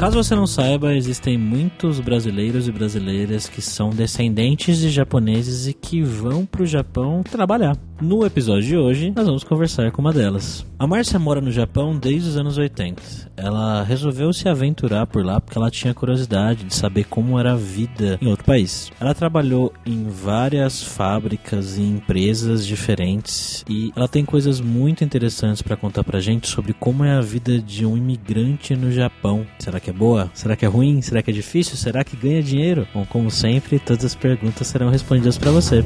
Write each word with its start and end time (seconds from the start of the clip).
Caso 0.00 0.16
você 0.16 0.34
não 0.34 0.46
saiba, 0.46 0.94
existem 0.94 1.36
muitos 1.36 2.00
brasileiros 2.00 2.66
e 2.66 2.72
brasileiras 2.72 3.46
que 3.46 3.60
são 3.60 3.90
descendentes 3.90 4.78
de 4.78 4.88
japoneses 4.88 5.66
e 5.66 5.74
que 5.74 6.00
vão 6.00 6.46
para 6.46 6.62
o 6.62 6.66
Japão 6.66 7.22
trabalhar. 7.22 7.76
No 8.00 8.24
episódio 8.24 8.62
de 8.62 8.76
hoje, 8.78 9.12
nós 9.14 9.26
vamos 9.26 9.44
conversar 9.44 9.92
com 9.92 10.00
uma 10.00 10.10
delas. 10.10 10.64
A 10.78 10.86
Márcia 10.86 11.18
mora 11.18 11.42
no 11.42 11.50
Japão 11.52 11.94
desde 11.94 12.30
os 12.30 12.36
anos 12.38 12.56
80. 12.56 13.02
Ela 13.36 13.82
resolveu 13.82 14.32
se 14.32 14.48
aventurar 14.48 15.06
por 15.06 15.22
lá 15.22 15.38
porque 15.38 15.58
ela 15.58 15.70
tinha 15.70 15.92
curiosidade 15.92 16.64
de 16.64 16.74
saber 16.74 17.04
como 17.04 17.38
era 17.38 17.52
a 17.52 17.56
vida 17.56 18.18
em 18.22 18.28
outro 18.28 18.46
país. 18.46 18.90
Ela 18.98 19.12
trabalhou 19.12 19.70
em 19.84 20.08
várias 20.08 20.82
fábricas 20.82 21.76
e 21.76 21.82
empresas 21.82 22.66
diferentes 22.66 23.62
e 23.68 23.92
ela 23.94 24.08
tem 24.08 24.24
coisas 24.24 24.62
muito 24.62 25.04
interessantes 25.04 25.60
para 25.60 25.76
contar 25.76 26.02
pra 26.02 26.20
gente 26.20 26.48
sobre 26.48 26.72
como 26.72 27.04
é 27.04 27.12
a 27.12 27.20
vida 27.20 27.58
de 27.58 27.84
um 27.84 27.98
imigrante 27.98 28.74
no 28.74 28.90
Japão. 28.90 29.46
Será 29.58 29.78
que 29.78 29.89
é 29.90 29.92
boa? 29.92 30.30
Será 30.32 30.56
que 30.56 30.64
é 30.64 30.68
ruim? 30.68 31.02
Será 31.02 31.22
que 31.22 31.30
é 31.30 31.34
difícil? 31.34 31.76
Será 31.76 32.02
que 32.02 32.16
ganha 32.16 32.42
dinheiro? 32.42 32.86
Bom, 32.94 33.04
como 33.04 33.30
sempre, 33.30 33.78
todas 33.78 34.04
as 34.04 34.14
perguntas 34.14 34.66
serão 34.66 34.88
respondidas 34.88 35.36
para 35.36 35.50
você. 35.50 35.82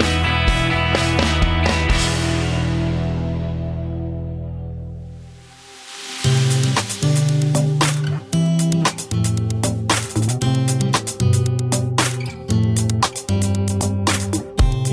E 0.00 0.01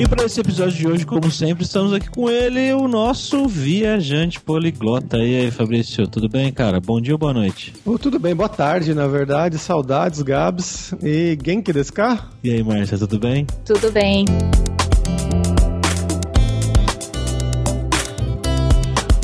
para 0.10 0.26
esse 0.26 0.42
episódio 0.42 0.74
de 0.74 0.88
hoje, 0.88 1.06
como 1.06 1.30
sempre, 1.30 1.64
estamos 1.64 1.94
aqui 1.94 2.10
com 2.10 2.30
ele, 2.30 2.74
o 2.74 2.88
nosso 2.88 3.48
viajante 3.48 4.42
poliglota. 4.42 5.18
E 5.18 5.42
aí, 5.42 5.52
Fabrício, 5.52 6.08
tudo 6.08 6.28
bem, 6.28 6.52
cara? 6.52 6.80
Bom 6.80 7.00
dia 7.00 7.14
ou 7.14 7.20
boa 7.20 7.34
noite? 7.34 7.74
Oh, 7.86 7.98
tudo 8.00 8.18
bem, 8.18 8.36
boa 8.36 8.50
tarde, 8.50 8.96
na 8.96 9.06
verdade. 9.06 9.60
Saudades, 9.60 10.22
Gabs. 10.24 10.94
E 11.04 11.38
Genki 11.42 11.72
desse 11.72 11.94
carro? 11.94 12.28
E 12.44 12.52
aí, 12.52 12.64
Márcia, 12.64 12.98
tudo 12.98 13.20
bem? 13.20 13.46
Tudo 13.64 13.92
bem. 13.92 14.26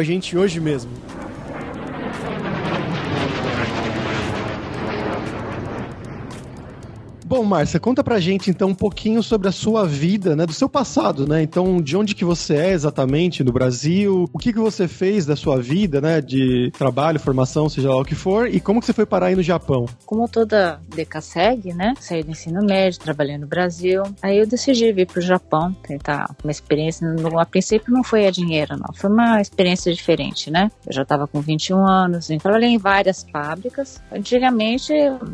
gente 0.03 0.37
hoje 0.37 0.59
mesmo. 0.59 0.91
Bom, 7.31 7.45
Márcia, 7.45 7.79
conta 7.79 8.03
pra 8.03 8.19
gente 8.19 8.49
então 8.49 8.67
um 8.67 8.75
pouquinho 8.75 9.23
sobre 9.23 9.47
a 9.47 9.53
sua 9.53 9.87
vida, 9.87 10.35
né, 10.35 10.45
do 10.45 10.51
seu 10.51 10.67
passado, 10.67 11.25
né? 11.25 11.41
Então, 11.41 11.81
de 11.81 11.95
onde 11.95 12.13
que 12.13 12.25
você 12.25 12.57
é 12.57 12.71
exatamente 12.71 13.41
no 13.41 13.53
Brasil? 13.53 14.29
O 14.33 14.37
que 14.37 14.51
que 14.51 14.59
você 14.59 14.85
fez 14.85 15.25
da 15.25 15.33
sua 15.33 15.61
vida, 15.61 16.01
né, 16.01 16.19
de 16.19 16.69
trabalho, 16.77 17.21
formação, 17.21 17.69
seja 17.69 17.87
lá 17.87 17.95
o 17.95 18.03
que 18.03 18.15
for, 18.15 18.53
e 18.53 18.59
como 18.59 18.81
que 18.81 18.85
você 18.85 18.91
foi 18.91 19.05
parar 19.05 19.27
aí 19.27 19.35
no 19.37 19.41
Japão? 19.41 19.85
Como 20.05 20.27
toda 20.27 20.81
segue, 21.21 21.73
né? 21.73 21.93
Saí 22.01 22.21
do 22.21 22.31
ensino 22.31 22.65
médio, 22.65 22.99
trabalhei 22.99 23.37
no 23.37 23.47
Brasil. 23.47 24.03
Aí 24.21 24.37
eu 24.37 24.45
decidi 24.45 24.91
vir 24.91 25.07
pro 25.07 25.21
Japão, 25.21 25.73
tentar 25.87 26.35
uma 26.43 26.51
experiência. 26.51 27.07
No, 27.07 27.39
a 27.39 27.45
princípio 27.45 27.93
não 27.93 28.03
foi 28.03 28.27
a 28.27 28.31
dinheiro, 28.31 28.75
não. 28.75 28.93
Foi 28.93 29.09
uma 29.09 29.39
experiência 29.39 29.93
diferente, 29.93 30.51
né? 30.51 30.69
Eu 30.85 30.91
já 30.91 31.03
estava 31.03 31.27
com 31.27 31.39
21 31.39 31.87
anos, 31.87 32.29
e 32.29 32.37
trabalhei 32.37 32.71
em 32.71 32.77
várias 32.77 33.25
fábricas. 33.31 34.01
Antigamente 34.11 34.91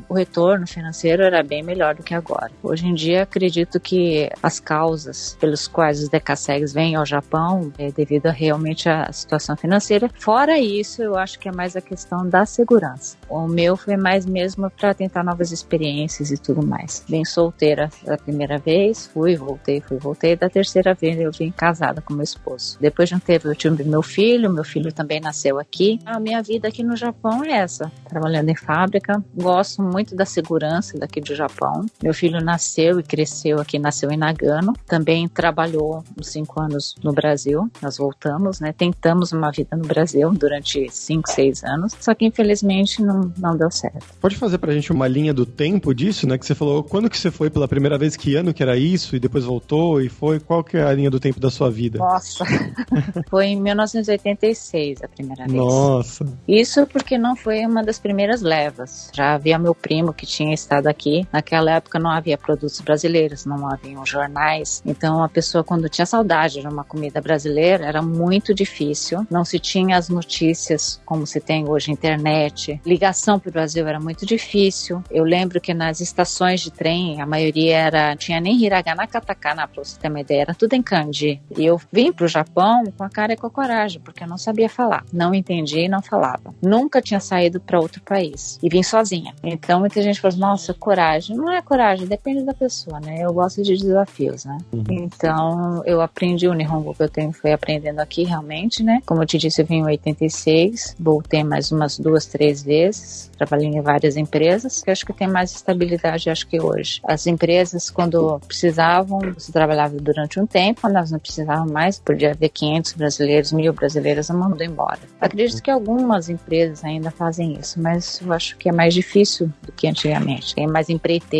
o 0.08 0.14
retorno 0.14 0.68
financeiro 0.68 1.24
era 1.24 1.42
bem 1.42 1.64
melhor 1.64 1.87
do 1.94 2.04
que 2.04 2.14
agora. 2.14 2.52
Hoje 2.62 2.88
em 2.88 2.94
dia, 2.94 3.24
acredito 3.24 3.80
que 3.80 4.30
as 4.42 4.60
causas 4.60 5.38
pelas 5.40 5.68
quais 5.68 6.02
os 6.02 6.10
decassegues 6.10 6.74
vêm 6.74 6.96
ao 6.96 7.06
Japão 7.06 7.72
é 7.78 7.92
devido 7.92 8.28
a, 8.28 8.32
realmente 8.32 8.90
à 8.90 9.12
situação 9.12 9.56
financeira. 9.56 10.10
Fora 10.20 10.60
isso, 10.60 11.02
eu 11.02 11.18
acho 11.18 11.40
que 11.40 11.50
é 11.50 11.52
mais 11.52 11.76
a 11.76 11.82
questão 11.82 12.28
da 12.28 12.46
segurança. 12.46 13.18
O 13.30 13.48
meu 13.48 13.76
foi 13.78 13.98
mais 13.98 14.26
mesmo 14.26 14.70
para 14.70 14.94
tentar 14.94 15.24
novas 15.24 15.52
experiências 15.52 16.32
e 16.32 16.38
tudo 16.38 16.66
mais. 16.66 17.04
Vim 17.08 17.26
solteira 17.26 17.90
da 18.04 18.18
primeira 18.18 18.58
vez, 18.58 19.08
fui, 19.08 19.36
voltei, 19.36 19.82
fui, 19.82 19.98
voltei. 19.98 20.36
Da 20.36 20.50
terceira 20.50 20.94
vez 20.94 21.20
eu 21.20 21.32
vim 21.32 21.52
casada 21.52 22.02
com 22.02 22.14
meu 22.14 22.24
esposo. 22.24 22.78
Depois 22.80 23.10
de 23.10 23.16
um 23.16 23.20
tempo 23.20 23.48
eu 23.48 23.56
tive 23.56 23.84
meu 23.84 24.02
filho, 24.02 24.52
meu 24.52 24.64
filho 24.64 24.92
também 24.92 25.20
nasceu 25.20 25.60
aqui. 25.60 26.00
A 26.06 26.20
minha 26.20 26.42
vida 26.42 26.68
aqui 26.68 26.84
no 26.84 26.96
Japão 26.96 27.44
é 27.44 27.52
essa, 27.52 27.92
trabalhando 28.08 28.50
em 28.50 28.56
fábrica. 28.56 29.24
Gosto 29.36 29.82
muito 29.82 30.16
da 30.16 30.26
segurança 30.26 30.98
daqui 30.98 31.20
do 31.20 31.36
Japão. 31.36 31.77
Meu 32.02 32.14
filho 32.14 32.42
nasceu 32.42 33.00
e 33.00 33.04
cresceu 33.04 33.60
aqui, 33.60 33.80
nasceu 33.80 34.12
em 34.12 34.18
Nagano. 34.18 34.74
Também 34.86 35.28
trabalhou 35.28 36.04
uns 36.18 36.30
cinco 36.30 36.60
anos 36.60 36.96
no 37.04 37.14
Brasil. 37.14 37.70
Nós 37.82 37.98
voltamos, 37.98 38.60
né? 38.60 38.74
Tentamos 38.74 39.32
uma 39.32 39.52
vida 39.52 39.76
no 39.76 39.86
Brasil 39.86 40.32
durante 40.32 40.88
cinco, 40.90 41.30
seis 41.30 41.64
anos. 41.64 41.94
Só 42.00 42.14
que 42.14 42.26
infelizmente 42.26 43.02
não, 43.02 43.32
não 43.38 43.56
deu 43.56 43.72
certo. 43.72 44.06
Pode 44.20 44.36
fazer 44.36 44.58
pra 44.58 44.74
gente 44.74 44.92
uma 44.92 45.08
linha 45.08 45.34
do 45.34 45.46
tempo 45.46 45.94
disso, 45.94 46.28
né? 46.28 46.38
Que 46.38 46.46
você 46.46 46.56
falou, 46.56 46.84
quando 46.84 47.10
que 47.10 47.18
você 47.18 47.32
foi 47.32 47.50
pela 47.50 47.68
primeira 47.68 47.98
vez, 47.98 48.16
que 48.16 48.36
ano 48.36 48.54
que 48.54 48.64
era 48.64 48.78
isso, 48.78 49.16
e 49.16 49.20
depois 49.20 49.44
voltou, 49.44 50.02
e 50.02 50.10
foi, 50.10 50.40
qual 50.40 50.64
que 50.64 50.78
é 50.78 50.84
a 50.84 50.94
linha 50.94 51.10
do 51.10 51.20
tempo 51.20 51.40
da 51.40 51.50
sua 51.50 51.70
vida? 51.70 52.00
Nossa, 52.00 52.46
foi 53.30 53.48
em 53.48 53.62
1986 53.62 55.04
a 55.04 55.08
primeira 55.08 55.46
vez. 55.46 55.56
Nossa. 55.56 56.26
Isso 56.48 56.86
porque 56.88 57.18
não 57.18 57.36
foi 57.36 57.66
uma 57.66 57.84
das 57.84 58.00
primeiras 58.00 58.42
levas. 58.42 59.10
Já 59.14 59.34
havia 59.36 59.58
meu 59.58 59.74
primo 59.76 60.14
que 60.14 60.26
tinha 60.26 60.54
estado 60.54 60.88
aqui 60.88 61.28
naquela 61.32 61.67
naquela 61.68 61.72
época 61.76 62.00
não 62.00 62.10
havia 62.10 62.38
produtos 62.38 62.80
brasileiros, 62.80 63.46
não 63.46 63.70
haviam 63.70 64.06
jornais. 64.06 64.82
Então 64.86 65.24
a 65.24 65.30
pessoa 65.30 65.64
quando 65.64 65.90
tinha 65.90 66.06
saudade 66.06 66.62
de 66.62 66.68
uma 66.68 66.84
comida 66.84 67.20
brasileira 67.20 67.86
era 67.86 68.02
muito 68.02 68.54
difícil. 68.54 69.28
Não 69.30 69.44
se 69.44 69.60
tinha 69.60 69.98
as 69.98 70.10
notícias 70.10 71.02
como 71.06 71.28
se 71.28 71.40
tem 71.40 71.68
hoje 71.68 71.92
internet. 71.92 72.80
Ligação 72.86 73.40
para 73.40 73.50
o 73.50 73.52
Brasil 73.52 73.86
era 73.88 74.00
muito 74.00 74.26
difícil. 74.26 75.04
Eu 75.12 75.24
lembro 75.24 75.60
que 75.60 75.74
nas 75.74 76.00
estações 76.00 76.62
de 76.62 76.72
trem 76.72 77.22
a 77.22 77.26
maioria 77.26 77.78
era 77.78 78.16
tinha 78.16 78.40
nem 78.40 78.64
hiragana 78.64 79.06
katakana 79.06 79.68
para 79.68 79.84
você 79.84 80.00
ter 80.00 80.10
uma 80.10 80.22
ideia, 80.22 80.42
era 80.42 80.56
tudo 80.56 80.74
em 80.74 80.82
kanji. 80.82 81.42
E 81.58 81.66
eu 81.66 81.80
vim 81.92 82.12
para 82.12 82.26
o 82.26 82.28
Japão 82.28 82.84
com 82.98 83.04
a 83.04 83.10
cara 83.10 83.34
e 83.34 83.38
com 83.38 83.48
a 83.48 83.52
coragem 83.52 84.00
porque 84.02 84.24
eu 84.24 84.28
não 84.28 84.38
sabia 84.38 84.70
falar, 84.70 85.04
não 85.12 85.34
entendia 85.34 85.84
e 85.84 85.90
não 85.90 86.02
falava. 86.02 86.54
Nunca 86.62 87.02
tinha 87.02 87.20
saído 87.20 87.60
para 87.60 87.80
outro 87.80 88.02
país 88.02 88.58
e 88.62 88.70
vim 88.70 88.84
sozinha. 88.84 89.34
Então 89.44 89.80
muita 89.80 90.02
gente 90.02 90.22
falou: 90.22 90.38
nossa, 90.38 90.74
coragem. 90.74 91.36
Não 91.48 91.54
é 91.54 91.62
coragem, 91.62 92.06
depende 92.06 92.44
da 92.44 92.54
pessoa, 92.54 93.00
né? 93.00 93.20
Eu 93.22 93.32
gosto 93.32 93.64
de 93.64 93.78
desafios, 93.78 94.44
né? 94.44 94.58
Uhum. 94.74 94.84
Então, 94.90 95.82
eu 95.86 96.02
aprendi 96.02 96.46
o 96.46 96.54
Nihongo 96.54 96.94
que 96.94 97.04
eu 97.04 97.08
tenho, 97.08 97.32
foi 97.32 97.54
aprendendo 97.54 98.02
aqui 98.02 98.26
realmente, 98.26 98.84
né? 98.84 99.02
Como 99.06 99.24
eu 99.24 99.26
te 99.26 99.38
disse, 99.38 99.62
eu 99.62 99.66
vim 99.66 99.78
em 99.78 99.86
86, 99.86 100.98
voltei 101.00 101.46
mais 101.46 101.72
umas 101.72 101.98
duas, 101.98 102.26
três 102.26 102.62
vezes, 102.62 103.32
trabalhei 103.38 103.70
em 103.70 103.80
várias 103.80 104.18
empresas, 104.18 104.84
que 104.84 104.92
acho 104.92 105.06
que 105.06 105.14
tem 105.14 105.26
mais 105.26 105.52
estabilidade, 105.52 106.30
acho 106.30 106.46
que 106.46 106.60
hoje. 106.60 107.00
As 107.06 107.26
empresas, 107.26 107.90
quando 107.90 108.42
precisavam, 108.46 109.20
você 109.34 109.50
trabalhava 109.50 109.96
durante 109.96 110.42
um 110.42 110.46
tempo, 110.46 110.82
quando 110.82 110.98
elas 110.98 111.12
não 111.12 111.20
precisavam 111.20 111.72
mais, 111.72 111.98
podia 111.98 112.32
haver 112.32 112.50
500 112.50 112.92
brasileiros, 112.92 113.54
mil 113.54 113.72
brasileiros, 113.72 114.30
mandou 114.32 114.66
embora. 114.66 115.00
Acredito 115.22 115.64
que 115.64 115.72
algumas 115.72 116.28
empresas 116.28 116.84
ainda 116.84 117.10
fazem 117.10 117.58
isso, 117.58 117.82
mas 117.82 118.20
eu 118.20 118.34
acho 118.34 118.58
que 118.58 118.68
é 118.68 118.72
mais 118.74 118.94
difícil 118.94 119.50
do 119.64 119.72
que 119.72 119.88
antigamente. 119.88 120.54
Tem 120.54 120.68
mais 120.68 120.90
empreiteiros, 120.90 121.37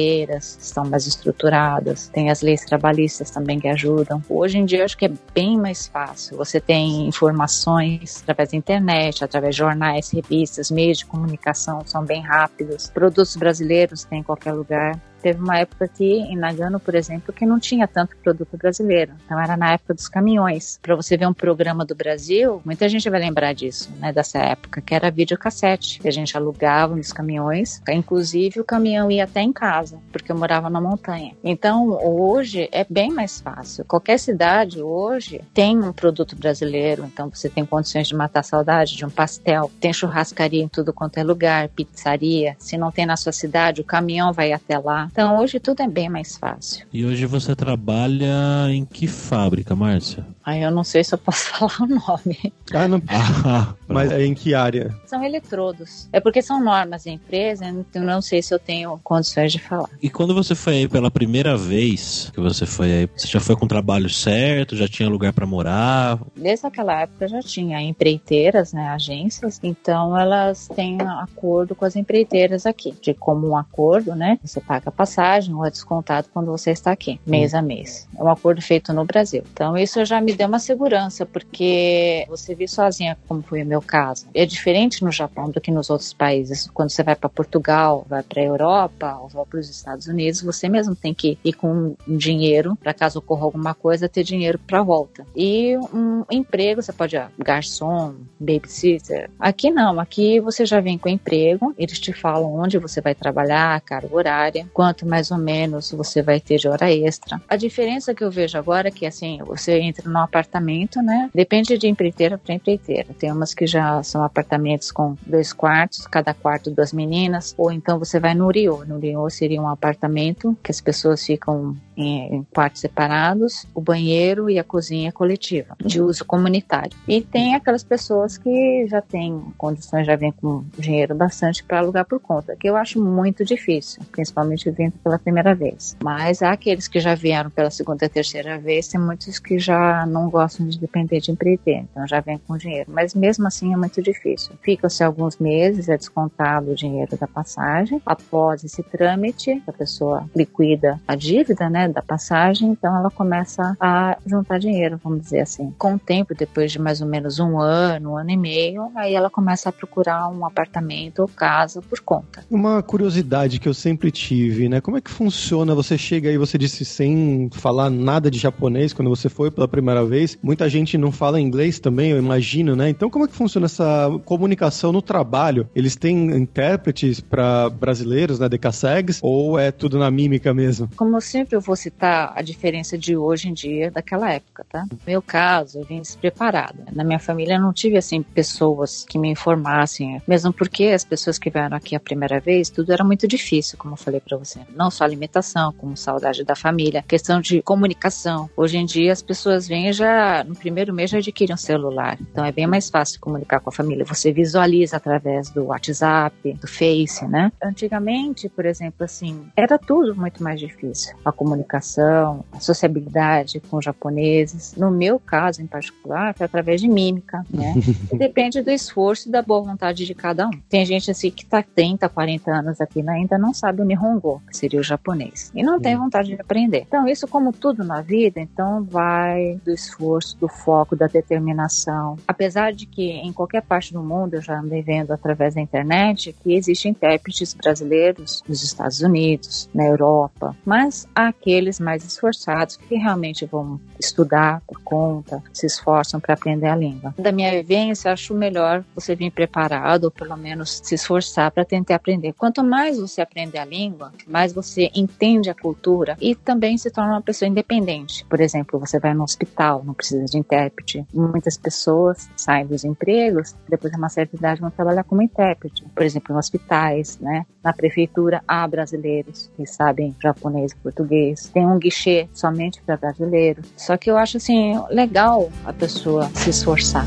estão 0.60 0.86
mais 0.86 1.08
estruturadas, 1.08 2.08
tem 2.10 2.30
as 2.30 2.42
leis 2.42 2.64
trabalhistas 2.66 3.30
também 3.30 3.60
que 3.60 3.68
ajudam. 3.68 4.22
Hoje 4.30 4.58
em 4.58 4.66
dia 4.66 4.86
acho 4.86 4.98
que 4.98 5.06
é 5.06 5.12
bem 5.34 5.58
mais 5.58 5.88
fácil. 5.88 6.38
Você 6.38 6.60
tem 6.60 7.08
informações 7.08 8.22
através 8.24 8.52
da 8.52 8.58
internet, 8.58 9.24
através 9.24 9.56
de 9.56 9.60
jornais, 9.60 10.12
revistas, 10.12 10.72
meios 10.72 11.00
de 11.00 11.06
comunicação 11.06 11.82
são 11.86 12.04
bem 12.04 12.22
rápidos. 12.22 12.90
Produtos 12.90 13.36
brasileiros 13.36 14.04
tem 14.04 14.20
em 14.20 14.24
qualquer 14.24 14.54
lugar. 14.54 15.00
Teve 15.22 15.40
uma 15.40 15.58
época 15.58 15.86
aqui 15.86 16.20
em 16.20 16.36
Nagano, 16.36 16.80
por 16.80 16.96
exemplo, 16.96 17.34
que 17.34 17.46
não 17.46 17.60
tinha 17.60 17.88
tanto 17.88 18.16
produto 18.18 18.58
brasileiro. 18.58 19.14
Então 19.26 19.40
era 19.40 19.58
na 19.58 19.74
época 19.74 19.94
dos 19.94 20.08
caminhões. 20.08 20.80
Para 20.82 20.96
você 20.96 21.18
ver 21.18 21.28
um 21.28 21.34
programa 21.34 21.86
do 21.86 21.96
Brasil, 21.96 22.62
muita 22.64 22.88
gente 22.88 23.10
vai 23.10 23.20
lembrar 23.20 23.54
disso, 23.54 23.92
né, 24.00 24.12
dessa 24.12 24.40
época, 24.40 24.82
que 24.82 24.94
era 24.94 25.12
videocassete, 25.12 26.00
que 26.00 26.08
a 26.08 26.12
gente 26.12 26.36
alugava 26.38 26.96
nos 26.96 27.12
caminhões. 27.12 27.82
Inclusive 27.90 28.60
o 28.60 28.64
caminhão 28.64 29.10
ia 29.12 29.24
até 29.24 29.42
em 29.42 29.52
casa, 29.52 30.00
porque 30.12 30.32
eu 30.32 30.38
morava 30.38 30.70
na 30.70 30.80
montanha. 30.80 31.34
Então 31.44 31.90
hoje 32.04 32.70
é 32.72 32.86
bem 32.90 33.12
mais 33.12 33.40
fácil. 33.40 33.86
Qualquer 33.86 34.20
cidade 34.20 34.82
hoje 34.82 35.42
tem 35.54 35.78
um 35.78 35.94
produto 35.94 36.36
brasileiro, 36.36 37.06
então 37.06 37.30
você 37.30 37.50
tem 37.50 37.66
condições 37.66 38.08
de 38.08 38.16
matar 38.16 38.42
a 38.42 38.44
saudade 38.44 38.96
de 38.96 39.06
um 39.06 39.10
pastel, 39.10 39.72
tem 39.80 39.92
churrascaria 39.92 40.64
em 40.64 40.68
tudo 40.68 40.94
quanto 40.94 41.18
é 41.18 41.24
lugar, 41.24 41.70
pizzaria. 41.70 42.56
Se 42.60 42.78
não 42.78 42.92
tem 42.92 43.06
na 43.06 43.18
sua 43.18 43.32
cidade, 43.32 43.82
o 43.82 43.84
caminhão 43.84 44.32
vai 44.32 44.54
até 44.54 44.78
lá. 44.78 45.07
Então 45.12 45.40
hoje 45.40 45.60
tudo 45.60 45.82
é 45.82 45.88
bem 45.88 46.10
mais 46.10 46.38
fácil. 46.38 46.86
E 46.94 47.06
hoje 47.06 47.26
você 47.26 47.56
trabalha 47.56 48.70
em 48.70 48.86
que 48.86 49.08
fábrica, 49.08 49.76
Márcia? 49.76 50.26
Aí 50.44 50.64
eu 50.64 50.72
não 50.72 50.84
sei 50.84 51.04
se 51.04 51.14
eu 51.14 51.18
posso 51.18 51.50
falar 51.52 51.82
o 51.82 51.88
nome. 51.88 52.54
Ah, 52.74 52.88
não. 52.88 53.02
Ah, 53.10 53.74
mas 53.88 54.12
é 54.12 54.26
em 54.26 54.34
que 54.34 54.54
área? 54.54 54.96
São 55.06 55.24
eletrodos. 55.24 56.08
É 56.14 56.20
porque 56.20 56.42
são 56.42 56.64
normas 56.64 57.04
da 57.04 57.12
empresa, 57.12 57.66
então 57.66 58.04
não 58.04 58.22
sei 58.22 58.42
se 58.42 58.54
eu 58.54 58.60
tenho 58.60 59.00
condições 59.04 59.52
de 59.52 59.60
falar. 59.60 59.90
E 60.02 60.10
quando 60.10 60.34
você 60.34 60.56
foi 60.56 60.74
aí 60.74 60.88
pela 60.88 61.12
primeira 61.12 61.58
vez 61.58 62.32
que 62.34 62.40
você 62.40 62.66
foi 62.66 62.92
aí, 62.92 63.10
você 63.16 63.28
já 63.28 63.40
foi 63.40 63.56
com 63.56 63.66
o 63.66 63.68
trabalho 63.68 64.10
certo? 64.10 64.76
Já 64.76 64.88
tinha 64.88 65.10
lugar 65.10 65.34
para 65.34 65.46
morar? 65.46 66.20
Desde 66.36 66.66
aquela 66.66 67.02
época 67.02 67.28
já 67.28 67.40
tinha 67.42 67.82
empreiteiras, 67.82 68.74
né, 68.74 68.88
agências, 68.90 69.60
então 69.64 70.18
elas 70.18 70.68
têm 70.76 70.98
acordo 71.02 71.76
com 71.76 71.86
as 71.86 71.96
empreiteiras 71.96 72.66
aqui, 72.66 72.94
de 73.02 73.14
como 73.14 73.50
um 73.50 73.58
acordo, 73.58 74.16
né, 74.16 74.40
você 74.44 74.60
paga 74.62 74.92
passagem 74.98 75.54
ou 75.54 75.64
é 75.64 75.70
descontado 75.70 76.28
quando 76.34 76.48
você 76.48 76.72
está 76.72 76.92
aqui, 76.92 77.20
mês 77.26 77.54
a 77.54 77.62
mês. 77.62 78.08
É 78.18 78.24
um 78.24 78.30
acordo 78.30 78.62
feito 78.62 78.92
no 78.92 79.06
Brasil. 79.06 79.44
Então 79.54 79.78
isso 79.78 80.04
já 80.04 80.20
me 80.20 80.34
deu 80.34 80.48
uma 80.48 80.60
segurança, 80.60 81.26
porque 81.26 82.26
você 82.28 82.56
vive 82.56 82.68
sozinha, 82.68 83.18
como 83.28 83.44
foi 83.44 83.62
o 83.62 83.66
meu 83.66 83.82
caso. 83.82 84.26
É 84.34 84.46
diferente 84.46 85.04
no 85.04 85.12
Japão 85.12 85.52
do 85.52 85.62
que 85.62 85.70
nos 85.70 85.92
outros 85.92 86.14
países. 86.14 86.68
Quando 86.74 86.90
você 86.90 87.04
vai 87.04 87.16
para 87.16 87.30
Portugal, 87.30 88.06
vai 88.10 88.24
para 88.24 88.42
a 88.42 88.46
Europa 88.46 89.20
ou 89.22 89.28
vai 89.30 89.46
para 89.46 89.60
os 89.60 89.70
Estados 89.70 90.08
Unidos, 90.08 90.42
você 90.42 90.68
mesmo 90.68 90.96
tem 90.96 91.14
que 91.14 91.38
ir 91.46 91.54
com 91.54 91.96
dinheiro 92.08 92.76
para 92.76 92.94
caso 92.94 93.20
ocorra 93.20 93.44
alguma 93.44 93.76
coisa, 93.76 94.10
ter 94.10 94.24
dinheiro 94.24 94.58
para 94.58 94.82
volta. 94.82 95.26
E 95.36 95.78
um 95.94 96.24
emprego, 96.32 96.82
você 96.82 96.92
pode, 96.92 97.16
ah, 97.16 97.30
garçom, 97.38 98.16
babysitter. 98.40 99.30
Aqui 99.40 99.70
não, 99.70 100.00
aqui 100.00 100.40
você 100.40 100.66
já 100.66 100.80
vem 100.80 100.98
com 100.98 101.10
emprego, 101.10 101.74
eles 101.78 102.00
te 102.00 102.12
falam 102.14 102.56
onde 102.56 102.80
você 102.80 103.02
vai 103.02 103.14
trabalhar, 103.14 103.76
a 103.76 103.80
carga 103.80 104.16
horária, 104.16 104.68
quanto 104.88 105.06
mais 105.06 105.32
ou 105.32 105.38
menos 105.38 105.92
você 105.92 106.22
vai 106.22 106.40
ter 106.40 106.58
de 106.58 106.68
hora 106.68 106.90
extra. 106.90 107.42
A 107.50 107.58
diferença 107.58 108.16
que 108.16 108.24
eu 108.24 108.32
vejo 108.32 108.58
agora 108.58 108.88
é 108.88 108.92
que 108.92 109.06
assim, 109.06 109.40
você 109.46 109.80
entra 109.80 110.10
num 110.10 110.20
apartamento, 110.20 111.02
né? 111.02 111.30
Depende 111.36 111.78
de 111.78 111.88
empreiteira 111.88 112.38
para 112.38 112.56
empreiteira. 112.56 113.08
Tem 113.20 113.30
umas 113.30 113.54
que 113.54 113.68
já 113.68 114.02
são 114.02 114.24
apartamentos 114.24 114.90
com 114.90 115.18
dois 115.26 115.52
quartos, 115.52 116.08
cada 116.08 116.34
quarto 116.34 116.72
duas 116.72 116.94
meninas, 116.94 117.54
ou 117.58 117.70
então 117.70 118.00
você 118.00 118.18
vai 118.18 118.34
no 118.34 118.50
Rio. 118.50 118.86
No 118.86 118.98
Rio 118.98 119.30
seria 119.30 119.62
um 119.62 119.68
apartamento 119.68 120.56
que 120.64 120.72
as 120.72 120.80
pessoas 120.80 121.26
ficam 121.26 121.76
em, 121.98 122.46
quartos 122.54 122.82
separados, 122.82 123.66
o 123.74 123.82
banheiro 123.82 124.50
e 124.50 124.60
a 124.60 124.64
cozinha 124.64 125.12
coletiva, 125.12 125.76
de 125.84 126.02
uso 126.02 126.24
comunitário. 126.24 126.96
E 127.08 127.22
tem 127.22 127.56
aquelas 127.56 127.84
pessoas 127.84 128.38
que 128.38 128.88
já 128.88 129.02
têm 129.02 129.42
condições, 129.58 130.06
já 130.06 130.16
vêm 130.16 130.32
com 130.32 130.64
dinheiro 130.78 131.16
bastante 131.16 131.64
para 131.64 131.80
alugar 131.80 132.06
por 132.06 132.20
conta, 132.20 132.56
que 132.56 132.70
eu 132.70 132.76
acho 132.76 133.04
muito 133.04 133.44
difícil, 133.44 134.02
principalmente 134.12 134.70
vindo 134.70 134.94
pela 135.04 135.18
primeira 135.18 135.56
vez. 135.56 135.96
Mas 136.04 136.42
há 136.42 136.52
aqueles 136.52 136.88
que 136.88 137.00
já 137.00 137.16
vieram 137.16 137.50
pela 137.50 137.70
segunda 137.70 138.06
e 138.06 138.10
terceira 138.10 138.58
vez, 138.60 138.88
tem 138.88 139.00
muitos 139.00 139.40
que 139.40 139.58
já 139.58 140.06
não 140.06 140.30
gostam 140.30 140.68
de 140.68 140.80
depender 140.80 141.20
de 141.20 141.32
empreiteiro, 141.32 141.88
então 141.92 142.08
já 142.08 142.20
vem 142.20 142.38
com 142.38 142.58
dinheiro. 142.58 142.92
Mas 142.92 143.14
mesmo 143.16 143.48
assim 143.48 143.74
é 143.74 143.78
muito 143.78 144.02
difícil. 144.02 144.54
Fica-se 144.62 145.04
alguns 145.04 145.38
meses, 145.38 145.90
é 145.90 145.98
descontado 145.98 146.72
o 146.72 146.76
dinheiro 146.76 147.18
da 147.18 147.28
passagem. 147.28 148.02
Após 148.06 148.64
esse 148.64 148.84
trâmite, 148.84 149.62
a 149.68 149.72
pessoa 149.72 150.30
liquida 150.36 151.00
a 151.08 151.16
dívida, 151.16 151.70
né, 151.70 151.87
da 151.94 152.02
passagem, 152.02 152.70
então 152.70 152.96
ela 152.96 153.10
começa 153.10 153.76
a 153.80 154.18
juntar 154.26 154.60
dinheiro, 154.60 155.00
vamos 155.04 155.22
dizer 155.22 155.42
assim. 155.42 155.74
Com 155.78 155.96
o 155.96 156.00
tempo, 156.00 156.34
depois 156.36 156.72
de 156.72 156.80
mais 156.80 157.02
ou 157.02 157.08
menos 157.08 157.40
um 157.40 157.60
ano, 157.60 158.12
um 158.12 158.18
ano 158.18 158.30
e 158.30 158.38
meio, 158.38 158.92
aí 158.96 159.14
ela 159.14 159.30
começa 159.30 159.70
a 159.70 159.72
procurar 159.72 160.30
um 160.30 160.46
apartamento 160.46 161.20
ou 161.20 161.28
casa 161.28 161.82
por 161.82 162.00
conta. 162.00 162.44
Uma 162.50 162.82
curiosidade 162.82 163.60
que 163.60 163.68
eu 163.68 163.74
sempre 163.74 164.12
tive, 164.12 164.70
né? 164.70 164.82
Como 164.82 164.98
é 164.98 165.02
que 165.02 165.12
funciona? 165.12 165.76
Você 165.76 165.98
chega 165.98 166.30
aí, 166.30 166.38
você 166.38 166.58
disse 166.58 166.84
sem 166.86 167.50
falar 167.54 167.90
nada 167.90 168.30
de 168.30 168.38
japonês 168.38 168.94
quando 168.94 169.10
você 169.10 169.30
foi 169.30 169.52
pela 169.52 169.68
primeira 169.68 170.04
vez. 170.06 170.38
Muita 170.42 170.70
gente 170.70 170.98
não 170.98 171.12
fala 171.12 171.40
inglês 171.40 171.80
também, 171.80 172.12
eu 172.12 172.18
imagino, 172.18 172.76
né? 172.76 172.90
Então 172.90 173.10
como 173.10 173.26
é 173.26 173.28
que 173.28 173.36
funciona 173.36 173.66
essa 173.66 174.10
comunicação 174.26 174.92
no 174.92 175.02
trabalho? 175.02 175.70
Eles 175.76 175.96
têm 175.96 176.32
intérpretes 176.36 177.20
para 177.20 177.70
brasileiros, 177.70 178.40
né, 178.40 178.50
decassegs, 178.50 179.20
ou 179.22 179.58
é 179.58 179.72
tudo 179.72 179.98
na 179.98 180.10
mímica 180.10 180.54
mesmo? 180.54 180.90
Como 180.96 181.20
sempre 181.22 181.56
eu 181.56 181.62
vou 181.62 181.76
citar 181.78 182.34
a 182.36 182.42
diferença 182.42 182.98
de 182.98 183.16
hoje 183.16 183.50
em 183.50 183.54
dia 183.54 183.90
daquela 183.90 184.32
época, 184.32 184.66
tá? 184.70 184.86
No 184.92 185.00
meu 185.06 185.22
caso, 185.22 185.80
eu 185.80 185.86
vim 185.86 186.02
despreparada. 186.02 186.86
Na 186.92 187.04
minha 187.04 187.20
família 187.20 187.60
não 187.60 187.72
tive 187.72 187.98
assim 187.98 188.22
pessoas 188.22 189.06
que 189.08 189.18
me 189.18 189.30
informassem, 189.30 190.22
mesmo 190.28 190.52
porque 190.52 190.86
as 190.86 191.04
pessoas 191.04 191.38
que 191.38 191.50
vieram 191.50 191.78
aqui 191.78 191.96
a 191.96 192.00
primeira 192.00 192.40
vez, 192.40 192.70
tudo 192.70 192.92
era 192.92 193.04
muito 193.04 193.28
difícil, 193.28 193.78
como 193.78 193.94
eu 193.94 193.98
falei 193.98 194.20
para 194.20 194.38
você. 194.38 194.60
Não 194.76 194.92
só 194.92 195.04
alimentação, 195.04 195.72
como 195.74 195.96
saudade 195.96 196.44
da 196.44 196.56
família, 196.56 197.04
questão 197.08 197.40
de 197.40 197.62
comunicação. 197.62 198.50
Hoje 198.58 198.78
em 198.78 198.86
dia 198.86 199.14
as 199.14 199.22
pessoas 199.22 199.68
vêm 199.68 199.94
já 199.94 200.44
no 200.44 200.56
primeiro 200.56 200.94
mês 200.94 201.12
já 201.12 201.20
adquirem 201.20 201.54
um 201.54 201.58
celular. 201.58 202.18
Então 202.20 202.44
é 202.44 202.52
bem 202.52 202.68
mais 202.68 202.90
fácil 202.90 203.20
comunicar 203.20 203.60
com 203.60 203.70
a 203.70 203.74
família. 203.74 204.06
Você 204.06 204.32
visualiza 204.32 204.98
através 204.98 205.50
do 205.50 205.66
WhatsApp, 205.66 206.54
do 206.54 206.68
Face, 206.68 207.26
né? 207.28 207.52
Antigamente, 207.62 208.50
por 208.50 208.66
exemplo, 208.66 209.04
assim, 209.04 209.48
era 209.56 209.78
tudo 209.78 210.16
muito 210.16 210.44
mais 210.44 210.60
difícil. 210.60 211.16
A 211.24 211.32
comunicação, 211.32 211.67
a 211.76 212.60
sociabilidade 212.60 213.60
com 213.60 213.78
os 213.78 213.86
japoneses. 213.86 214.76
No 214.76 214.92
meu 214.92 215.20
caso, 215.20 215.62
em 215.62 215.68
particular, 215.68 216.34
foi 216.34 216.46
através 216.46 216.80
de 216.80 216.88
mímica, 216.88 217.44
né? 217.50 217.74
depende 218.14 218.62
do 218.62 218.72
esforço 218.72 219.28
e 219.28 219.32
da 219.32 219.42
boa 219.42 219.62
vontade 219.62 220.06
de 220.06 220.14
cada 220.14 220.48
um. 220.48 220.52
Tem 220.70 220.86
gente 220.86 221.12
assim 221.12 221.32
que 221.32 221.46
tá 221.46 221.64
30, 221.64 222.08
40 222.08 222.52
anos 222.52 222.82
aqui 222.82 223.02
né, 223.02 223.14
ainda 223.14 223.38
não 223.38 223.54
sabe 223.54 223.82
o 223.82 223.86
Nihongo, 223.86 224.42
que 224.50 224.58
seria 224.58 224.80
o 224.80 224.84
japonês, 224.84 225.52
e 225.56 225.64
não 225.64 225.80
tem 225.80 225.96
vontade 225.96 226.30
de 226.30 226.42
aprender. 226.42 226.84
Então, 226.88 227.08
isso 227.08 227.28
como 227.28 227.52
tudo 227.52 227.84
na 227.84 228.02
vida, 228.02 228.40
então 228.40 228.84
vai 228.84 229.60
do 229.64 229.72
esforço, 229.72 230.38
do 230.38 230.48
foco, 230.48 230.96
da 230.96 231.08
determinação. 231.08 232.18
Apesar 232.28 232.74
de 232.74 232.86
que 232.86 233.04
em 233.04 233.34
qualquer 233.34 233.62
parte 233.62 233.94
do 233.94 234.04
mundo, 234.04 234.36
eu 234.36 234.42
já 234.42 234.60
andei 234.60 234.82
vendo 234.82 235.12
através 235.12 235.56
da 235.56 235.62
internet, 235.62 236.36
que 236.44 236.54
existem 236.54 236.92
intérpretes 236.92 237.54
brasileiros 237.54 238.44
nos 238.48 238.64
Estados 238.64 239.02
Unidos, 239.02 239.70
na 239.74 239.86
Europa, 239.86 240.56
mas 240.66 241.08
há 241.16 241.32
aqueles 241.58 241.80
mais 241.80 242.06
esforçados 242.06 242.78
que 242.78 242.96
realmente 242.96 243.46
vão 243.46 243.80
estudar 244.00 244.62
por 244.68 244.80
conta, 244.84 245.42
se 245.52 245.66
esforçam 245.66 246.20
para 246.20 246.36
aprender 246.36 246.68
a 246.68 246.76
língua. 246.76 247.16
Da 247.18 247.32
minha 247.32 247.50
vivência, 247.52 248.12
acho 248.12 248.34
melhor 248.36 248.84
você 248.94 249.16
vir 249.16 249.32
preparado, 249.32 250.06
ou 250.06 250.12
pelo 250.12 250.38
menos 250.38 250.80
se 250.84 250.94
esforçar 250.94 251.50
para 251.52 251.66
tentar 251.66 251.96
aprender. 251.96 252.34
Quanto 252.34 252.64
mais 252.64 253.00
você 253.00 253.22
aprende 253.22 253.58
a 253.58 253.66
língua, 253.66 254.12
mais 254.28 254.54
você 254.54 254.92
entende 254.96 255.50
a 255.50 255.56
cultura 255.56 256.16
e 256.22 256.36
também 256.36 256.78
se 256.78 256.92
torna 256.92 257.14
uma 257.14 257.22
pessoa 257.22 257.50
independente. 257.50 258.24
Por 258.26 258.40
exemplo, 258.40 258.80
você 258.80 259.00
vai 259.00 259.16
no 259.16 259.24
hospital, 259.24 259.84
não 259.84 259.96
precisa 259.96 260.26
de 260.26 260.38
intérprete. 260.38 261.06
Muitas 261.12 261.58
pessoas 261.58 262.30
saem 262.36 262.68
dos 262.68 262.84
empregos, 262.84 263.56
depois 263.68 263.92
de 263.92 263.98
uma 263.98 264.10
certa 264.10 264.36
idade 264.36 264.62
vão 264.62 264.70
trabalhar 264.70 265.04
como 265.04 265.24
intérprete. 265.24 265.84
Por 265.96 266.04
exemplo, 266.04 266.36
em 266.36 266.38
hospitais, 266.38 267.18
né? 267.20 267.46
Na 267.64 267.74
prefeitura 267.74 268.44
há 268.48 268.68
brasileiros 268.68 269.50
que 269.58 269.66
sabem 269.66 270.16
japonês 270.22 270.72
e 270.72 270.76
português. 270.76 271.47
Tem 271.48 271.66
um 271.66 271.78
guichê 271.78 272.28
somente 272.34 272.82
para 272.86 272.98
brasileiros. 272.98 273.66
Só 273.76 273.98
que 273.98 274.10
eu 274.10 274.18
acho 274.18 274.38
assim 274.38 274.74
legal 274.90 275.50
a 275.66 275.74
pessoa 275.74 276.30
se 276.34 276.50
esforçar. 276.50 277.06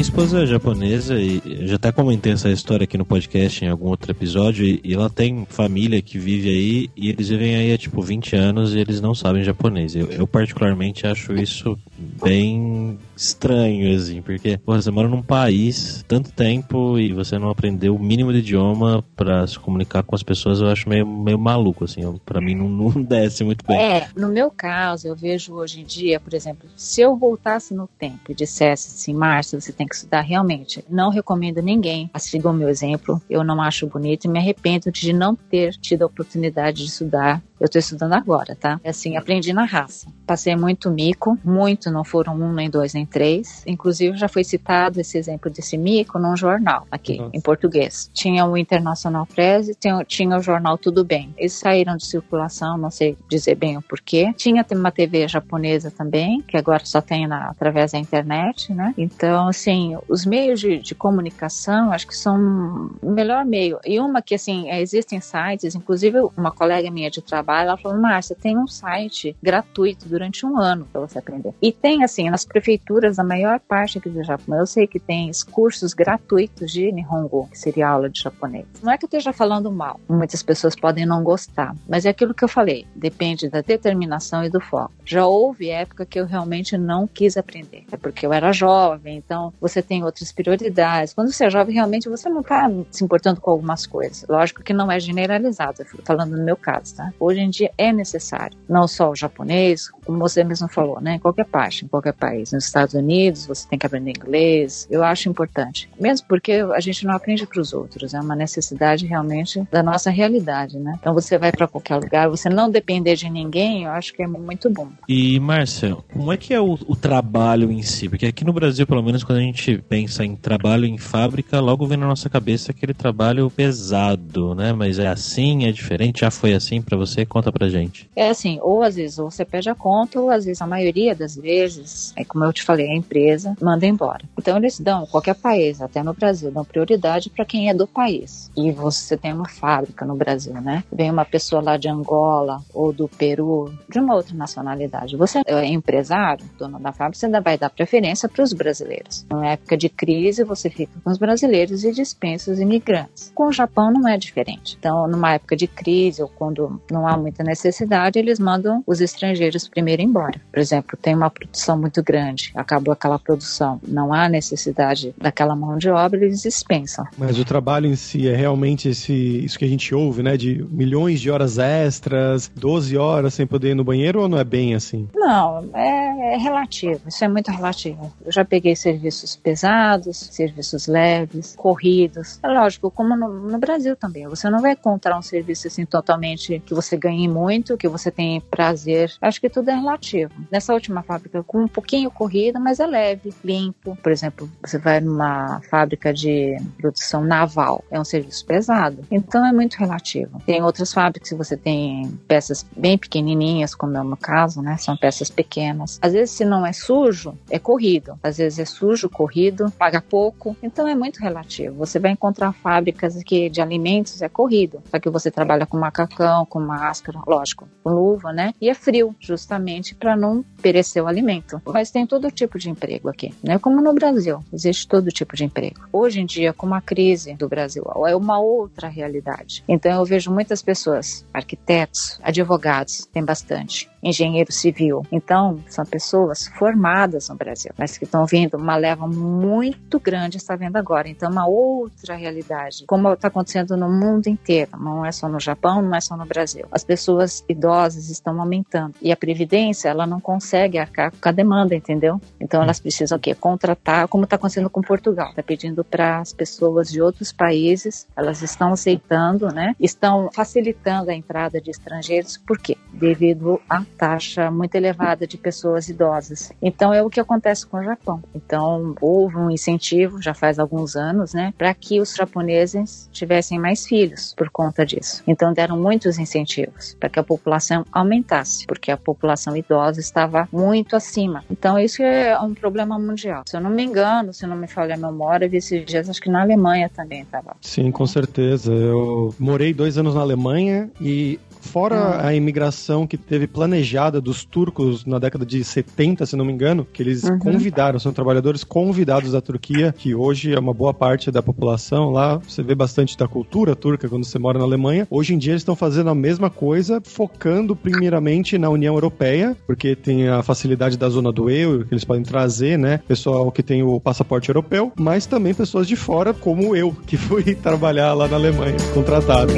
Minha 0.00 0.08
esposa 0.08 0.44
é 0.44 0.46
japonesa 0.46 1.20
e 1.20 1.66
já 1.66 1.76
até 1.76 1.92
comentei 1.92 2.32
essa 2.32 2.48
história 2.48 2.84
aqui 2.84 2.96
no 2.96 3.04
podcast 3.04 3.62
em 3.62 3.68
algum 3.68 3.88
outro 3.88 4.10
episódio. 4.10 4.64
E 4.64 4.94
ela 4.94 5.10
tem 5.10 5.44
família 5.50 6.00
que 6.00 6.18
vive 6.18 6.48
aí 6.48 6.90
e 6.96 7.10
eles 7.10 7.28
vivem 7.28 7.54
aí 7.54 7.74
há 7.74 7.76
tipo 7.76 8.00
20 8.00 8.34
anos 8.34 8.74
e 8.74 8.78
eles 8.78 8.98
não 9.02 9.14
sabem 9.14 9.44
japonês. 9.44 9.94
Eu, 9.94 10.06
eu 10.10 10.26
particularmente 10.26 11.06
acho 11.06 11.34
isso 11.34 11.78
bem 11.98 12.98
estranho, 13.20 13.94
assim, 13.94 14.22
porque, 14.22 14.56
porra, 14.56 14.80
você 14.80 14.90
mora 14.90 15.06
num 15.06 15.20
país 15.20 16.02
tanto 16.08 16.32
tempo 16.32 16.98
e 16.98 17.12
você 17.12 17.38
não 17.38 17.50
aprendeu 17.50 17.94
o 17.94 17.98
mínimo 17.98 18.32
de 18.32 18.38
idioma 18.38 19.04
para 19.14 19.46
se 19.46 19.58
comunicar 19.58 20.02
com 20.02 20.14
as 20.14 20.22
pessoas, 20.22 20.60
eu 20.60 20.68
acho 20.68 20.88
meio, 20.88 21.06
meio 21.06 21.38
maluco, 21.38 21.84
assim, 21.84 22.00
para 22.24 22.40
mim 22.40 22.54
não, 22.54 22.68
não 22.90 23.02
desce 23.02 23.44
muito 23.44 23.64
bem. 23.66 23.78
É, 23.78 24.08
no 24.16 24.28
meu 24.28 24.50
caso, 24.50 25.06
eu 25.06 25.14
vejo 25.14 25.52
hoje 25.52 25.82
em 25.82 25.84
dia, 25.84 26.18
por 26.18 26.32
exemplo, 26.32 26.66
se 26.74 27.02
eu 27.02 27.14
voltasse 27.14 27.74
no 27.74 27.86
tempo 27.98 28.30
e 28.30 28.34
dissesse 28.34 28.88
assim, 28.88 29.12
Márcia, 29.12 29.60
você 29.60 29.70
tem 29.70 29.86
que 29.86 29.94
estudar 29.94 30.22
realmente, 30.22 30.82
não 30.88 31.10
recomendo 31.10 31.60
ninguém 31.60 32.10
a 32.14 32.18
seguir 32.18 32.46
o 32.46 32.52
meu 32.54 32.70
exemplo, 32.70 33.20
eu 33.28 33.44
não 33.44 33.60
acho 33.60 33.86
bonito 33.86 34.24
e 34.24 34.28
me 34.28 34.38
arrependo 34.38 34.90
de 34.90 35.12
não 35.12 35.36
ter 35.36 35.72
tido 35.74 36.02
a 36.02 36.06
oportunidade 36.06 36.78
de 36.78 36.86
estudar 36.86 37.42
eu 37.60 37.66
estou 37.66 37.78
estudando 37.78 38.14
agora, 38.14 38.56
tá? 38.56 38.80
É 38.82 38.88
assim, 38.88 39.18
aprendi 39.18 39.52
na 39.52 39.64
raça. 39.64 40.08
Passei 40.26 40.56
muito 40.56 40.90
mico, 40.90 41.38
muito, 41.44 41.90
não 41.90 42.02
foram 42.02 42.34
um, 42.34 42.52
nem 42.54 42.70
dois, 42.70 42.94
nem 42.94 43.04
três. 43.04 43.62
Inclusive, 43.66 44.16
já 44.16 44.28
foi 44.28 44.42
citado 44.42 44.98
esse 44.98 45.18
exemplo 45.18 45.50
desse 45.50 45.76
mico 45.76 46.18
num 46.18 46.34
jornal, 46.34 46.86
aqui, 46.90 47.18
Nossa. 47.18 47.30
em 47.36 47.40
português. 47.40 48.10
Tinha 48.14 48.46
o 48.46 48.56
Internacional 48.56 49.26
Press 49.26 49.70
tinha, 49.78 50.02
tinha 50.04 50.38
o 50.38 50.42
jornal 50.42 50.78
Tudo 50.78 51.04
Bem. 51.04 51.34
Eles 51.36 51.52
saíram 51.52 51.96
de 51.96 52.06
circulação, 52.06 52.78
não 52.78 52.90
sei 52.90 53.16
dizer 53.28 53.56
bem 53.56 53.76
o 53.76 53.82
porquê. 53.82 54.32
Tinha 54.36 54.64
uma 54.72 54.90
TV 54.90 55.28
japonesa 55.28 55.90
também, 55.90 56.40
que 56.42 56.56
agora 56.56 56.84
só 56.86 57.02
tem 57.02 57.26
na, 57.26 57.50
através 57.50 57.92
da 57.92 57.98
internet, 57.98 58.72
né? 58.72 58.94
Então, 58.96 59.48
assim, 59.48 59.98
os 60.08 60.24
meios 60.24 60.60
de, 60.60 60.78
de 60.78 60.94
comunicação, 60.94 61.92
acho 61.92 62.06
que 62.06 62.16
são 62.16 62.90
o 63.02 63.10
melhor 63.10 63.44
meio. 63.44 63.78
E 63.84 64.00
uma 64.00 64.22
que, 64.22 64.34
assim, 64.34 64.70
existem 64.70 65.20
sites, 65.20 65.74
inclusive 65.74 66.18
uma 66.36 66.50
colega 66.50 66.90
minha 66.90 67.10
de 67.10 67.20
trabalho 67.20 67.49
trabalho, 67.50 67.68
ela 67.68 67.76
falou, 67.76 67.98
Márcia, 67.98 68.36
tem 68.40 68.56
um 68.56 68.66
site 68.66 69.36
gratuito 69.42 70.08
durante 70.08 70.46
um 70.46 70.58
ano 70.58 70.86
para 70.90 71.00
você 71.00 71.18
aprender. 71.18 71.52
E 71.60 71.72
tem, 71.72 72.04
assim, 72.04 72.30
nas 72.30 72.44
prefeituras, 72.44 73.18
a 73.18 73.24
maior 73.24 73.58
parte 73.60 73.98
aqui 73.98 74.08
do 74.08 74.22
Japão, 74.22 74.58
eu 74.58 74.66
sei 74.66 74.86
que 74.86 75.00
tem 75.00 75.30
cursos 75.50 75.92
gratuitos 75.92 76.70
de 76.70 76.90
Nihongo, 76.92 77.48
que 77.50 77.58
seria 77.58 77.88
aula 77.88 78.08
de 78.08 78.22
japonês. 78.22 78.66
Não 78.82 78.92
é 78.92 78.98
que 78.98 79.04
eu 79.04 79.08
esteja 79.08 79.32
falando 79.32 79.70
mal, 79.70 80.00
muitas 80.08 80.42
pessoas 80.42 80.76
podem 80.76 81.04
não 81.04 81.22
gostar, 81.22 81.74
mas 81.88 82.06
é 82.06 82.10
aquilo 82.10 82.34
que 82.34 82.44
eu 82.44 82.48
falei, 82.48 82.86
depende 82.94 83.48
da 83.48 83.60
determinação 83.60 84.44
e 84.44 84.50
do 84.50 84.60
foco. 84.60 84.92
Já 85.04 85.26
houve 85.26 85.70
época 85.70 86.06
que 86.06 86.20
eu 86.20 86.26
realmente 86.26 86.78
não 86.78 87.06
quis 87.06 87.36
aprender, 87.36 87.84
é 87.90 87.96
porque 87.96 88.24
eu 88.24 88.32
era 88.32 88.52
jovem, 88.52 89.16
então 89.16 89.52
você 89.60 89.82
tem 89.82 90.04
outras 90.04 90.30
prioridades. 90.30 91.14
Quando 91.14 91.32
você 91.32 91.46
é 91.46 91.50
jovem, 91.50 91.74
realmente 91.74 92.08
você 92.08 92.28
não 92.28 92.40
está 92.40 92.70
se 92.90 93.02
importando 93.02 93.40
com 93.40 93.50
algumas 93.50 93.86
coisas. 93.86 94.24
Lógico 94.28 94.62
que 94.62 94.72
não 94.72 94.90
é 94.90 95.00
generalizado, 95.00 95.84
falando 96.04 96.36
no 96.36 96.44
meu 96.44 96.56
caso, 96.56 96.96
tá? 96.96 97.12
Hoje 97.18 97.39
hoje 97.40 97.46
em 97.46 97.50
dia 97.50 97.70
é 97.78 97.92
necessário. 97.92 98.56
Não 98.68 98.86
só 98.86 99.10
o 99.10 99.16
japonês, 99.16 99.90
como 100.04 100.18
você 100.18 100.44
mesmo 100.44 100.68
falou, 100.68 101.00
né? 101.00 101.14
Em 101.14 101.18
qualquer 101.18 101.46
parte, 101.46 101.84
em 101.84 101.88
qualquer 101.88 102.12
país. 102.12 102.52
Nos 102.52 102.64
Estados 102.66 102.94
Unidos, 102.94 103.46
você 103.46 103.66
tem 103.68 103.78
que 103.78 103.86
aprender 103.86 104.10
inglês. 104.10 104.86
Eu 104.90 105.02
acho 105.02 105.28
importante. 105.28 105.88
Mesmo 105.98 106.26
porque 106.28 106.52
a 106.74 106.80
gente 106.80 107.06
não 107.06 107.14
aprende 107.14 107.46
para 107.46 107.60
os 107.60 107.72
outros. 107.72 108.14
É 108.14 108.20
uma 108.20 108.36
necessidade 108.36 109.06
realmente 109.06 109.66
da 109.70 109.82
nossa 109.82 110.10
realidade, 110.10 110.78
né? 110.78 110.96
Então 111.00 111.14
você 111.14 111.38
vai 111.38 111.52
para 111.52 111.66
qualquer 111.66 111.96
lugar, 111.96 112.28
você 112.28 112.48
não 112.48 112.70
depender 112.70 113.16
de 113.16 113.28
ninguém, 113.30 113.84
eu 113.84 113.90
acho 113.90 114.12
que 114.12 114.22
é 114.22 114.26
muito 114.26 114.70
bom. 114.70 114.88
E, 115.08 115.38
Márcia, 115.40 115.96
como 116.12 116.32
é 116.32 116.36
que 116.36 116.52
é 116.52 116.60
o, 116.60 116.78
o 116.86 116.96
trabalho 116.96 117.70
em 117.70 117.82
si? 117.82 118.08
Porque 118.08 118.26
aqui 118.26 118.44
no 118.44 118.52
Brasil, 118.52 118.86
pelo 118.86 119.02
menos, 119.02 119.24
quando 119.24 119.38
a 119.38 119.42
gente 119.42 119.78
pensa 119.88 120.24
em 120.24 120.36
trabalho 120.36 120.84
em 120.84 120.98
fábrica, 120.98 121.60
logo 121.60 121.86
vem 121.86 121.98
na 121.98 122.06
nossa 122.06 122.28
cabeça 122.28 122.72
aquele 122.72 122.94
trabalho 122.94 123.50
pesado, 123.50 124.54
né? 124.54 124.72
Mas 124.72 124.98
é 124.98 125.06
assim, 125.06 125.64
é 125.64 125.72
diferente? 125.72 126.20
Já 126.20 126.30
foi 126.30 126.54
assim 126.54 126.82
para 126.82 126.96
você? 126.96 127.24
Conta 127.30 127.52
pra 127.52 127.68
gente. 127.68 128.10
É 128.14 128.28
assim, 128.28 128.58
ou 128.60 128.82
às 128.82 128.96
vezes 128.96 129.16
você 129.16 129.44
pede 129.44 129.70
a 129.70 129.74
conta, 129.74 130.20
ou 130.20 130.30
às 130.30 130.44
vezes, 130.44 130.60
a 130.60 130.66
maioria 130.66 131.14
das 131.14 131.36
vezes, 131.36 132.12
é 132.16 132.24
como 132.24 132.44
eu 132.44 132.52
te 132.52 132.62
falei, 132.62 132.88
a 132.88 132.96
empresa 132.96 133.56
manda 133.62 133.86
embora. 133.86 134.24
Então 134.36 134.56
eles 134.56 134.80
dão, 134.80 135.06
qualquer 135.06 135.36
país, 135.36 135.80
até 135.80 136.02
no 136.02 136.12
Brasil, 136.12 136.50
dão 136.50 136.64
prioridade 136.64 137.30
para 137.30 137.44
quem 137.44 137.70
é 137.70 137.74
do 137.74 137.86
país. 137.86 138.50
E 138.56 138.72
você 138.72 139.16
tem 139.16 139.32
uma 139.32 139.48
fábrica 139.48 140.04
no 140.04 140.16
Brasil, 140.16 140.54
né? 140.54 140.82
Vem 140.92 141.10
uma 141.10 141.24
pessoa 141.24 141.62
lá 141.62 141.76
de 141.76 141.88
Angola 141.88 142.60
ou 142.74 142.92
do 142.92 143.08
Peru, 143.08 143.72
de 143.88 144.00
uma 144.00 144.16
outra 144.16 144.34
nacionalidade. 144.34 145.16
Você 145.16 145.40
é 145.46 145.66
empresário, 145.66 146.44
dono 146.58 146.80
da 146.80 146.92
fábrica, 146.92 147.18
você 147.18 147.26
ainda 147.26 147.40
vai 147.40 147.56
dar 147.56 147.70
preferência 147.70 148.28
para 148.28 148.42
os 148.42 148.52
brasileiros. 148.52 149.24
Na 149.30 149.52
época 149.52 149.76
de 149.76 149.88
crise, 149.88 150.42
você 150.42 150.68
fica 150.68 150.92
com 151.04 151.10
os 151.10 151.18
brasileiros 151.18 151.84
e 151.84 151.92
dispensa 151.92 152.50
os 152.50 152.58
imigrantes. 152.58 153.30
Com 153.34 153.46
o 153.46 153.52
Japão 153.52 153.92
não 153.92 154.08
é 154.08 154.18
diferente. 154.18 154.76
Então, 154.78 155.06
numa 155.06 155.34
época 155.34 155.56
de 155.56 155.68
crise 155.68 156.22
ou 156.22 156.28
quando 156.28 156.80
não 156.90 157.06
há 157.06 157.19
muita 157.20 157.44
necessidade, 157.44 158.18
eles 158.18 158.38
mandam 158.38 158.82
os 158.86 159.00
estrangeiros 159.00 159.68
primeiro 159.68 160.02
embora. 160.02 160.40
Por 160.50 160.58
exemplo, 160.58 160.98
tem 161.00 161.14
uma 161.14 161.30
produção 161.30 161.78
muito 161.78 162.02
grande, 162.02 162.52
acabou 162.54 162.92
aquela 162.92 163.18
produção, 163.18 163.80
não 163.86 164.12
há 164.12 164.28
necessidade 164.28 165.14
daquela 165.18 165.54
mão 165.54 165.78
de 165.78 165.90
obra, 165.90 166.24
eles 166.24 166.42
dispensam. 166.42 167.04
Mas 167.16 167.38
o 167.38 167.44
trabalho 167.44 167.86
em 167.86 167.96
si 167.96 168.28
é 168.28 168.34
realmente 168.34 168.88
esse, 168.88 169.12
isso 169.12 169.58
que 169.58 169.64
a 169.64 169.68
gente 169.68 169.94
ouve, 169.94 170.22
né? 170.22 170.36
De 170.36 170.64
milhões 170.70 171.20
de 171.20 171.30
horas 171.30 171.58
extras, 171.58 172.50
12 172.54 172.96
horas 172.96 173.34
sem 173.34 173.46
poder 173.46 173.70
ir 173.70 173.74
no 173.74 173.84
banheiro 173.84 174.22
ou 174.22 174.28
não 174.28 174.38
é 174.38 174.44
bem 174.44 174.74
assim? 174.74 175.08
Não, 175.14 175.68
é, 175.74 176.34
é 176.34 176.36
relativo, 176.36 177.00
isso 177.06 177.24
é 177.24 177.28
muito 177.28 177.50
relativo. 177.50 178.12
Eu 178.24 178.32
já 178.32 178.44
peguei 178.44 178.74
serviços 178.74 179.36
pesados, 179.36 180.16
serviços 180.16 180.86
leves, 180.86 181.54
corridos. 181.56 182.38
É 182.42 182.48
lógico, 182.48 182.90
como 182.90 183.16
no, 183.16 183.28
no 183.50 183.58
Brasil 183.58 183.96
também, 183.96 184.26
você 184.28 184.48
não 184.48 184.60
vai 184.60 184.72
encontrar 184.72 185.18
um 185.18 185.22
serviço 185.22 185.66
assim 185.66 185.84
totalmente 185.84 186.60
que 186.64 186.74
você 186.74 186.96
ganhe 187.00 187.26
muito, 187.28 187.76
que 187.76 187.88
você 187.88 188.10
tenha 188.10 188.40
prazer. 188.40 189.12
Acho 189.20 189.40
que 189.40 189.48
tudo 189.48 189.70
é 189.70 189.74
relativo. 189.74 190.32
Nessa 190.50 190.74
última 190.74 191.02
fábrica, 191.02 191.42
com 191.42 191.62
um 191.62 191.68
pouquinho 191.68 192.10
corrida, 192.10 192.60
mas 192.60 192.80
é 192.80 192.86
leve, 192.86 193.32
limpo. 193.44 193.96
Por 194.02 194.12
exemplo, 194.12 194.48
você 194.64 194.78
vai 194.78 195.00
numa 195.00 195.60
fábrica 195.70 196.12
de 196.12 196.56
produção 196.78 197.24
naval, 197.24 197.84
é 197.90 197.98
um 197.98 198.04
serviço 198.04 198.44
pesado. 198.44 199.04
Então 199.10 199.44
é 199.46 199.52
muito 199.52 199.74
relativo. 199.74 200.40
Tem 200.44 200.62
outras 200.62 200.92
fábricas 200.92 201.30
que 201.30 201.34
você 201.34 201.56
tem 201.56 202.18
peças 202.28 202.66
bem 202.76 202.98
pequenininhas, 202.98 203.74
como 203.74 203.96
é 203.96 204.00
o 204.00 204.04
meu 204.04 204.16
caso, 204.16 204.60
né? 204.60 204.76
São 204.76 204.96
peças 204.96 205.30
pequenas. 205.30 205.98
Às 206.02 206.12
vezes, 206.12 206.34
se 206.34 206.44
não 206.44 206.66
é 206.66 206.72
sujo, 206.72 207.36
é 207.48 207.58
corrido. 207.58 208.18
Às 208.22 208.38
vezes 208.38 208.58
é 208.58 208.64
sujo, 208.64 209.08
corrido, 209.08 209.70
paga 209.78 210.00
pouco. 210.00 210.56
Então 210.62 210.86
é 210.86 210.94
muito 210.94 211.20
relativo. 211.20 211.76
Você 211.76 211.98
vai 211.98 212.10
encontrar 212.10 212.52
fábricas 212.52 213.20
que 213.22 213.48
de 213.48 213.60
alimentos 213.60 214.20
é 214.22 214.28
corrido, 214.28 214.82
só 214.90 214.98
que 214.98 215.08
você 215.08 215.30
trabalha 215.30 215.66
com 215.66 215.78
macacão, 215.78 216.44
com 216.44 216.60
massa 216.60 216.89
máscara, 216.90 217.20
lógico, 217.26 217.68
com 217.84 217.90
luva, 217.90 218.32
né? 218.32 218.52
E 218.60 218.68
é 218.68 218.74
frio, 218.74 219.14
justamente 219.20 219.94
para 219.94 220.16
não 220.16 220.44
perecer 220.60 221.02
o 221.02 221.06
alimento. 221.06 221.60
Mas 221.64 221.90
tem 221.90 222.06
todo 222.06 222.30
tipo 222.30 222.58
de 222.58 222.68
emprego 222.68 223.08
aqui, 223.08 223.32
né? 223.42 223.58
Como 223.58 223.80
no 223.80 223.92
Brasil, 223.92 224.42
existe 224.52 224.88
todo 224.88 225.10
tipo 225.10 225.36
de 225.36 225.44
emprego. 225.44 225.80
Hoje 225.92 226.20
em 226.20 226.26
dia, 226.26 226.52
com 226.52 226.72
a 226.74 226.80
crise 226.80 227.34
do 227.34 227.48
Brasil, 227.48 227.84
é 228.06 228.16
uma 228.16 228.38
outra 228.40 228.88
realidade. 228.88 229.64
Então 229.68 229.92
eu 229.92 230.04
vejo 230.04 230.32
muitas 230.32 230.62
pessoas, 230.62 231.24
arquitetos, 231.32 232.18
advogados, 232.22 233.06
tem 233.12 233.24
bastante, 233.24 233.88
engenheiro 234.02 234.52
civil. 234.52 235.04
Então, 235.10 235.58
são 235.68 235.84
pessoas 235.84 236.46
formadas 236.58 237.28
no 237.28 237.34
Brasil, 237.34 237.72
mas 237.76 237.98
que 237.98 238.04
estão 238.04 238.24
vindo 238.26 238.56
uma 238.56 238.76
leva 238.76 239.06
muito 239.06 240.00
grande, 240.00 240.36
está 240.36 240.56
vendo 240.56 240.76
agora. 240.76 241.08
Então, 241.08 241.30
uma 241.30 241.46
outra 241.46 242.14
realidade, 242.14 242.84
como 242.86 243.12
está 243.12 243.28
acontecendo 243.28 243.76
no 243.76 243.88
mundo 243.88 244.28
inteiro, 244.28 244.70
não 244.78 245.04
é 245.04 245.12
só 245.12 245.28
no 245.28 245.40
Japão, 245.40 245.82
não 245.82 245.94
é 245.94 246.00
só 246.00 246.16
no 246.16 246.24
Brasil. 246.24 246.66
As 246.70 246.84
pessoas 246.84 247.44
idosas 247.48 248.08
estão 248.08 248.40
aumentando 248.40 248.94
e 249.00 249.12
a 249.12 249.16
previdência 249.16 249.88
ela 249.88 250.06
não 250.06 250.20
consegue 250.20 250.78
arcar 250.78 251.12
com 251.12 251.28
a 251.28 251.32
demanda, 251.32 251.74
entendeu? 251.74 252.20
Então, 252.40 252.62
elas 252.62 252.80
precisam 252.80 253.18
o 253.18 253.20
quê? 253.20 253.34
Contratar, 253.34 254.08
como 254.08 254.24
está 254.24 254.36
acontecendo 254.36 254.70
com 254.70 254.80
Portugal, 254.80 255.30
está 255.30 255.42
pedindo 255.42 255.84
para 255.84 256.20
as 256.20 256.32
pessoas 256.32 256.90
de 256.90 257.02
outros 257.02 257.32
países, 257.32 258.06
elas 258.16 258.42
estão 258.42 258.72
aceitando, 258.72 259.48
né? 259.48 259.74
Estão 259.78 260.30
facilitando 260.32 261.10
a 261.10 261.14
entrada 261.14 261.60
de 261.60 261.70
estrangeiros, 261.70 262.36
por 262.38 262.58
quê? 262.58 262.76
Devido 262.92 263.60
a 263.68 263.84
taxa 263.96 264.50
muito 264.50 264.74
elevada 264.74 265.26
de 265.26 265.36
pessoas 265.36 265.88
idosas. 265.88 266.52
Então 266.62 266.92
é 266.92 267.02
o 267.02 267.10
que 267.10 267.20
acontece 267.20 267.66
com 267.66 267.78
o 267.78 267.84
Japão. 267.84 268.22
Então 268.34 268.94
houve 269.00 269.36
um 269.36 269.50
incentivo 269.50 270.20
já 270.20 270.34
faz 270.34 270.58
alguns 270.58 270.96
anos, 270.96 271.34
né, 271.34 271.52
para 271.56 271.72
que 271.74 272.00
os 272.00 272.14
japoneses 272.14 273.08
tivessem 273.12 273.58
mais 273.58 273.86
filhos 273.86 274.34
por 274.36 274.50
conta 274.50 274.84
disso. 274.84 275.22
Então 275.26 275.52
deram 275.52 275.78
muitos 275.78 276.18
incentivos 276.18 276.96
para 276.98 277.08
que 277.08 277.18
a 277.18 277.24
população 277.24 277.84
aumentasse, 277.92 278.66
porque 278.66 278.90
a 278.90 278.96
população 278.96 279.56
idosa 279.56 280.00
estava 280.00 280.48
muito 280.52 280.96
acima. 280.96 281.44
Então 281.50 281.78
isso 281.78 282.02
é 282.02 282.38
um 282.40 282.54
problema 282.54 282.98
mundial. 282.98 283.42
Se 283.46 283.56
eu 283.56 283.60
não 283.60 283.70
me 283.70 283.82
engano, 283.84 284.32
se 284.32 284.46
não 284.46 284.56
me 284.56 284.66
falha 284.66 284.94
a 284.94 284.98
memória, 284.98 285.48
vi 285.48 285.58
esses 285.58 285.84
dias, 285.84 286.08
acho 286.08 286.20
que 286.20 286.30
na 286.30 286.42
Alemanha 286.42 286.88
também 286.88 287.22
estava. 287.22 287.56
Sim, 287.60 287.90
com 287.90 288.06
certeza. 288.06 288.72
Eu 288.72 289.34
morei 289.38 289.72
dois 289.72 289.98
anos 289.98 290.14
na 290.14 290.20
Alemanha 290.20 290.90
e 291.00 291.38
Fora 291.60 291.96
Ah. 291.96 292.26
a 292.28 292.34
imigração 292.34 293.06
que 293.06 293.16
teve 293.16 293.46
planejada 293.46 294.20
dos 294.20 294.44
turcos 294.44 295.04
na 295.04 295.18
década 295.18 295.44
de 295.44 295.62
70, 295.62 296.24
se 296.26 296.36
não 296.36 296.44
me 296.44 296.52
engano, 296.52 296.86
que 296.92 297.02
eles 297.02 297.24
Uhum. 297.24 297.38
convidaram, 297.38 297.98
são 297.98 298.12
trabalhadores 298.12 298.64
convidados 298.64 299.32
da 299.32 299.40
Turquia, 299.40 299.94
que 299.96 300.14
hoje 300.14 300.52
é 300.54 300.58
uma 300.58 300.72
boa 300.74 300.92
parte 300.94 301.30
da 301.30 301.42
população 301.42 302.10
lá. 302.10 302.38
Você 302.38 302.62
vê 302.62 302.74
bastante 302.74 303.16
da 303.16 303.28
cultura 303.28 303.76
turca 303.76 304.08
quando 304.08 304.24
você 304.24 304.38
mora 304.38 304.58
na 304.58 304.64
Alemanha. 304.64 305.06
Hoje 305.10 305.34
em 305.34 305.38
dia 305.38 305.52
eles 305.52 305.60
estão 305.62 305.76
fazendo 305.76 306.10
a 306.10 306.14
mesma 306.14 306.48
coisa, 306.50 307.00
focando 307.04 307.76
primeiramente 307.76 308.56
na 308.58 308.68
União 308.70 308.94
Europeia, 308.94 309.56
porque 309.66 309.94
tem 309.94 310.28
a 310.28 310.42
facilidade 310.42 310.96
da 310.96 311.08
zona 311.08 311.30
do 311.32 311.50
euro, 311.50 311.84
que 311.84 311.92
eles 311.94 312.04
podem 312.04 312.22
trazer, 312.22 312.78
né? 312.78 313.00
Pessoal 313.06 313.50
que 313.52 313.62
tem 313.62 313.82
o 313.82 314.00
passaporte 314.00 314.48
europeu, 314.48 314.92
mas 314.98 315.26
também 315.26 315.52
pessoas 315.54 315.86
de 315.86 315.96
fora, 315.96 316.32
como 316.32 316.74
eu, 316.74 316.94
que 317.06 317.16
fui 317.16 317.54
trabalhar 317.54 318.14
lá 318.14 318.26
na 318.28 318.36
Alemanha, 318.36 318.76
contratado. 318.94 319.52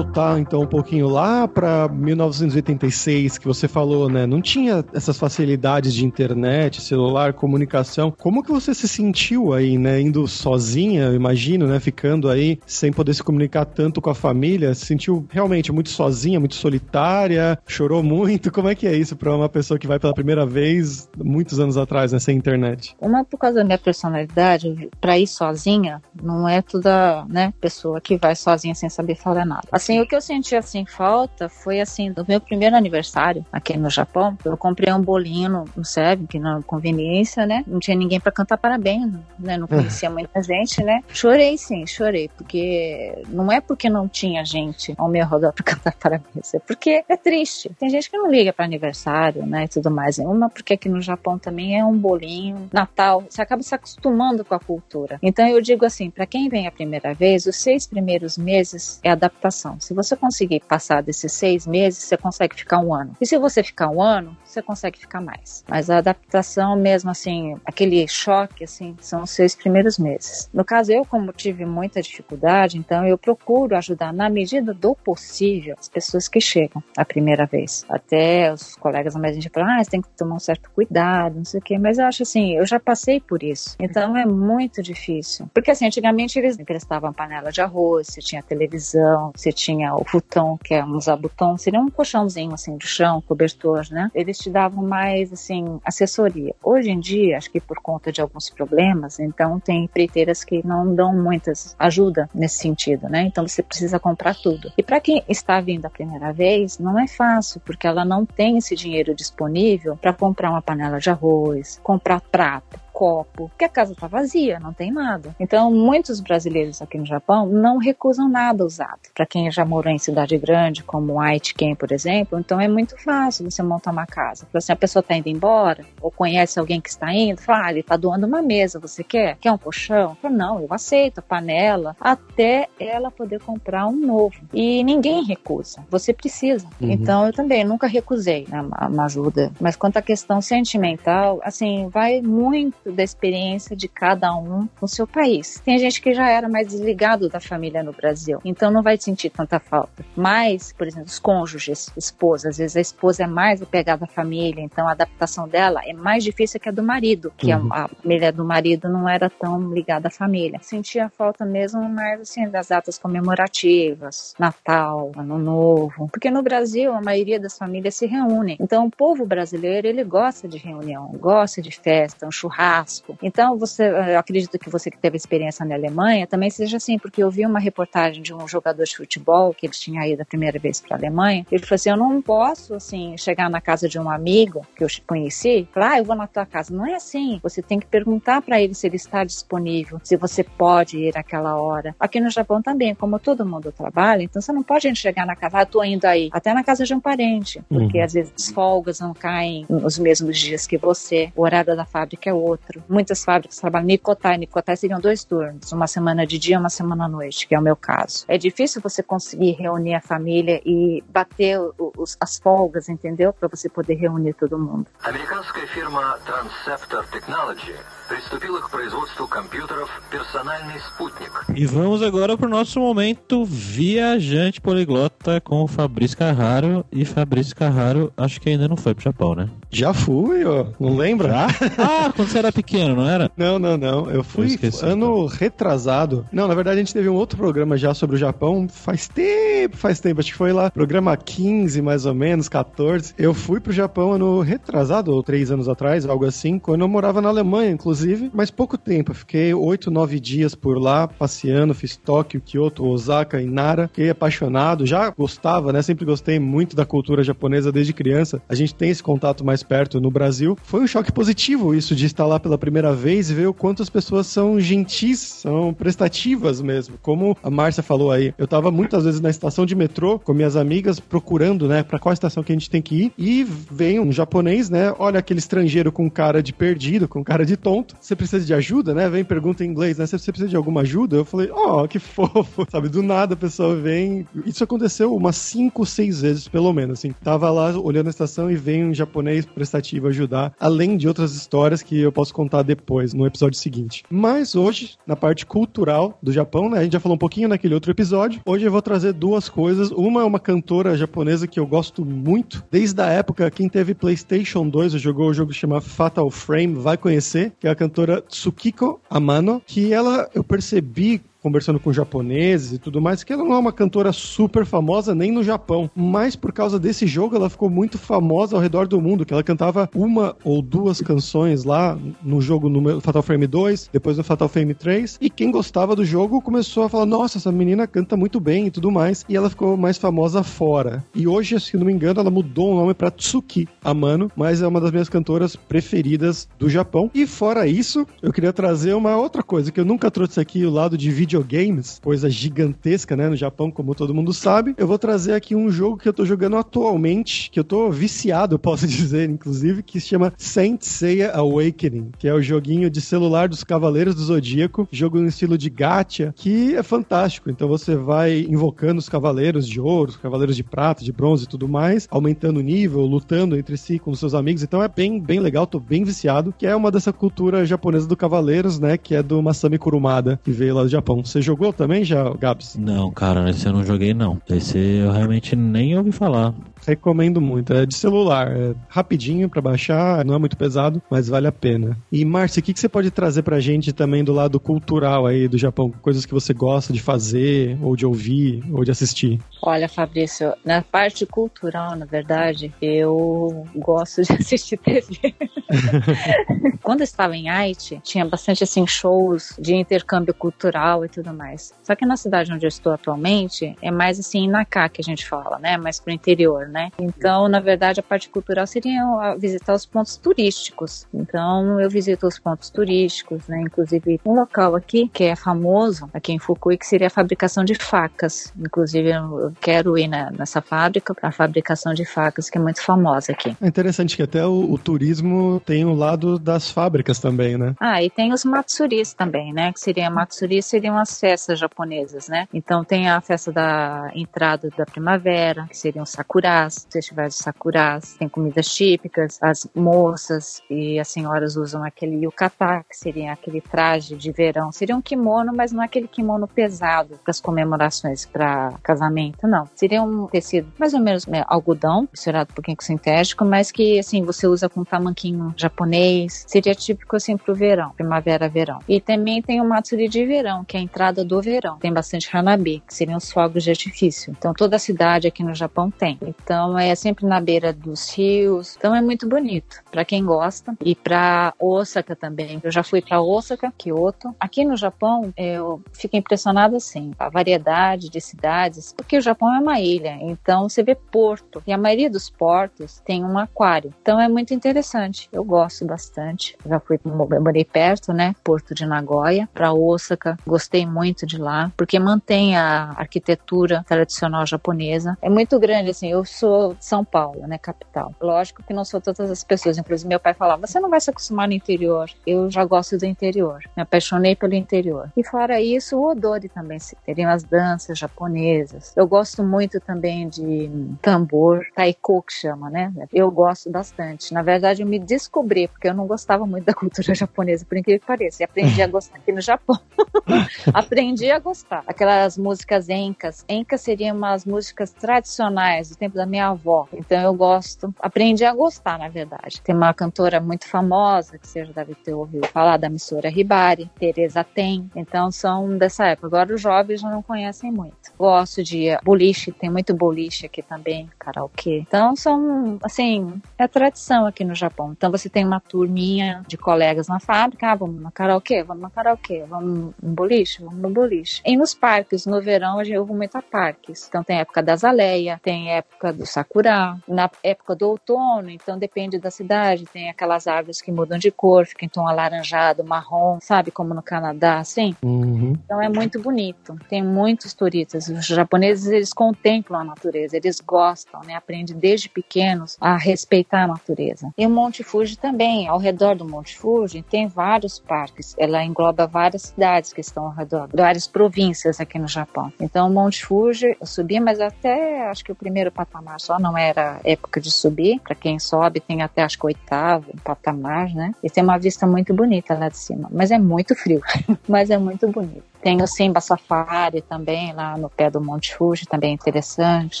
Voltar 0.16 0.40
então 0.40 0.62
um 0.62 0.66
pouquinho 0.66 1.08
lá 1.08 1.46
para 1.46 1.88
1986 1.88 3.36
que 3.36 3.46
você 3.46 3.68
falou, 3.68 4.08
né? 4.08 4.26
Não 4.26 4.40
tinha 4.40 4.82
essas 4.94 5.18
facilidades 5.18 5.92
de 5.92 6.06
internet, 6.06 6.80
celular, 6.80 7.34
comunicação. 7.34 8.10
Como 8.10 8.42
que 8.42 8.50
você 8.50 8.74
se 8.74 8.88
sentiu 8.88 9.52
aí, 9.52 9.76
né? 9.76 10.00
Indo 10.00 10.26
sozinha, 10.26 11.04
eu 11.04 11.14
imagino, 11.14 11.66
né? 11.66 11.78
Ficando 11.78 12.30
aí 12.30 12.58
sem 12.66 12.90
poder 12.90 13.12
se 13.12 13.22
comunicar 13.22 13.66
tanto 13.66 14.00
com 14.00 14.08
a 14.08 14.14
família, 14.14 14.74
se 14.74 14.86
sentiu 14.86 15.26
realmente 15.30 15.70
muito 15.70 15.90
sozinha, 15.90 16.40
muito 16.40 16.54
solitária, 16.54 17.58
chorou 17.66 18.02
muito. 18.02 18.50
Como 18.50 18.68
é 18.68 18.74
que 18.74 18.86
é 18.86 18.96
isso 18.96 19.16
para 19.16 19.34
uma 19.34 19.48
pessoa 19.48 19.78
que 19.78 19.86
vai 19.86 19.98
pela 19.98 20.14
primeira 20.14 20.46
vez 20.46 21.08
muitos 21.22 21.60
anos 21.60 21.76
atrás, 21.76 22.12
né? 22.12 22.18
Sem 22.18 22.38
internet? 22.38 22.96
Uma 23.00 23.24
por 23.24 23.38
causa 23.38 23.58
da 23.58 23.64
minha 23.64 23.78
personalidade, 23.78 24.88
pra 25.00 25.18
ir 25.18 25.26
sozinha, 25.26 26.00
não 26.22 26.48
é 26.48 26.62
toda, 26.62 27.24
né, 27.28 27.52
pessoa 27.60 28.00
que 28.00 28.16
vai 28.16 28.34
sozinha 28.34 28.74
sem 28.74 28.88
saber 28.88 29.16
falar 29.16 29.44
nada. 29.44 29.66
Assim, 29.70 30.05
o 30.06 30.08
que 30.08 30.14
eu 30.14 30.20
senti 30.20 30.54
assim 30.54 30.86
falta 30.86 31.48
foi 31.48 31.80
assim, 31.80 32.12
do 32.12 32.24
meu 32.26 32.40
primeiro 32.40 32.76
aniversário 32.76 33.44
aqui 33.52 33.76
no 33.76 33.90
Japão, 33.90 34.38
eu 34.44 34.56
comprei 34.56 34.92
um 34.92 35.02
bolinho 35.02 35.50
no, 35.50 35.64
no 35.76 35.84
Seb, 35.84 36.26
que 36.28 36.38
na 36.38 36.62
conveniência, 36.62 37.44
né? 37.44 37.64
Não 37.66 37.80
tinha 37.80 37.96
ninguém 37.96 38.20
pra 38.20 38.30
cantar 38.30 38.56
parabéns, 38.56 39.12
né? 39.38 39.58
Não 39.58 39.66
conhecia 39.66 40.08
muita 40.10 40.40
gente, 40.42 40.82
né? 40.82 41.00
Chorei 41.08 41.58
sim, 41.58 41.84
chorei, 41.86 42.30
porque 42.36 43.20
não 43.28 43.50
é 43.50 43.60
porque 43.60 43.90
não 43.90 44.08
tinha 44.08 44.44
gente 44.44 44.94
ao 44.96 45.08
meu 45.08 45.26
redor 45.26 45.52
pra 45.52 45.64
cantar 45.64 45.92
parabéns, 45.98 46.54
é 46.54 46.60
porque 46.60 47.04
é 47.08 47.16
triste. 47.16 47.70
Tem 47.78 47.90
gente 47.90 48.08
que 48.08 48.16
não 48.16 48.30
liga 48.30 48.52
pra 48.52 48.64
aniversário, 48.64 49.44
né, 49.44 49.64
e 49.64 49.68
tudo 49.68 49.90
mais. 49.90 50.18
Uma 50.18 50.48
porque 50.48 50.74
aqui 50.74 50.88
no 50.88 51.02
Japão 51.02 51.36
também 51.36 51.78
é 51.78 51.84
um 51.84 51.96
bolinho, 51.96 52.68
Natal, 52.72 53.24
você 53.28 53.42
acaba 53.42 53.62
se 53.62 53.74
acostumando 53.74 54.44
com 54.44 54.54
a 54.54 54.60
cultura. 54.60 55.18
Então 55.20 55.46
eu 55.48 55.60
digo 55.60 55.84
assim, 55.84 56.10
pra 56.10 56.26
quem 56.26 56.48
vem 56.48 56.68
a 56.68 56.70
primeira 56.70 57.12
vez, 57.12 57.46
os 57.46 57.56
seis 57.56 57.86
primeiros 57.86 58.38
meses 58.38 59.00
é 59.02 59.10
adaptação. 59.10 59.80
Se 59.80 59.95
você 59.96 60.14
conseguir 60.16 60.60
passar 60.60 61.02
desses 61.02 61.32
seis 61.32 61.66
meses, 61.66 62.04
você 62.04 62.16
consegue 62.16 62.54
ficar 62.54 62.80
um 62.80 62.94
ano. 62.94 63.14
E 63.20 63.26
se 63.26 63.38
você 63.38 63.62
ficar 63.62 63.88
um 63.88 64.02
ano, 64.02 64.36
você 64.44 64.60
consegue 64.60 64.98
ficar 64.98 65.20
mais. 65.20 65.64
Mas 65.68 65.88
a 65.88 65.98
adaptação 65.98 66.76
mesmo 66.76 67.10
assim, 67.10 67.56
aquele 67.64 68.06
choque 68.06 68.64
assim, 68.64 68.94
são 69.00 69.22
os 69.22 69.30
seis 69.30 69.54
primeiros 69.54 69.98
meses. 69.98 70.48
No 70.52 70.64
caso 70.64 70.92
eu, 70.92 71.04
como 71.04 71.32
tive 71.32 71.64
muita 71.64 72.02
dificuldade, 72.02 72.78
então 72.78 73.06
eu 73.06 73.16
procuro 73.16 73.76
ajudar 73.76 74.12
na 74.12 74.28
medida 74.28 74.74
do 74.74 74.94
possível 74.94 75.76
as 75.78 75.88
pessoas 75.88 76.28
que 76.28 76.40
chegam 76.40 76.82
a 76.96 77.04
primeira 77.04 77.46
vez. 77.46 77.84
Até 77.88 78.52
os 78.52 78.74
colegas 78.76 79.16
mais 79.16 79.34
gente 79.34 79.48
falam, 79.50 79.70
ah, 79.70 79.82
você 79.82 79.90
tem 79.90 80.02
que 80.02 80.08
tomar 80.10 80.36
um 80.36 80.40
certo 80.40 80.70
cuidado, 80.70 81.36
não 81.36 81.44
sei 81.44 81.60
o 81.60 81.62
quê. 81.62 81.78
Mas 81.78 81.98
eu 81.98 82.06
acho 82.06 82.22
assim, 82.22 82.56
eu 82.56 82.66
já 82.66 82.80
passei 82.80 83.20
por 83.20 83.42
isso. 83.42 83.76
Então 83.78 84.16
é 84.16 84.26
muito 84.26 84.82
difícil. 84.82 85.48
Porque 85.54 85.70
assim, 85.70 85.86
antigamente 85.86 86.38
eles 86.38 86.58
emprestavam 86.58 87.12
panela 87.12 87.50
de 87.50 87.60
arroz, 87.60 88.08
você 88.08 88.20
tinha 88.20 88.42
televisão, 88.42 89.32
você 89.34 89.52
tinha 89.52 89.85
o 89.94 90.04
futon, 90.04 90.58
que 90.62 90.74
é 90.74 90.84
um 90.84 91.00
zabuton, 91.00 91.56
seria 91.56 91.80
um 91.80 91.90
colchãozinho 91.90 92.54
assim 92.54 92.76
de 92.76 92.86
chão, 92.86 93.20
cobertor, 93.20 93.86
né? 93.90 94.10
Eles 94.14 94.38
te 94.38 94.50
davam 94.50 94.84
mais 94.84 95.32
assim 95.32 95.80
assessoria. 95.84 96.54
Hoje 96.62 96.90
em 96.90 97.00
dia, 97.00 97.38
acho 97.38 97.50
que 97.50 97.60
por 97.60 97.78
conta 97.80 98.12
de 98.12 98.20
alguns 98.20 98.50
problemas, 98.50 99.18
então 99.18 99.60
tem 99.60 99.84
empreiteiras 99.84 100.44
que 100.44 100.66
não 100.66 100.94
dão 100.94 101.14
muitas 101.14 101.74
ajuda 101.78 102.28
nesse 102.34 102.58
sentido, 102.58 103.08
né? 103.08 103.22
Então 103.22 103.46
você 103.46 103.62
precisa 103.62 103.98
comprar 103.98 104.34
tudo. 104.34 104.72
E 104.76 104.82
para 104.82 105.00
quem 105.00 105.22
está 105.28 105.60
vindo 105.60 105.86
a 105.86 105.90
primeira 105.90 106.32
vez, 106.32 106.78
não 106.78 106.98
é 106.98 107.06
fácil, 107.06 107.60
porque 107.64 107.86
ela 107.86 108.04
não 108.04 108.24
tem 108.24 108.58
esse 108.58 108.74
dinheiro 108.74 109.14
disponível 109.14 109.96
para 109.96 110.12
comprar 110.12 110.50
uma 110.50 110.62
panela 110.62 110.98
de 110.98 111.10
arroz, 111.10 111.80
comprar 111.82 112.20
prato, 112.20 112.78
copo, 112.96 113.50
porque 113.50 113.66
a 113.66 113.68
casa 113.68 113.92
está 113.92 114.06
vazia, 114.06 114.58
não 114.58 114.72
tem 114.72 114.90
nada. 114.90 115.36
Então, 115.38 115.70
muitos 115.70 116.18
brasileiros 116.18 116.80
aqui 116.80 116.96
no 116.96 117.04
Japão 117.04 117.44
não 117.44 117.76
recusam 117.76 118.26
nada 118.26 118.64
usado. 118.64 119.00
Para 119.14 119.26
quem 119.26 119.50
já 119.50 119.66
morou 119.66 119.92
em 119.92 119.98
cidade 119.98 120.38
grande, 120.38 120.82
como 120.82 121.20
Aitken, 121.20 121.74
por 121.74 121.92
exemplo, 121.92 122.38
então 122.38 122.58
é 122.58 122.66
muito 122.66 122.96
fácil 123.02 123.50
você 123.50 123.62
montar 123.62 123.90
uma 123.90 124.06
casa. 124.06 124.46
Fala 124.46 124.58
assim, 124.58 124.72
a 124.72 124.76
pessoa 124.76 125.02
está 125.02 125.14
indo 125.14 125.28
embora, 125.28 125.84
ou 126.00 126.10
conhece 126.10 126.58
alguém 126.58 126.80
que 126.80 126.88
está 126.88 127.12
indo, 127.12 127.38
fala, 127.38 127.66
ah, 127.66 127.70
ele 127.70 127.80
está 127.80 127.98
doando 127.98 128.26
uma 128.26 128.40
mesa, 128.40 128.80
você 128.80 129.04
quer? 129.04 129.36
Quer 129.36 129.52
um 129.52 129.58
colchão? 129.58 130.14
Fala, 130.22 130.34
não, 130.34 130.60
eu 130.60 130.68
aceito 130.70 131.18
a 131.18 131.22
panela, 131.22 131.94
até 132.00 132.66
ela 132.80 133.10
poder 133.10 133.40
comprar 133.40 133.86
um 133.86 133.96
novo. 133.96 134.36
E 134.54 134.82
ninguém 134.82 135.22
recusa, 135.22 135.84
você 135.90 136.14
precisa. 136.14 136.66
Uhum. 136.80 136.90
Então, 136.90 137.26
eu 137.26 137.32
também 137.34 137.62
nunca 137.62 137.86
recusei 137.86 138.46
né, 138.48 138.62
uma 138.62 139.04
ajuda. 139.04 139.52
Mas 139.60 139.76
quanto 139.76 139.98
à 139.98 140.02
questão 140.02 140.40
sentimental, 140.40 141.40
assim, 141.44 141.90
vai 141.90 142.22
muito 142.22 142.85
da 142.92 143.02
experiência 143.02 143.76
de 143.76 143.88
cada 143.88 144.34
um 144.36 144.68
no 144.80 144.88
seu 144.88 145.06
país. 145.06 145.60
Tem 145.64 145.78
gente 145.78 146.00
que 146.00 146.12
já 146.14 146.28
era 146.28 146.48
mais 146.48 146.68
desligado 146.68 147.28
da 147.28 147.40
família 147.40 147.82
no 147.82 147.92
Brasil, 147.92 148.40
então 148.44 148.70
não 148.70 148.82
vai 148.82 148.96
sentir 148.98 149.30
tanta 149.30 149.58
falta. 149.58 150.04
Mas, 150.16 150.72
por 150.72 150.86
exemplo, 150.86 151.08
os 151.08 151.18
cônjuges, 151.18 151.90
esposa, 151.96 152.48
às 152.48 152.58
vezes 152.58 152.76
a 152.76 152.80
esposa 152.80 153.24
é 153.24 153.26
mais 153.26 153.62
apegada 153.62 154.04
à 154.04 154.08
família, 154.08 154.60
então 154.62 154.86
a 154.88 154.92
adaptação 154.92 155.48
dela 155.48 155.80
é 155.84 155.92
mais 155.92 156.22
difícil 156.24 156.60
que 156.60 156.68
a 156.68 156.72
do 156.72 156.82
marido, 156.82 157.32
que 157.36 157.52
Uhum. 157.52 157.68
a, 157.72 157.84
a 157.84 157.88
família 157.88 158.32
do 158.32 158.44
marido 158.44 158.88
não 158.88 159.08
era 159.08 159.28
tão 159.30 159.72
ligada 159.72 160.08
à 160.08 160.10
família. 160.10 160.58
Sentia 160.62 161.08
falta 161.08 161.44
mesmo 161.44 161.88
mais 161.88 162.20
assim 162.20 162.48
das 162.48 162.68
datas 162.68 162.98
comemorativas, 162.98 164.34
Natal, 164.38 165.12
Ano 165.16 165.38
Novo, 165.38 166.08
porque 166.12 166.30
no 166.30 166.42
Brasil 166.42 166.92
a 166.92 167.00
maioria 167.00 167.38
das 167.40 167.56
famílias 167.56 167.94
se 167.94 168.06
reúnem. 168.06 168.56
Então 168.60 168.86
o 168.86 168.90
povo 168.90 169.24
brasileiro 169.24 169.86
ele 169.86 170.04
gosta 170.04 170.48
de 170.48 170.58
reunião, 170.58 171.08
gosta 171.18 171.62
de 171.62 171.70
festa, 171.70 172.26
um 172.26 172.30
churrasco. 172.30 172.75
Então 173.22 173.58
você, 173.58 173.88
eu 173.88 174.18
acredito 174.18 174.58
que 174.58 174.70
você 174.70 174.90
que 174.90 174.98
teve 174.98 175.16
experiência 175.16 175.64
na 175.64 175.74
Alemanha 175.74 176.26
também 176.26 176.50
seja 176.50 176.76
assim, 176.76 176.98
porque 176.98 177.22
eu 177.22 177.30
vi 177.30 177.44
uma 177.46 177.58
reportagem 177.58 178.22
de 178.22 178.34
um 178.34 178.46
jogador 178.46 178.84
de 178.84 178.96
futebol 178.96 179.54
que 179.54 179.66
ele 179.66 179.72
tinha 179.72 180.06
ido 180.06 180.22
a 180.22 180.24
primeira 180.24 180.58
vez 180.58 180.80
para 180.80 180.96
a 180.96 180.98
Alemanha. 180.98 181.46
Ele 181.50 181.62
falou 181.62 181.74
assim: 181.76 181.90
eu 181.90 181.96
não 181.96 182.20
posso 182.22 182.74
assim 182.74 183.16
chegar 183.16 183.48
na 183.50 183.60
casa 183.60 183.88
de 183.88 183.98
um 183.98 184.10
amigo 184.10 184.66
que 184.76 184.84
eu 184.84 184.88
conheci, 185.06 185.60
e 185.60 185.68
falar, 185.72 185.92
ah, 185.92 185.98
eu 185.98 186.04
vou 186.04 186.16
na 186.16 186.26
tua 186.26 186.44
casa. 186.46 186.74
Não 186.74 186.86
é 186.86 186.94
assim. 186.94 187.40
Você 187.42 187.62
tem 187.62 187.78
que 187.78 187.86
perguntar 187.86 188.42
para 188.42 188.60
ele 188.60 188.74
se 188.74 188.86
ele 188.86 188.96
está 188.96 189.24
disponível, 189.24 190.00
se 190.02 190.16
você 190.16 190.42
pode 190.42 190.98
ir 190.98 191.14
naquela 191.14 191.56
hora. 191.60 191.94
Aqui 191.98 192.20
no 192.20 192.30
Japão 192.30 192.62
também, 192.62 192.94
como 192.94 193.18
todo 193.18 193.44
mundo 193.46 193.72
trabalha, 193.72 194.22
então 194.22 194.40
você 194.42 194.52
não 194.52 194.62
pode 194.62 194.94
chegar 194.96 195.26
na 195.26 195.36
casa, 195.36 195.58
ah, 195.58 195.66
tô 195.66 195.82
indo 195.82 196.04
aí, 196.04 196.28
até 196.32 196.52
na 196.54 196.62
casa 196.64 196.84
de 196.84 196.94
um 196.94 197.00
parente, 197.00 197.60
porque 197.68 197.98
Uhum. 197.98 198.04
às 198.04 198.12
vezes 198.12 198.32
as 198.38 198.50
folgas 198.50 199.00
não 199.00 199.12
caem 199.14 199.66
nos 199.68 199.98
mesmos 199.98 200.38
dias 200.38 200.66
que 200.66 200.76
você, 200.78 201.30
o 201.36 201.42
horário 201.42 201.76
da 201.76 201.84
fábrica 201.84 202.30
é 202.30 202.34
outro 202.34 202.65
Muitas 202.89 203.23
fábricas 203.23 203.57
trabalham 203.57 203.85
Nikotai, 203.87 204.37
Nikotai 204.37 204.75
seriam 204.75 204.99
dois 204.99 205.23
turnos, 205.23 205.71
uma 205.71 205.87
semana 205.87 206.25
de 206.25 206.37
dia, 206.37 206.59
uma 206.59 206.69
semana 206.69 207.05
à 207.05 207.07
noite, 207.07 207.47
que 207.47 207.53
é 207.55 207.59
o 207.59 207.61
meu 207.61 207.75
caso. 207.75 208.25
É 208.27 208.37
difícil 208.37 208.81
você 208.81 209.01
conseguir 209.03 209.51
reunir 209.53 209.93
a 209.95 210.01
família 210.01 210.61
e 210.65 211.03
bater 211.09 211.59
o- 211.59 211.91
os- 211.97 212.17
as 212.19 212.37
folgas, 212.39 212.89
entendeu? 212.89 213.31
Para 213.33 213.47
você 213.47 213.69
poder 213.69 213.95
reunir 213.95 214.33
todo 214.33 214.57
mundo. 214.57 214.87
Американская 215.03 215.65
фирма 215.67 216.17
Transceptor 216.25 217.05
Technology 217.07 217.75
приступила 218.11 218.59
к 218.59 218.69
производству 218.69 219.25
компьютеров 219.25 219.89
«Персональный 220.09 220.77
спутник». 220.81 221.31
E 221.55 221.65
vamos 221.65 222.03
agora 222.03 222.37
pro 222.37 222.49
nosso 222.49 222.77
momento 222.77 223.45
viajante 223.45 224.59
poliglota 224.59 225.39
com 225.39 225.63
o 225.63 225.67
Fabrício 225.67 226.17
Carraro. 226.17 226.85
E 226.91 227.05
Fabrício 227.05 227.55
Carraro, 227.55 228.11
acho 228.17 228.41
que 228.41 228.49
ainda 228.49 228.67
não 228.67 228.75
foi 228.75 228.93
pro 228.93 229.03
Japão, 229.05 229.33
né? 229.33 229.49
Já 229.69 229.93
fui, 229.93 230.43
ó. 230.43 230.65
Não 230.77 230.97
lembra? 230.97 231.29
Já? 231.29 231.47
ah, 231.77 232.11
quando 232.13 232.27
você 232.27 232.39
era 232.39 232.51
pequeno, 232.51 232.97
não 232.97 233.07
era? 233.07 233.31
Não, 233.37 233.57
não, 233.57 233.77
não. 233.77 234.11
Eu 234.11 234.25
fui 234.25 234.43
Eu 234.43 234.49
esqueci, 234.49 234.85
ano 234.85 235.25
retrasado. 235.25 236.25
Não, 236.33 236.49
na 236.49 236.53
verdade 236.53 236.75
a 236.75 236.79
gente 236.79 236.93
teve 236.93 237.07
um 237.07 237.15
outro 237.15 237.37
programa 237.37 237.77
já 237.77 237.93
sobre 237.93 238.17
o 238.17 238.19
Japão 238.19 238.67
faz 238.67 239.07
tempo, 239.07 239.77
faz 239.77 240.01
tempo. 240.01 240.19
Acho 240.19 240.31
que 240.31 240.37
foi 240.37 240.51
lá, 240.51 240.69
programa 240.69 241.15
15, 241.15 241.81
mais 241.81 242.05
ou 242.05 242.13
menos, 242.13 242.49
14. 242.49 243.13
Eu 243.17 243.33
fui 243.33 243.61
pro 243.61 243.71
Japão 243.71 244.11
ano 244.11 244.41
retrasado, 244.41 245.13
ou 245.13 245.23
três 245.23 245.49
anos 245.49 245.69
atrás, 245.69 246.05
algo 246.05 246.25
assim, 246.25 246.59
quando 246.59 246.81
eu 246.81 246.89
morava 246.89 247.21
na 247.21 247.29
Alemanha, 247.29 247.71
inclusive. 247.71 247.94
inclusive, 247.96 248.30
mas 248.34 248.50
pouco 248.50 248.76
tempo. 248.76 249.14
Fiquei 249.14 249.54
oito, 249.54 249.90
nove 249.90 250.20
dias 250.20 250.54
por 250.54 250.78
lá, 250.78 251.08
passeando, 251.08 251.74
fiz 251.74 251.96
Tóquio, 251.96 252.40
Kyoto, 252.40 252.84
Osaka 252.84 253.40
e 253.40 253.46
Nara. 253.46 253.88
Fiquei 253.88 254.10
apaixonado, 254.10 254.84
já 254.84 255.10
gostava, 255.10 255.72
né? 255.72 255.80
Sempre 255.80 256.04
gostei 256.04 256.38
muito 256.38 256.76
da 256.76 256.84
cultura 256.84 257.22
japonesa 257.22 257.72
desde 257.72 257.92
criança. 257.92 258.42
A 258.48 258.54
gente 258.54 258.74
tem 258.74 258.90
esse 258.90 259.02
contato 259.02 259.44
mais 259.44 259.62
perto 259.62 260.00
no 260.00 260.10
Brasil. 260.10 260.58
Foi 260.62 260.82
um 260.82 260.86
choque 260.86 261.10
positivo 261.10 261.74
isso 261.74 261.94
de 261.94 262.04
estar 262.04 262.26
lá 262.26 262.38
pela 262.38 262.58
primeira 262.58 262.92
vez 262.92 263.30
e 263.30 263.34
ver 263.34 263.46
o 263.46 263.54
quanto 263.54 263.82
as 263.82 263.88
pessoas 263.88 264.26
são 264.26 264.60
gentis, 264.60 265.20
são 265.20 265.72
prestativas 265.72 266.60
mesmo. 266.60 266.98
Como 267.00 267.36
a 267.42 267.50
Márcia 267.50 267.82
falou 267.82 268.12
aí, 268.12 268.34
eu 268.36 268.46
tava 268.46 268.70
muitas 268.70 269.04
vezes 269.04 269.20
na 269.20 269.30
estação 269.30 269.64
de 269.64 269.74
metrô 269.74 270.18
com 270.18 270.34
minhas 270.34 270.56
amigas 270.56 271.00
procurando, 271.00 271.66
né, 271.66 271.82
para 271.82 271.98
qual 271.98 272.12
estação 272.12 272.42
que 272.42 272.52
a 272.52 272.54
gente 272.54 272.70
tem 272.70 272.82
que 272.82 272.94
ir 273.04 273.12
e 273.16 273.44
vem 273.44 273.98
um 274.00 274.12
japonês, 274.12 274.68
né, 274.68 274.92
olha 274.98 275.18
aquele 275.18 275.38
estrangeiro 275.38 275.90
com 275.90 276.10
cara 276.10 276.42
de 276.42 276.52
perdido, 276.52 277.08
com 277.08 277.24
cara 277.24 277.44
de 277.44 277.56
tonto. 277.56 277.85
Você 278.00 278.16
precisa 278.16 278.44
de 278.44 278.54
ajuda, 278.54 278.94
né? 278.94 279.08
Vem 279.08 279.24
pergunta 279.24 279.64
em 279.64 279.68
inglês, 279.68 279.98
né? 279.98 280.06
Você 280.06 280.18
precisa 280.18 280.48
de 280.48 280.56
alguma 280.56 280.82
ajuda? 280.82 281.16
Eu 281.16 281.24
falei, 281.24 281.50
oh, 281.50 281.86
que 281.86 281.98
fofo, 282.00 282.66
sabe? 282.70 282.88
Do 282.88 283.02
nada 283.02 283.34
a 283.34 283.36
pessoa 283.36 283.76
vem. 283.76 284.26
Isso 284.44 284.64
aconteceu 284.64 285.14
umas 285.14 285.36
cinco, 285.36 285.84
seis 285.84 286.20
vezes 286.20 286.48
pelo 286.48 286.72
menos, 286.72 286.98
assim. 286.98 287.12
Tava 287.22 287.50
lá 287.50 287.76
olhando 287.78 288.06
a 288.06 288.10
estação 288.10 288.50
e 288.50 288.56
vem 288.56 288.84
um 288.84 288.94
japonês 288.94 289.44
prestativo 289.44 290.08
ajudar, 290.08 290.52
além 290.58 290.96
de 290.96 291.08
outras 291.08 291.34
histórias 291.34 291.82
que 291.82 292.00
eu 292.00 292.12
posso 292.12 292.32
contar 292.32 292.62
depois, 292.62 293.12
no 293.12 293.26
episódio 293.26 293.58
seguinte. 293.58 294.04
Mas 294.10 294.54
hoje, 294.54 294.96
na 295.06 295.16
parte 295.16 295.44
cultural 295.46 296.18
do 296.22 296.32
Japão, 296.32 296.70
né? 296.70 296.78
A 296.78 296.82
gente 296.82 296.92
já 296.92 297.00
falou 297.00 297.16
um 297.16 297.18
pouquinho 297.18 297.48
naquele 297.48 297.74
outro 297.74 297.90
episódio. 297.90 298.40
Hoje 298.44 298.64
eu 298.64 298.70
vou 298.70 298.82
trazer 298.82 299.12
duas 299.12 299.48
coisas. 299.48 299.90
Uma 299.90 300.22
é 300.22 300.24
uma 300.24 300.40
cantora 300.40 300.96
japonesa 300.96 301.46
que 301.46 301.58
eu 301.58 301.66
gosto 301.66 302.04
muito. 302.04 302.64
Desde 302.70 303.00
a 303.00 303.06
época, 303.06 303.50
quem 303.50 303.68
teve 303.68 303.94
PlayStation 303.94 304.68
2 304.68 304.92
jogou 304.92 305.28
o 305.28 305.34
jogo 305.34 305.52
que 305.52 305.58
chama 305.58 305.80
Fatal 305.80 306.30
Frame, 306.30 306.74
vai 306.74 306.96
conhecer, 306.96 307.52
que 307.58 307.66
é 307.66 307.70
cantora 307.76 308.20
Tsukiko 308.22 309.00
Amano, 309.08 309.62
que 309.66 309.92
ela 309.92 310.28
eu 310.34 310.42
percebi 310.42 311.20
conversando 311.46 311.78
com 311.78 311.92
japoneses 311.92 312.72
e 312.72 312.78
tudo 312.78 313.00
mais, 313.00 313.22
que 313.22 313.32
ela 313.32 313.44
não 313.44 313.54
é 313.54 313.58
uma 313.58 313.72
cantora 313.72 314.12
super 314.12 314.66
famosa 314.66 315.14
nem 315.14 315.30
no 315.30 315.44
Japão, 315.44 315.88
mas 315.94 316.34
por 316.34 316.52
causa 316.52 316.76
desse 316.76 317.06
jogo 317.06 317.36
ela 317.36 317.48
ficou 317.48 317.70
muito 317.70 317.98
famosa 317.98 318.56
ao 318.56 318.60
redor 318.60 318.88
do 318.88 319.00
mundo, 319.00 319.24
que 319.24 319.32
ela 319.32 319.44
cantava 319.44 319.88
uma 319.94 320.34
ou 320.42 320.60
duas 320.60 321.00
canções 321.00 321.62
lá 321.62 321.96
no 322.20 322.40
jogo 322.40 322.68
no 322.68 323.00
Fatal 323.00 323.22
Frame 323.22 323.46
2, 323.46 323.90
depois 323.92 324.18
no 324.18 324.24
Fatal 324.24 324.48
Frame 324.48 324.74
3, 324.74 325.18
e 325.20 325.30
quem 325.30 325.52
gostava 325.52 325.94
do 325.94 326.04
jogo 326.04 326.42
começou 326.42 326.82
a 326.82 326.88
falar, 326.88 327.06
nossa, 327.06 327.38
essa 327.38 327.52
menina 327.52 327.86
canta 327.86 328.16
muito 328.16 328.40
bem 328.40 328.66
e 328.66 328.70
tudo 328.72 328.90
mais, 328.90 329.24
e 329.28 329.36
ela 329.36 329.48
ficou 329.48 329.76
mais 329.76 329.98
famosa 329.98 330.42
fora. 330.42 331.04
E 331.14 331.28
hoje, 331.28 331.60
se 331.60 331.76
não 331.76 331.86
me 331.86 331.92
engano, 331.92 332.18
ela 332.18 332.30
mudou 332.30 332.72
o 332.72 332.76
nome 332.76 332.92
para 332.92 333.12
Tsuki 333.12 333.68
Amano, 333.84 334.32
mas 334.34 334.62
é 334.62 334.66
uma 334.66 334.80
das 334.80 334.90
minhas 334.90 335.08
cantoras 335.08 335.54
preferidas 335.54 336.48
do 336.58 336.68
Japão. 336.68 337.08
E 337.14 337.24
fora 337.24 337.68
isso, 337.68 338.04
eu 338.20 338.32
queria 338.32 338.52
trazer 338.52 338.94
uma 338.94 339.16
outra 339.16 339.44
coisa 339.44 339.70
que 339.70 339.78
eu 339.78 339.84
nunca 339.84 340.10
trouxe 340.10 340.40
aqui, 340.40 340.66
o 340.66 340.70
lado 340.70 340.98
de 340.98 341.08
vídeo 341.10 341.35
videogames, 341.36 342.00
coisa 342.02 342.30
gigantesca, 342.30 343.16
né, 343.16 343.28
no 343.28 343.36
Japão, 343.36 343.70
como 343.70 343.94
todo 343.94 344.14
mundo 344.14 344.32
sabe. 344.32 344.74
Eu 344.76 344.86
vou 344.86 344.98
trazer 344.98 345.34
aqui 345.34 345.54
um 345.54 345.70
jogo 345.70 345.98
que 345.98 346.08
eu 346.08 346.12
tô 346.12 346.24
jogando 346.24 346.56
atualmente, 346.56 347.50
que 347.50 347.60
eu 347.60 347.64
tô 347.64 347.90
viciado, 347.90 348.54
eu 348.54 348.58
posso 348.58 348.86
dizer, 348.88 349.28
inclusive, 349.28 349.82
que 349.82 350.00
se 350.00 350.08
chama 350.08 350.32
Saint 350.36 350.82
Seiya 350.82 351.32
Awakening, 351.32 352.10
que 352.18 352.28
é 352.28 352.34
o 352.34 352.42
joguinho 352.42 352.88
de 352.88 353.00
celular 353.00 353.48
dos 353.48 353.62
Cavaleiros 353.62 354.14
do 354.14 354.22
Zodíaco, 354.22 354.88
jogo 354.90 355.18
no 355.18 355.28
estilo 355.28 355.58
de 355.58 355.68
gacha, 355.68 356.32
que 356.36 356.74
é 356.74 356.82
fantástico. 356.82 357.50
Então 357.50 357.68
você 357.68 357.94
vai 357.94 358.40
invocando 358.40 358.98
os 358.98 359.08
cavaleiros 359.08 359.68
de 359.68 359.80
ouro, 359.80 360.10
os 360.10 360.16
cavaleiros 360.16 360.56
de 360.56 360.64
prata, 360.64 361.04
de 361.04 361.12
bronze 361.12 361.44
e 361.44 361.48
tudo 361.48 361.68
mais, 361.68 362.06
aumentando 362.10 362.58
o 362.60 362.62
nível, 362.62 363.02
lutando 363.02 363.56
entre 363.56 363.76
si 363.76 363.98
com 363.98 364.14
seus 364.14 364.34
amigos. 364.34 364.62
Então 364.62 364.82
é 364.82 364.88
bem, 364.88 365.20
bem 365.20 365.40
legal, 365.40 365.66
tô 365.66 365.78
bem 365.78 366.04
viciado, 366.04 366.54
que 366.56 366.66
é 366.66 366.74
uma 366.74 366.90
dessa 366.90 367.12
cultura 367.12 367.64
japonesa 367.66 368.06
do 368.06 368.16
Cavaleiros, 368.16 368.78
né, 368.78 368.96
que 368.96 369.14
é 369.14 369.22
do 369.22 369.42
Masami 369.42 369.78
Kurumada, 369.78 370.40
que 370.42 370.50
veio 370.50 370.74
lá 370.74 370.82
do 370.82 370.88
Japão. 370.88 371.24
Você 371.26 371.42
jogou 371.42 371.72
também 371.72 372.04
já, 372.04 372.30
Gabs? 372.34 372.76
Não, 372.76 373.10
cara, 373.10 373.50
esse 373.50 373.66
eu 373.66 373.72
não 373.72 373.84
joguei 373.84 374.14
não. 374.14 374.40
Esse 374.48 374.78
eu 374.78 375.10
realmente 375.10 375.56
nem 375.56 375.98
ouvi 375.98 376.12
falar. 376.12 376.54
Recomendo 376.86 377.40
muito. 377.40 377.72
É 377.72 377.84
de 377.84 377.96
celular, 377.96 378.56
é 378.56 378.74
rapidinho 378.88 379.48
para 379.48 379.60
baixar, 379.60 380.24
não 380.24 380.34
é 380.34 380.38
muito 380.38 380.56
pesado, 380.56 381.02
mas 381.10 381.28
vale 381.28 381.48
a 381.48 381.52
pena. 381.52 381.98
E 382.12 382.24
Márcia, 382.24 382.60
o 382.60 382.62
que, 382.62 382.72
que 382.72 382.78
você 382.78 382.88
pode 382.88 383.10
trazer 383.10 383.42
pra 383.42 383.58
gente 383.58 383.92
também 383.92 384.22
do 384.22 384.32
lado 384.32 384.60
cultural 384.60 385.26
aí 385.26 385.48
do 385.48 385.58
Japão? 385.58 385.90
Coisas 386.00 386.24
que 386.24 386.32
você 386.32 386.54
gosta 386.54 386.92
de 386.92 387.02
fazer, 387.02 387.76
ou 387.82 387.96
de 387.96 388.06
ouvir, 388.06 388.62
ou 388.72 388.84
de 388.84 388.90
assistir? 388.92 389.40
Olha, 389.62 389.88
Fabrício, 389.88 390.52
na 390.64 390.80
parte 390.80 391.26
cultural, 391.26 391.96
na 391.96 392.06
verdade, 392.06 392.72
eu 392.80 393.66
gosto 393.74 394.22
de 394.22 394.32
assistir 394.38 394.76
TV. 394.76 395.34
Quando 396.82 397.00
eu 397.00 397.04
estava 397.04 397.36
em 397.36 397.48
Haiti, 397.48 398.00
tinha 398.04 398.24
bastante 398.24 398.62
assim 398.62 398.86
shows 398.86 399.56
de 399.58 399.74
intercâmbio 399.74 400.32
cultural 400.32 401.04
e 401.06 401.08
tudo 401.08 401.32
mais. 401.32 401.72
Só 401.82 401.94
que 401.94 402.04
na 402.04 402.16
cidade 402.16 402.52
onde 402.52 402.66
eu 402.66 402.68
estou 402.68 402.92
atualmente, 402.92 403.76
é 403.80 403.90
mais 403.90 404.18
assim, 404.18 404.40
em 404.40 404.48
Naká 404.48 404.88
que 404.88 405.00
a 405.00 405.04
gente 405.04 405.26
fala, 405.26 405.58
né? 405.58 405.76
Mais 405.76 405.98
pro 405.98 406.12
interior, 406.12 406.68
né? 406.68 406.90
Então, 406.98 407.48
na 407.48 407.60
verdade, 407.60 408.00
a 408.00 408.02
parte 408.02 408.28
cultural 408.28 408.66
seria 408.66 409.34
visitar 409.38 409.74
os 409.74 409.86
pontos 409.86 410.16
turísticos. 410.16 411.06
Então, 411.12 411.80
eu 411.80 411.88
visito 411.88 412.26
os 412.26 412.38
pontos 412.38 412.70
turísticos, 412.70 413.46
né? 413.48 413.60
Inclusive, 413.62 414.20
um 414.24 414.34
local 414.34 414.74
aqui 414.74 415.08
que 415.12 415.24
é 415.24 415.36
famoso, 415.36 416.08
aqui 416.12 416.32
em 416.32 416.38
Fukui, 416.38 416.76
que 416.76 416.86
seria 416.86 417.06
a 417.06 417.10
fabricação 417.10 417.64
de 417.64 417.74
facas. 417.74 418.52
Inclusive, 418.58 419.10
eu 419.10 419.52
quero 419.60 419.96
ir 419.96 420.08
na, 420.08 420.30
nessa 420.30 420.60
fábrica 420.60 421.14
para 421.14 421.28
a 421.28 421.32
fabricação 421.32 421.94
de 421.94 422.04
facas, 422.04 422.50
que 422.50 422.58
é 422.58 422.60
muito 422.60 422.82
famosa 422.82 423.32
aqui. 423.32 423.56
É 423.60 423.66
interessante 423.66 424.16
que 424.16 424.22
até 424.22 424.44
o, 424.44 424.72
o 424.72 424.78
turismo 424.78 425.60
tem 425.64 425.84
o 425.84 425.94
lado 425.94 426.38
das 426.38 426.70
fábricas 426.70 427.18
também, 427.18 427.56
né? 427.56 427.74
Ah, 427.80 428.02
e 428.02 428.10
tem 428.10 428.32
os 428.32 428.44
matsuris 428.44 429.12
também, 429.12 429.52
né? 429.52 429.72
Que 429.72 429.80
seria 429.80 430.10
matsuri 430.10 430.62
as 430.98 431.18
festas 431.18 431.58
japonesas, 431.58 432.28
né? 432.28 432.48
Então 432.52 432.84
tem 432.84 433.08
a 433.08 433.20
festa 433.20 433.52
da 433.52 434.10
entrada 434.14 434.68
da 434.76 434.84
primavera, 434.84 435.66
que 435.68 435.76
seriam 435.76 436.04
sakuras, 436.04 436.86
festivais 436.90 437.36
de 437.36 437.42
sakuras, 437.42 438.14
tem 438.18 438.28
comidas 438.28 438.66
típicas, 438.66 439.38
as 439.42 439.68
moças 439.74 440.62
e 440.70 440.98
as 440.98 441.08
senhoras 441.08 441.56
usam 441.56 441.84
aquele 441.84 442.24
yukata, 442.24 442.84
que 442.88 442.96
seria 442.96 443.32
aquele 443.32 443.60
traje 443.60 444.16
de 444.16 444.32
verão, 444.32 444.72
seria 444.72 444.96
um 444.96 445.02
kimono, 445.02 445.52
mas 445.54 445.72
não 445.72 445.82
é 445.82 445.86
aquele 445.86 446.08
kimono 446.08 446.46
pesado 446.46 447.18
para 447.22 447.30
as 447.30 447.40
comemorações 447.40 448.26
para 448.26 448.74
casamento, 448.82 449.46
não. 449.46 449.68
Seria 449.74 450.02
um 450.02 450.26
tecido 450.26 450.72
mais 450.78 450.94
ou 450.94 451.00
menos 451.00 451.26
né, 451.26 451.44
algodão, 451.46 452.08
misturado 452.10 452.50
um 452.52 452.54
pouquinho 452.54 452.76
com 452.76 452.84
sintético, 452.84 453.44
mas 453.44 453.70
que 453.70 453.98
assim 453.98 454.22
você 454.22 454.46
usa 454.46 454.68
com 454.68 454.84
tamanquinho 454.84 455.54
japonês, 455.56 456.44
seria 456.46 456.74
típico 456.74 457.16
assim 457.16 457.36
pro 457.36 457.54
verão, 457.54 457.90
primavera, 457.90 458.48
verão. 458.48 458.78
E 458.88 459.00
também 459.00 459.42
tem 459.42 459.60
o 459.60 459.64
matsuri 459.64 460.08
de 460.08 460.24
verão, 460.24 460.64
que 460.64 460.76
é 460.76 460.80
entrada 460.86 461.24
do 461.24 461.42
verão. 461.42 461.78
Tem 461.78 461.92
bastante 461.92 462.28
hanabi, 462.34 462.82
que 462.86 462.94
seriam 462.94 463.18
os 463.18 463.30
fogos 463.30 463.64
de 463.64 463.70
artifício. 463.70 464.32
Então 464.36 464.54
toda 464.54 464.76
a 464.76 464.78
cidade 464.78 465.26
aqui 465.26 465.42
no 465.42 465.54
Japão 465.54 465.90
tem. 465.90 466.18
Então 466.22 466.78
é 466.78 466.94
sempre 466.94 467.26
na 467.26 467.40
beira 467.40 467.72
dos 467.72 468.10
rios. 468.14 468.76
Então 468.76 468.94
é 468.94 469.02
muito 469.02 469.28
bonito 469.28 469.82
para 469.90 470.04
quem 470.04 470.24
gosta. 470.24 470.74
E 470.80 470.94
para 470.94 471.52
Osaka 471.58 472.14
também. 472.14 472.60
Eu 472.62 472.70
já 472.70 472.82
fui 472.82 473.02
para 473.02 473.20
Osaka, 473.20 473.72
Kyoto. 473.76 474.34
Aqui 474.38 474.64
no 474.64 474.76
Japão 474.76 475.32
eu 475.36 475.82
fico 475.92 476.16
impressionada 476.16 476.76
assim, 476.76 477.12
a 477.18 477.28
variedade 477.28 478.08
de 478.08 478.20
cidades, 478.20 478.92
porque 478.96 479.18
o 479.18 479.20
Japão 479.20 479.54
é 479.54 479.58
uma 479.58 479.80
ilha. 479.80 480.16
Então 480.20 480.68
você 480.68 480.82
vê 480.82 480.94
porto 480.94 481.62
e 481.66 481.72
a 481.72 481.78
maioria 481.78 482.10
dos 482.10 482.30
portos 482.30 483.00
tem 483.04 483.24
um 483.24 483.38
aquário. 483.38 483.92
Então 484.00 484.20
é 484.20 484.28
muito 484.28 484.54
interessante. 484.54 485.28
Eu 485.32 485.44
gosto 485.44 485.84
bastante. 485.84 486.56
Já 486.64 486.78
fui, 486.78 486.98
morei 487.04 487.64
perto, 487.64 488.12
né? 488.12 488.34
Porto 488.44 488.74
de 488.74 488.86
Nagoya, 488.86 489.48
para 489.52 489.72
Osaka. 489.72 490.36
Gostei 490.46 490.75
muito 490.84 491.24
de 491.24 491.38
lá, 491.38 491.72
porque 491.76 491.98
mantém 491.98 492.56
a 492.56 492.92
arquitetura 492.96 493.84
tradicional 493.86 494.44
japonesa. 494.44 495.16
É 495.22 495.30
muito 495.30 495.58
grande, 495.58 495.90
assim. 495.90 496.10
Eu 496.10 496.24
sou 496.24 496.74
de 496.74 496.84
São 496.84 497.04
Paulo, 497.04 497.46
né? 497.46 497.56
Capital. 497.58 498.14
Lógico 498.20 498.62
que 498.62 498.74
não 498.74 498.84
sou 498.84 499.00
todas 499.00 499.30
as 499.30 499.44
pessoas. 499.44 499.78
Inclusive, 499.78 500.08
meu 500.08 500.20
pai 500.20 500.34
falava: 500.34 500.66
você 500.66 500.80
não 500.80 500.90
vai 500.90 501.00
se 501.00 501.10
acostumar 501.10 501.46
no 501.46 501.54
interior. 501.54 502.10
Eu 502.26 502.50
já 502.50 502.64
gosto 502.64 502.98
do 502.98 503.06
interior. 503.06 503.60
Me 503.76 503.82
apaixonei 503.82 504.34
pelo 504.34 504.54
interior. 504.54 505.10
E 505.16 505.24
fora 505.24 505.60
isso, 505.60 505.96
o 505.96 506.10
Odori 506.10 506.48
também. 506.48 506.78
Teriam 507.04 507.30
as 507.30 507.44
danças 507.44 507.98
japonesas. 507.98 508.92
Eu 508.96 509.06
gosto 509.06 509.42
muito 509.42 509.80
também 509.80 510.28
de 510.28 510.70
tambor, 511.00 511.64
taiko 511.74 512.22
que 512.22 512.32
chama, 512.32 512.68
né? 512.68 512.92
Eu 513.12 513.30
gosto 513.30 513.70
bastante. 513.70 514.34
Na 514.34 514.42
verdade, 514.42 514.82
eu 514.82 514.86
me 514.86 514.98
descobri, 514.98 515.68
porque 515.68 515.88
eu 515.88 515.94
não 515.94 516.06
gostava 516.06 516.46
muito 516.46 516.64
da 516.64 516.74
cultura 516.74 517.14
japonesa, 517.14 517.64
por 517.64 517.76
incrível 517.76 518.00
que 518.00 518.06
pareça. 518.06 518.42
E 518.42 518.44
aprendi 518.44 518.82
a 518.82 518.86
gostar 518.86 519.16
aqui 519.16 519.32
no 519.32 519.40
Japão. 519.40 519.78
aprendi 520.74 521.30
a 521.30 521.38
gostar. 521.38 521.82
Aquelas 521.86 522.36
músicas 522.36 522.88
encas. 522.88 523.44
Encas 523.48 523.80
seriam 523.80 524.16
umas 524.16 524.44
músicas 524.44 524.90
tradicionais 524.92 525.90
do 525.90 525.96
tempo 525.96 526.16
da 526.16 526.26
minha 526.26 526.48
avó. 526.48 526.88
Então 526.92 527.20
eu 527.20 527.34
gosto, 527.34 527.94
aprendi 528.00 528.44
a 528.44 528.54
gostar, 528.54 528.98
na 528.98 529.08
verdade. 529.08 529.60
Tem 529.62 529.74
uma 529.74 529.92
cantora 529.94 530.40
muito 530.40 530.68
famosa, 530.68 531.38
que 531.38 531.46
você 531.46 531.64
já 531.64 531.72
deve 531.72 531.94
ter 531.94 532.14
ouvido 532.14 532.46
falar, 532.48 532.76
da 532.76 532.86
emissora 532.86 533.28
Ribari, 533.28 533.90
Teresa 533.98 534.44
Tem. 534.44 534.90
Então 534.94 535.30
são 535.30 535.76
dessa 535.76 536.06
época. 536.06 536.26
Agora 536.26 536.54
os 536.54 536.60
jovens 536.60 537.00
já 537.00 537.10
não 537.10 537.22
conhecem 537.22 537.70
muito. 537.70 538.12
Gosto 538.18 538.62
de 538.62 538.96
boliche, 539.02 539.52
tem 539.52 539.70
muito 539.70 539.94
boliche 539.94 540.46
aqui 540.46 540.62
também, 540.62 541.08
karaokê. 541.18 541.78
Então 541.78 542.16
são, 542.16 542.78
assim, 542.82 543.40
é 543.58 543.66
tradição 543.68 544.26
aqui 544.26 544.44
no 544.44 544.54
Japão. 544.54 544.92
Então 544.92 545.10
você 545.10 545.28
tem 545.28 545.44
uma 545.44 545.60
turminha 545.60 546.44
de 546.46 546.56
colegas 546.56 547.08
na 547.08 547.20
fábrica, 547.20 547.72
ah, 547.72 547.74
vamos 547.74 548.00
no 548.00 548.10
karaokê, 548.10 548.62
vamos 548.62 548.82
no 548.82 548.90
karaokê, 548.90 549.44
vamos 549.48 549.94
no 550.02 550.14
boliche, 550.14 550.55
vamos 550.62 550.80
no 550.80 550.90
boliche. 550.90 551.40
E 551.44 551.56
nos 551.56 551.74
parques, 551.74 552.26
no 552.26 552.40
verão 552.40 552.78
a 552.78 552.84
gente 552.84 552.98
ouve 552.98 553.12
muito 553.12 553.36
a 553.36 553.42
parques. 553.42 554.06
Então 554.08 554.22
tem 554.22 554.38
época 554.38 554.62
da 554.62 554.72
azaleia, 554.74 555.40
tem 555.42 555.72
época 555.72 556.12
do 556.12 556.26
sakura, 556.26 556.96
na 557.08 557.30
época 557.42 557.74
do 557.74 557.88
outono, 557.88 558.50
então 558.50 558.78
depende 558.78 559.18
da 559.18 559.30
cidade, 559.30 559.84
tem 559.86 560.08
aquelas 560.08 560.46
árvores 560.46 560.80
que 560.80 560.92
mudam 560.92 561.18
de 561.18 561.30
cor, 561.30 561.66
ficam 561.66 561.86
em 561.86 561.88
tom 561.88 562.06
alaranjado, 562.06 562.84
marrom, 562.84 563.38
sabe 563.40 563.70
como 563.70 563.94
no 563.94 564.02
Canadá, 564.02 564.58
assim? 564.58 564.94
Uhum. 565.02 565.54
Então 565.64 565.80
é 565.80 565.88
muito 565.88 566.20
bonito. 566.20 566.76
Tem 566.88 567.02
muitos 567.02 567.54
turistas. 567.54 568.08
Os 568.08 568.26
japoneses, 568.26 568.86
eles 568.86 569.12
contemplam 569.12 569.80
a 569.80 569.84
natureza, 569.84 570.36
eles 570.36 570.60
gostam, 570.60 571.20
né? 571.22 571.34
Aprendem 571.34 571.76
desde 571.76 572.08
pequenos 572.08 572.76
a 572.80 572.96
respeitar 572.96 573.64
a 573.64 573.66
natureza. 573.66 574.30
E 574.36 574.46
o 574.46 574.50
Monte 574.50 574.82
Fuji 574.82 575.18
também, 575.18 575.68
ao 575.68 575.78
redor 575.78 576.14
do 576.14 576.24
Monte 576.24 576.56
Fuji, 576.56 577.02
tem 577.02 577.26
vários 577.26 577.78
parques. 577.78 578.34
Ela 578.38 578.64
engloba 578.64 579.06
várias 579.06 579.42
cidades 579.42 579.92
que 579.92 580.00
estão 580.00 580.26
ao 580.26 580.32
redor, 580.32 580.45
várias 580.72 581.06
províncias 581.06 581.80
aqui 581.80 581.98
no 581.98 582.08
Japão. 582.08 582.52
Então, 582.60 582.88
o 582.88 582.92
Monte 582.92 583.24
Fuji, 583.24 583.76
eu 583.80 583.86
subi, 583.86 584.20
mas 584.20 584.40
até 584.40 585.08
acho 585.08 585.24
que 585.24 585.32
o 585.32 585.34
primeiro 585.34 585.70
patamar 585.70 586.20
só 586.20 586.38
não 586.38 586.56
era 586.56 587.00
época 587.04 587.40
de 587.40 587.50
subir. 587.50 588.00
Para 588.00 588.14
quem 588.14 588.38
sobe, 588.38 588.80
tem 588.80 589.02
até 589.02 589.22
acho 589.22 589.38
que 589.38 589.46
oitavo 589.46 590.12
patamar, 590.22 590.94
né? 590.94 591.12
E 591.22 591.30
tem 591.30 591.42
uma 591.42 591.58
vista 591.58 591.86
muito 591.86 592.14
bonita 592.14 592.54
lá 592.54 592.68
de 592.68 592.78
cima. 592.78 593.08
Mas 593.12 593.30
é 593.30 593.38
muito 593.38 593.74
frio, 593.74 594.00
mas 594.48 594.70
é 594.70 594.78
muito 594.78 595.08
bonito. 595.08 595.44
Tem 595.66 595.82
o 595.82 595.86
Simba 595.88 596.20
Safari 596.20 597.02
também, 597.02 597.52
lá 597.52 597.76
no 597.76 597.90
pé 597.90 598.08
do 598.08 598.20
Monte 598.20 598.54
Fuji, 598.54 598.86
também 598.86 599.12
interessante. 599.12 600.00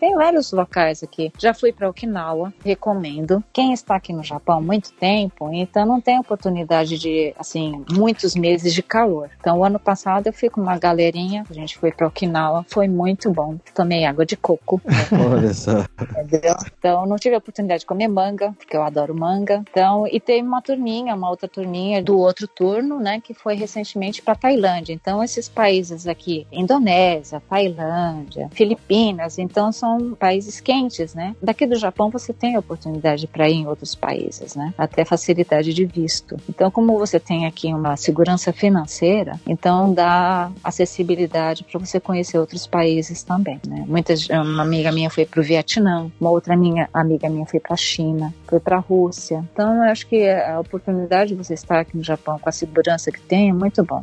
Tem 0.00 0.12
vários 0.12 0.50
locais 0.50 1.04
aqui. 1.04 1.32
Já 1.38 1.54
fui 1.54 1.72
para 1.72 1.88
Okinawa, 1.88 2.52
recomendo. 2.64 3.44
Quem 3.52 3.72
está 3.72 3.94
aqui 3.94 4.12
no 4.12 4.24
Japão 4.24 4.58
há 4.58 4.60
muito 4.60 4.92
tempo, 4.94 5.48
então 5.52 5.86
não 5.86 6.00
tem 6.00 6.18
oportunidade 6.18 6.98
de, 6.98 7.32
assim, 7.38 7.84
muitos 7.92 8.34
meses 8.34 8.74
de 8.74 8.82
calor. 8.82 9.30
Então, 9.38 9.60
o 9.60 9.64
ano 9.64 9.78
passado 9.78 10.26
eu 10.26 10.32
fui 10.32 10.50
com 10.50 10.60
uma 10.60 10.76
galerinha, 10.78 11.44
a 11.48 11.54
gente 11.54 11.78
foi 11.78 11.92
para 11.92 12.08
Okinawa, 12.08 12.66
foi 12.68 12.88
muito 12.88 13.30
bom. 13.30 13.56
Tomei 13.72 14.04
água 14.04 14.26
de 14.26 14.36
coco. 14.36 14.82
Olha 15.30 15.54
só. 15.54 15.84
Entendeu? 16.24 16.56
Então, 16.76 17.06
não 17.06 17.14
tive 17.14 17.36
a 17.36 17.38
oportunidade 17.38 17.82
de 17.82 17.86
comer 17.86 18.08
manga, 18.08 18.52
porque 18.58 18.76
eu 18.76 18.82
adoro 18.82 19.14
manga. 19.14 19.62
Então, 19.70 20.08
e 20.08 20.18
teve 20.18 20.42
uma 20.42 20.60
turminha, 20.60 21.14
uma 21.14 21.30
outra 21.30 21.46
turminha 21.46 22.02
do 22.02 22.18
outro 22.18 22.48
turno, 22.48 22.98
né, 22.98 23.20
que 23.20 23.32
foi 23.32 23.54
recentemente 23.54 24.20
para 24.20 24.34
Tailândia. 24.34 24.92
Então, 24.92 25.22
esse 25.22 25.35
esses 25.36 25.48
países 25.48 26.06
aqui, 26.06 26.46
Indonésia, 26.50 27.42
Tailândia, 27.48 28.48
Filipinas, 28.52 29.38
então 29.38 29.70
são 29.70 30.14
países 30.14 30.60
quentes, 30.60 31.14
né? 31.14 31.36
Daqui 31.42 31.66
do 31.66 31.76
Japão 31.76 32.10
você 32.10 32.32
tem 32.32 32.56
a 32.56 32.58
oportunidade 32.58 33.26
para 33.26 33.48
ir 33.48 33.56
em 33.56 33.66
outros 33.66 33.94
países, 33.94 34.56
né? 34.56 34.72
Até 34.78 35.04
facilidade 35.04 35.74
de 35.74 35.84
visto. 35.84 36.36
Então, 36.48 36.70
como 36.70 36.98
você 36.98 37.20
tem 37.20 37.46
aqui 37.46 37.72
uma 37.72 37.96
segurança 37.96 38.52
financeira, 38.52 39.38
então 39.46 39.92
dá 39.92 40.50
acessibilidade 40.64 41.64
para 41.64 41.78
você 41.78 42.00
conhecer 42.00 42.38
outros 42.38 42.66
países 42.66 43.22
também, 43.22 43.60
né? 43.66 43.84
Muitas, 43.86 44.28
uma 44.28 44.62
amiga 44.62 44.90
minha 44.90 45.10
foi 45.10 45.26
para 45.26 45.40
o 45.40 45.44
Vietnã, 45.44 46.10
uma 46.18 46.30
outra 46.30 46.56
minha 46.56 46.88
amiga 46.92 47.28
minha 47.28 47.46
foi 47.46 47.60
para 47.60 47.74
a 47.74 47.76
China, 47.76 48.34
foi 48.46 48.58
para 48.58 48.76
a 48.76 48.80
Rússia. 48.80 49.44
Então, 49.52 49.84
eu 49.84 49.90
acho 49.90 50.06
que 50.06 50.26
a 50.28 50.58
oportunidade 50.58 51.30
de 51.30 51.34
você 51.34 51.54
estar 51.54 51.80
aqui 51.80 51.96
no 51.96 52.02
Japão 52.02 52.38
com 52.38 52.48
a 52.48 52.52
segurança 52.52 53.12
que 53.12 53.20
tem 53.20 53.50
é 53.50 53.52
muito 53.52 53.84
bom. 53.84 54.02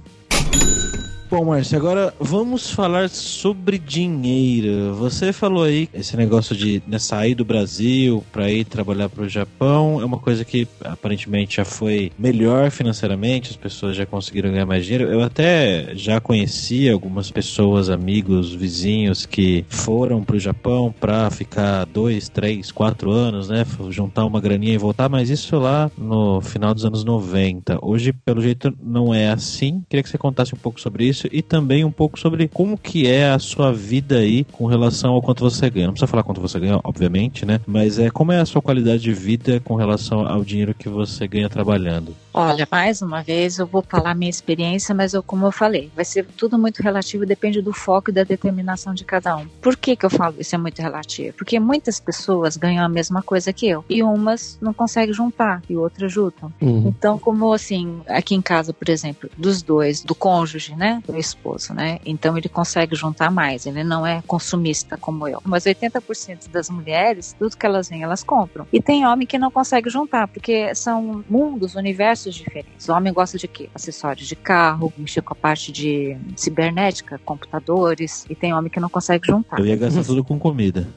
Bom, 1.33 1.45
Márcio, 1.45 1.79
agora 1.79 2.13
vamos 2.19 2.69
falar 2.69 3.09
sobre 3.09 3.79
dinheiro. 3.79 4.93
Você 4.93 5.33
falou 5.33 5.63
aí 5.63 5.89
esse 5.91 6.15
negócio 6.15 6.55
de 6.55 6.83
né, 6.85 6.99
sair 6.99 7.33
do 7.33 7.43
Brasil 7.43 8.23
para 8.31 8.51
ir 8.51 8.65
trabalhar 8.65 9.09
para 9.09 9.23
o 9.23 9.27
Japão 9.27 9.99
é 9.99 10.05
uma 10.05 10.19
coisa 10.19 10.45
que 10.45 10.67
aparentemente 10.83 11.55
já 11.55 11.65
foi 11.65 12.11
melhor 12.19 12.69
financeiramente, 12.69 13.49
as 13.49 13.55
pessoas 13.55 13.95
já 13.95 14.05
conseguiram 14.05 14.51
ganhar 14.51 14.67
mais 14.67 14.85
dinheiro. 14.85 15.11
Eu 15.11 15.23
até 15.23 15.95
já 15.95 16.21
conheci 16.21 16.87
algumas 16.87 17.31
pessoas, 17.31 17.89
amigos, 17.89 18.53
vizinhos 18.53 19.25
que 19.25 19.65
foram 19.69 20.23
para 20.23 20.35
o 20.35 20.39
Japão 20.39 20.93
para 20.99 21.31
ficar 21.31 21.85
dois, 21.85 22.29
três, 22.29 22.71
quatro 22.71 23.09
anos, 23.09 23.49
né, 23.49 23.65
juntar 23.89 24.23
uma 24.23 24.39
graninha 24.39 24.75
e 24.75 24.77
voltar, 24.77 25.09
mas 25.09 25.31
isso 25.31 25.57
lá 25.57 25.89
no 25.97 26.41
final 26.41 26.75
dos 26.75 26.85
anos 26.85 27.03
90. 27.03 27.79
Hoje, 27.81 28.13
pelo 28.13 28.39
jeito, 28.39 28.71
não 28.79 29.11
é 29.11 29.29
assim. 29.29 29.83
Queria 29.89 30.03
que 30.03 30.09
você 30.09 30.17
contasse 30.19 30.53
um 30.53 30.59
pouco 30.59 30.79
sobre 30.79 31.05
isso 31.07 31.22
isso 31.23 31.29
e 31.31 31.41
também 31.41 31.85
um 31.85 31.91
pouco 31.91 32.19
sobre 32.19 32.47
como 32.47 32.77
que 32.77 33.07
é 33.07 33.29
a 33.29 33.39
sua 33.39 33.71
vida 33.71 34.17
aí 34.17 34.43
com 34.43 34.65
relação 34.65 35.11
ao 35.11 35.21
quanto 35.21 35.41
você 35.41 35.69
ganha. 35.69 35.87
Não 35.87 35.93
precisa 35.93 36.09
falar 36.09 36.23
quanto 36.23 36.41
você 36.41 36.59
ganha, 36.59 36.79
obviamente, 36.83 37.45
né? 37.45 37.59
Mas 37.65 37.99
é 37.99 38.09
como 38.09 38.31
é 38.31 38.39
a 38.39 38.45
sua 38.45 38.61
qualidade 38.61 39.01
de 39.01 39.13
vida 39.13 39.59
com 39.61 39.75
relação 39.75 40.27
ao 40.27 40.43
dinheiro 40.43 40.73
que 40.73 40.89
você 40.89 41.27
ganha 41.27 41.49
trabalhando. 41.49 42.15
Olha, 42.33 42.67
mais 42.71 43.01
uma 43.01 43.21
vez 43.21 43.59
eu 43.59 43.67
vou 43.67 43.83
falar 43.87 44.15
minha 44.15 44.29
experiência, 44.29 44.95
mas 44.95 45.13
eu, 45.13 45.21
como 45.21 45.45
eu 45.45 45.51
falei, 45.51 45.91
vai 45.95 46.03
ser 46.03 46.25
tudo 46.25 46.57
muito 46.57 46.81
relativo, 46.81 47.25
depende 47.25 47.61
do 47.61 47.71
foco 47.71 48.09
e 48.09 48.13
da 48.13 48.23
determinação 48.23 48.93
de 48.93 49.05
cada 49.05 49.37
um. 49.37 49.45
Por 49.61 49.77
que 49.77 49.95
que 49.95 50.05
eu 50.05 50.09
falo 50.09 50.35
isso 50.39 50.55
é 50.55 50.57
muito 50.57 50.81
relativo? 50.81 51.35
Porque 51.37 51.59
muitas 51.59 51.99
pessoas 51.99 52.57
ganham 52.57 52.83
a 52.83 52.89
mesma 52.89 53.21
coisa 53.21 53.53
que 53.53 53.67
eu 53.67 53.85
e 53.87 54.01
umas 54.01 54.57
não 54.59 54.73
conseguem 54.73 55.13
juntar 55.13 55.61
e 55.69 55.75
outras 55.77 56.11
juntam. 56.11 56.51
Uhum. 56.59 56.87
Então, 56.87 57.19
como 57.19 57.53
assim, 57.53 58.01
aqui 58.07 58.33
em 58.33 58.41
casa, 58.41 58.73
por 58.73 58.89
exemplo, 58.89 59.29
dos 59.37 59.61
dois, 59.61 60.01
do 60.01 60.15
cônjuge, 60.15 60.75
né, 60.75 61.03
do 61.13 61.19
esposo, 61.19 61.73
né, 61.73 61.99
então 62.05 62.37
ele 62.37 62.49
consegue 62.49 62.95
juntar 62.95 63.31
mais, 63.31 63.65
ele 63.65 63.83
não 63.83 64.05
é 64.05 64.21
consumista 64.25 64.97
como 64.97 65.27
eu. 65.27 65.41
Mas 65.45 65.63
80% 65.63 66.49
das 66.49 66.69
mulheres, 66.69 67.35
tudo 67.37 67.55
que 67.55 67.65
elas 67.65 67.89
vêm, 67.89 68.03
elas 68.03 68.23
compram. 68.23 68.65
E 68.73 68.81
tem 68.81 69.05
homem 69.05 69.27
que 69.27 69.37
não 69.37 69.51
consegue 69.51 69.89
juntar, 69.89 70.27
porque 70.27 70.73
são 70.73 71.23
mundos, 71.29 71.75
universos 71.75 72.35
diferentes. 72.35 72.89
O 72.89 72.93
homem 72.93 73.13
gosta 73.13 73.37
de 73.37 73.47
quê? 73.47 73.69
Acessórios 73.73 74.27
de 74.27 74.35
carro, 74.35 74.91
mexer 74.97 75.21
com 75.21 75.33
a 75.33 75.35
parte 75.35 75.71
de 75.71 76.17
cibernética, 76.35 77.19
computadores, 77.23 78.25
e 78.29 78.35
tem 78.35 78.53
homem 78.53 78.71
que 78.71 78.79
não 78.79 78.89
consegue 78.89 79.27
juntar. 79.27 79.59
Eu 79.59 79.65
ia 79.65 79.75
gastar 79.75 80.03
tudo 80.03 80.23
com 80.23 80.39
comida. 80.39 80.87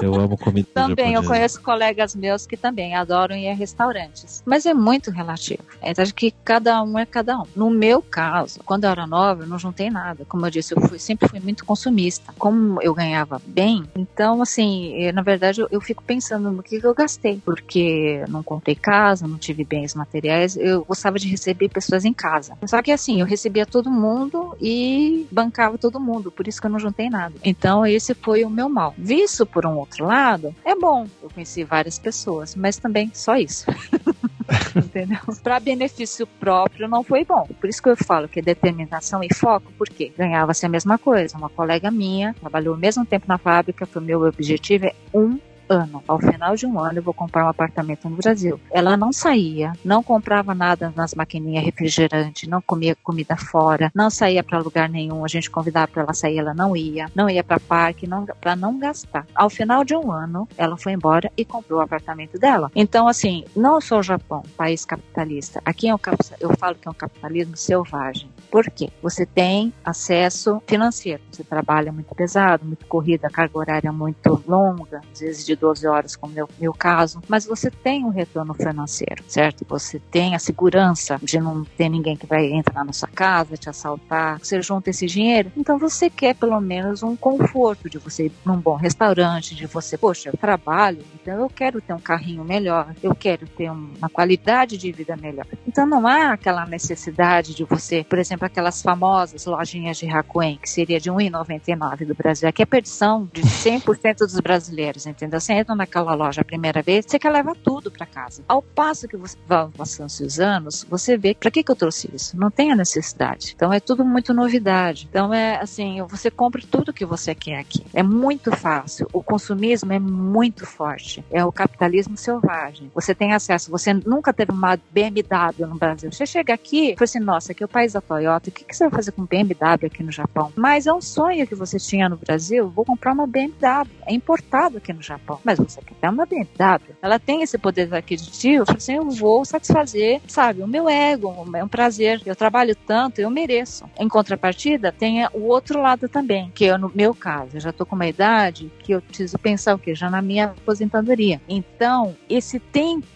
Eu 0.00 0.14
amo 0.14 0.36
comida 0.36 0.68
Também, 0.72 1.14
eu 1.14 1.24
conheço 1.24 1.60
colegas 1.60 2.14
meus 2.14 2.46
que 2.46 2.56
também 2.56 2.94
adoram 2.94 3.36
ir 3.36 3.48
a 3.48 3.54
restaurantes. 3.54 4.42
Mas 4.46 4.66
é 4.66 4.74
muito 4.74 5.10
relativo. 5.10 5.62
É 5.82 5.92
acho 5.96 6.14
que 6.14 6.30
cada 6.44 6.82
um 6.82 6.98
é 6.98 7.06
cada 7.06 7.38
um. 7.38 7.44
No 7.54 7.70
meu 7.70 8.02
caso, 8.02 8.60
quando 8.64 8.84
eu 8.84 8.90
era 8.90 9.06
nova, 9.06 9.42
eu 9.42 9.46
não 9.46 9.58
juntei 9.58 9.90
nada. 9.90 10.24
Como 10.26 10.44
eu 10.46 10.50
disse, 10.50 10.74
eu 10.74 10.80
fui, 10.80 10.98
sempre 10.98 11.28
fui 11.28 11.40
muito 11.40 11.64
consumista. 11.64 12.32
Como 12.38 12.80
eu 12.82 12.94
ganhava 12.94 13.40
bem, 13.46 13.84
então, 13.94 14.42
assim, 14.42 14.94
eu, 14.94 15.12
na 15.12 15.22
verdade, 15.22 15.60
eu, 15.60 15.68
eu, 15.70 15.80
fico 15.80 16.02
pensando 16.02 16.50
no 16.50 16.62
que 16.62 16.80
eu 16.82 16.94
gastei. 16.94 17.40
Porque 17.44 18.24
não 18.28 18.42
comprei 18.42 18.74
casa, 18.74 19.26
não 19.26 19.38
tive 19.38 19.64
bens 19.64 19.94
materiais. 19.94 20.56
Eu 20.56 20.84
gostava 20.84 21.18
de 21.18 21.28
receber 21.28 21.68
pessoas 21.68 22.04
em 22.04 22.12
casa. 22.12 22.56
Só 22.66 22.82
que, 22.82 22.90
assim, 22.90 23.20
eu 23.20 23.26
recebia 23.26 23.66
todo 23.66 23.90
mundo 23.90 24.56
e 24.60 25.26
bancava 25.30 25.78
todo 25.78 26.00
mundo. 26.00 26.30
Por 26.30 26.46
isso 26.46 26.60
que 26.60 26.66
eu 26.66 26.70
não 26.70 26.78
juntei 26.78 27.08
nada. 27.10 27.34
Então, 27.44 27.86
esse 27.86 28.14
foi 28.14 28.44
o 28.44 28.50
meu 28.50 28.68
mal 28.68 28.85
mal. 28.86 28.94
Visto 28.96 29.44
por 29.44 29.66
um 29.66 29.76
outro 29.76 30.04
lado, 30.06 30.54
é 30.64 30.74
bom. 30.74 31.06
Eu 31.22 31.30
conheci 31.30 31.64
várias 31.64 31.98
pessoas, 31.98 32.54
mas 32.54 32.78
também 32.78 33.10
só 33.14 33.36
isso. 33.36 33.66
Entendeu? 34.76 35.18
Para 35.42 35.58
benefício 35.58 36.26
próprio 36.26 36.88
não 36.88 37.02
foi 37.02 37.24
bom. 37.24 37.46
Por 37.60 37.68
isso 37.68 37.82
que 37.82 37.88
eu 37.88 37.96
falo 37.96 38.28
que 38.28 38.40
determinação 38.40 39.22
e 39.22 39.34
foco, 39.34 39.72
porque 39.76 40.12
ganhava-se 40.16 40.64
a 40.64 40.68
mesma 40.68 40.98
coisa. 40.98 41.36
Uma 41.36 41.48
colega 41.48 41.90
minha 41.90 42.34
trabalhou 42.34 42.74
o 42.74 42.78
mesmo 42.78 43.04
tempo 43.04 43.26
na 43.26 43.38
fábrica, 43.38 43.86
foi 43.86 44.02
meu 44.02 44.22
objetivo 44.22 44.86
é 44.86 44.94
um 45.12 45.38
ano. 45.68 46.02
Ao 46.06 46.18
final 46.18 46.54
de 46.54 46.66
um 46.66 46.78
ano 46.78 46.98
eu 46.98 47.02
vou 47.02 47.14
comprar 47.14 47.44
um 47.44 47.48
apartamento 47.48 48.08
no 48.08 48.16
Brasil. 48.16 48.60
Ela 48.70 48.96
não 48.96 49.12
saía, 49.12 49.72
não 49.84 50.02
comprava 50.02 50.54
nada 50.54 50.92
nas 50.94 51.14
maquininhas 51.14 51.64
refrigerante, 51.64 52.48
não 52.48 52.60
comia 52.60 52.96
comida 53.02 53.36
fora, 53.36 53.90
não 53.94 54.10
saía 54.10 54.42
para 54.42 54.58
lugar 54.58 54.88
nenhum. 54.88 55.24
A 55.24 55.28
gente 55.28 55.50
convidava 55.50 55.88
para 55.88 56.02
ela 56.02 56.14
sair, 56.14 56.38
ela 56.38 56.54
não 56.54 56.76
ia, 56.76 57.06
não 57.14 57.28
ia 57.28 57.42
para 57.42 57.60
parque, 57.60 58.06
não 58.06 58.24
para 58.24 58.56
não 58.56 58.78
gastar. 58.78 59.26
Ao 59.34 59.50
final 59.50 59.84
de 59.84 59.94
um 59.94 60.10
ano, 60.12 60.48
ela 60.56 60.76
foi 60.76 60.92
embora 60.92 61.30
e 61.36 61.44
comprou 61.44 61.80
o 61.80 61.82
apartamento 61.82 62.38
dela. 62.38 62.70
Então, 62.74 63.08
assim, 63.08 63.44
não 63.54 63.80
sou 63.80 63.98
o 63.98 64.02
Japão, 64.02 64.42
país 64.56 64.84
capitalista. 64.84 65.60
Aqui 65.64 65.88
é 65.88 65.94
um, 65.94 65.98
eu 66.40 66.56
falo 66.56 66.76
que 66.76 66.88
é 66.88 66.90
um 66.90 66.94
capitalismo 66.94 67.56
selvagem. 67.56 68.30
Por 68.50 68.70
quê? 68.70 68.88
Você 69.02 69.26
tem 69.26 69.72
acesso 69.84 70.62
financeiro. 70.66 71.22
Você 71.30 71.44
trabalha 71.44 71.92
muito 71.92 72.14
pesado, 72.14 72.64
muito 72.64 72.86
corrida, 72.86 73.28
carga 73.28 73.58
horária 73.58 73.92
muito 73.92 74.42
longa, 74.46 75.02
às 75.12 75.20
vezes 75.20 75.44
de 75.44 75.55
de 75.56 75.60
12 75.60 75.86
horas, 75.86 76.14
como 76.14 76.38
é 76.38 76.44
o 76.44 76.48
meu 76.60 76.72
caso, 76.72 77.20
mas 77.26 77.46
você 77.46 77.70
tem 77.70 78.04
um 78.04 78.10
retorno 78.10 78.54
financeiro, 78.54 79.24
certo? 79.26 79.64
Você 79.68 79.98
tem 79.98 80.34
a 80.34 80.38
segurança 80.38 81.18
de 81.22 81.40
não 81.40 81.64
ter 81.64 81.88
ninguém 81.88 82.16
que 82.16 82.26
vai 82.26 82.46
entrar 82.52 82.84
na 82.84 82.92
sua 82.92 83.08
casa, 83.08 83.56
te 83.56 83.68
assaltar, 83.68 84.38
você 84.38 84.60
junta 84.60 84.90
esse 84.90 85.06
dinheiro, 85.06 85.50
então 85.56 85.78
você 85.78 86.10
quer 86.10 86.34
pelo 86.34 86.60
menos 86.60 87.02
um 87.02 87.16
conforto 87.16 87.88
de 87.88 87.98
você 87.98 88.26
ir 88.26 88.32
num 88.44 88.58
bom 88.58 88.76
restaurante, 88.76 89.54
de 89.54 89.66
você, 89.66 89.96
poxa, 89.96 90.28
eu 90.28 90.36
trabalho, 90.36 91.02
então 91.14 91.40
eu 91.40 91.48
quero 91.48 91.80
ter 91.80 91.94
um 91.94 91.98
carrinho 91.98 92.44
melhor, 92.44 92.94
eu 93.02 93.14
quero 93.14 93.46
ter 93.48 93.70
uma 93.70 94.08
qualidade 94.10 94.76
de 94.76 94.92
vida 94.92 95.16
melhor. 95.16 95.46
Então 95.66 95.86
não 95.86 96.06
há 96.06 96.32
aquela 96.32 96.66
necessidade 96.66 97.54
de 97.54 97.64
você, 97.64 98.04
por 98.04 98.18
exemplo, 98.18 98.46
aquelas 98.46 98.82
famosas 98.82 99.46
lojinhas 99.46 99.96
de 99.96 100.08
Hakuen, 100.08 100.58
que 100.60 100.68
seria 100.68 101.00
de 101.00 101.10
1,99 101.10 102.06
do 102.06 102.14
Brasil, 102.14 102.52
que 102.52 102.62
é 102.62 102.66
perdição 102.66 103.28
de 103.32 103.42
100% 103.42 104.18
dos 104.18 104.40
brasileiros, 104.40 105.06
entendeu? 105.06 105.40
Você 105.46 105.52
entra 105.52 105.76
naquela 105.76 106.12
loja 106.12 106.40
a 106.40 106.44
primeira 106.44 106.82
vez, 106.82 107.06
você 107.06 107.20
quer 107.20 107.30
levar 107.30 107.54
tudo 107.54 107.88
para 107.88 108.04
casa. 108.04 108.42
Ao 108.48 108.60
passo 108.60 109.06
que 109.06 109.16
você 109.16 109.36
vai 109.46 109.68
passando 109.76 110.08
os 110.08 110.40
anos, 110.40 110.84
você 110.90 111.16
vê 111.16 111.36
para 111.38 111.52
que, 111.52 111.62
que 111.62 111.70
eu 111.70 111.76
trouxe 111.76 112.10
isso? 112.12 112.36
Não 112.36 112.50
tem 112.50 112.72
a 112.72 112.74
necessidade. 112.74 113.52
Então 113.54 113.72
é 113.72 113.78
tudo 113.78 114.04
muito 114.04 114.34
novidade. 114.34 115.06
Então 115.08 115.32
é 115.32 115.60
assim, 115.60 116.02
você 116.02 116.32
compra 116.32 116.60
tudo 116.68 116.92
que 116.92 117.06
você 117.06 117.32
quer 117.32 117.60
aqui. 117.60 117.86
É 117.94 118.02
muito 118.02 118.50
fácil. 118.50 119.06
O 119.12 119.22
consumismo 119.22 119.92
é 119.92 120.00
muito 120.00 120.66
forte. 120.66 121.24
É 121.30 121.44
o 121.44 121.52
capitalismo 121.52 122.16
selvagem. 122.16 122.90
Você 122.92 123.14
tem 123.14 123.32
acesso. 123.32 123.70
Você 123.70 123.94
nunca 123.94 124.32
teve 124.32 124.50
uma 124.50 124.76
BMW 124.90 125.64
no 125.64 125.76
Brasil. 125.76 126.10
Você 126.10 126.26
chega 126.26 126.54
aqui 126.54 126.90
e 126.90 126.94
fala 126.96 127.04
assim, 127.04 127.20
nossa, 127.20 127.52
aqui 127.52 127.62
é 127.62 127.66
o 127.66 127.68
país 127.68 127.92
da 127.92 128.00
Toyota. 128.00 128.48
O 128.48 128.52
que, 128.52 128.64
que 128.64 128.74
você 128.74 128.82
vai 128.88 128.96
fazer 128.96 129.12
com 129.12 129.24
BMW 129.24 129.86
aqui 129.86 130.02
no 130.02 130.10
Japão? 130.10 130.52
Mas 130.56 130.88
é 130.88 130.92
um 130.92 131.00
sonho 131.00 131.46
que 131.46 131.54
você 131.54 131.78
tinha 131.78 132.08
no 132.08 132.16
Brasil. 132.16 132.68
Vou 132.68 132.84
comprar 132.84 133.12
uma 133.12 133.28
BMW. 133.28 133.88
É 134.06 134.12
importado 134.12 134.78
aqui 134.78 134.92
no 134.92 135.02
Japão. 135.02 135.35
Mas 135.44 135.58
você 135.58 135.80
quer 135.80 135.94
ter 135.94 136.08
uma 136.08 136.26
BMW. 136.26 136.96
Ela 137.00 137.18
tem 137.18 137.42
esse 137.42 137.58
poder 137.58 137.92
aquisitivo. 137.94 138.64
Assim, 138.68 138.96
eu 138.96 139.10
vou 139.10 139.44
satisfazer, 139.44 140.20
sabe, 140.26 140.62
o 140.62 140.68
meu 140.68 140.88
ego. 140.88 141.34
É 141.54 141.62
um 141.62 141.68
prazer. 141.68 142.20
Eu 142.24 142.36
trabalho 142.36 142.74
tanto, 142.86 143.20
eu 143.20 143.30
mereço. 143.30 143.88
Em 143.98 144.08
contrapartida, 144.08 144.92
tem 144.92 145.26
o 145.32 145.42
outro 145.44 145.80
lado 145.80 146.08
também, 146.08 146.50
que 146.54 146.64
eu, 146.64 146.78
no 146.78 146.90
meu 146.94 147.14
caso, 147.14 147.56
eu 147.56 147.60
já 147.60 147.70
estou 147.70 147.86
com 147.86 147.96
uma 147.96 148.06
idade 148.06 148.70
que 148.80 148.92
eu 148.92 149.02
preciso 149.02 149.38
pensar 149.38 149.74
o 149.74 149.78
quê? 149.78 149.94
Já 149.94 150.10
na 150.10 150.22
minha 150.22 150.46
aposentadoria. 150.46 151.40
Então, 151.48 152.16
esse 152.28 152.58
tempo 152.58 153.06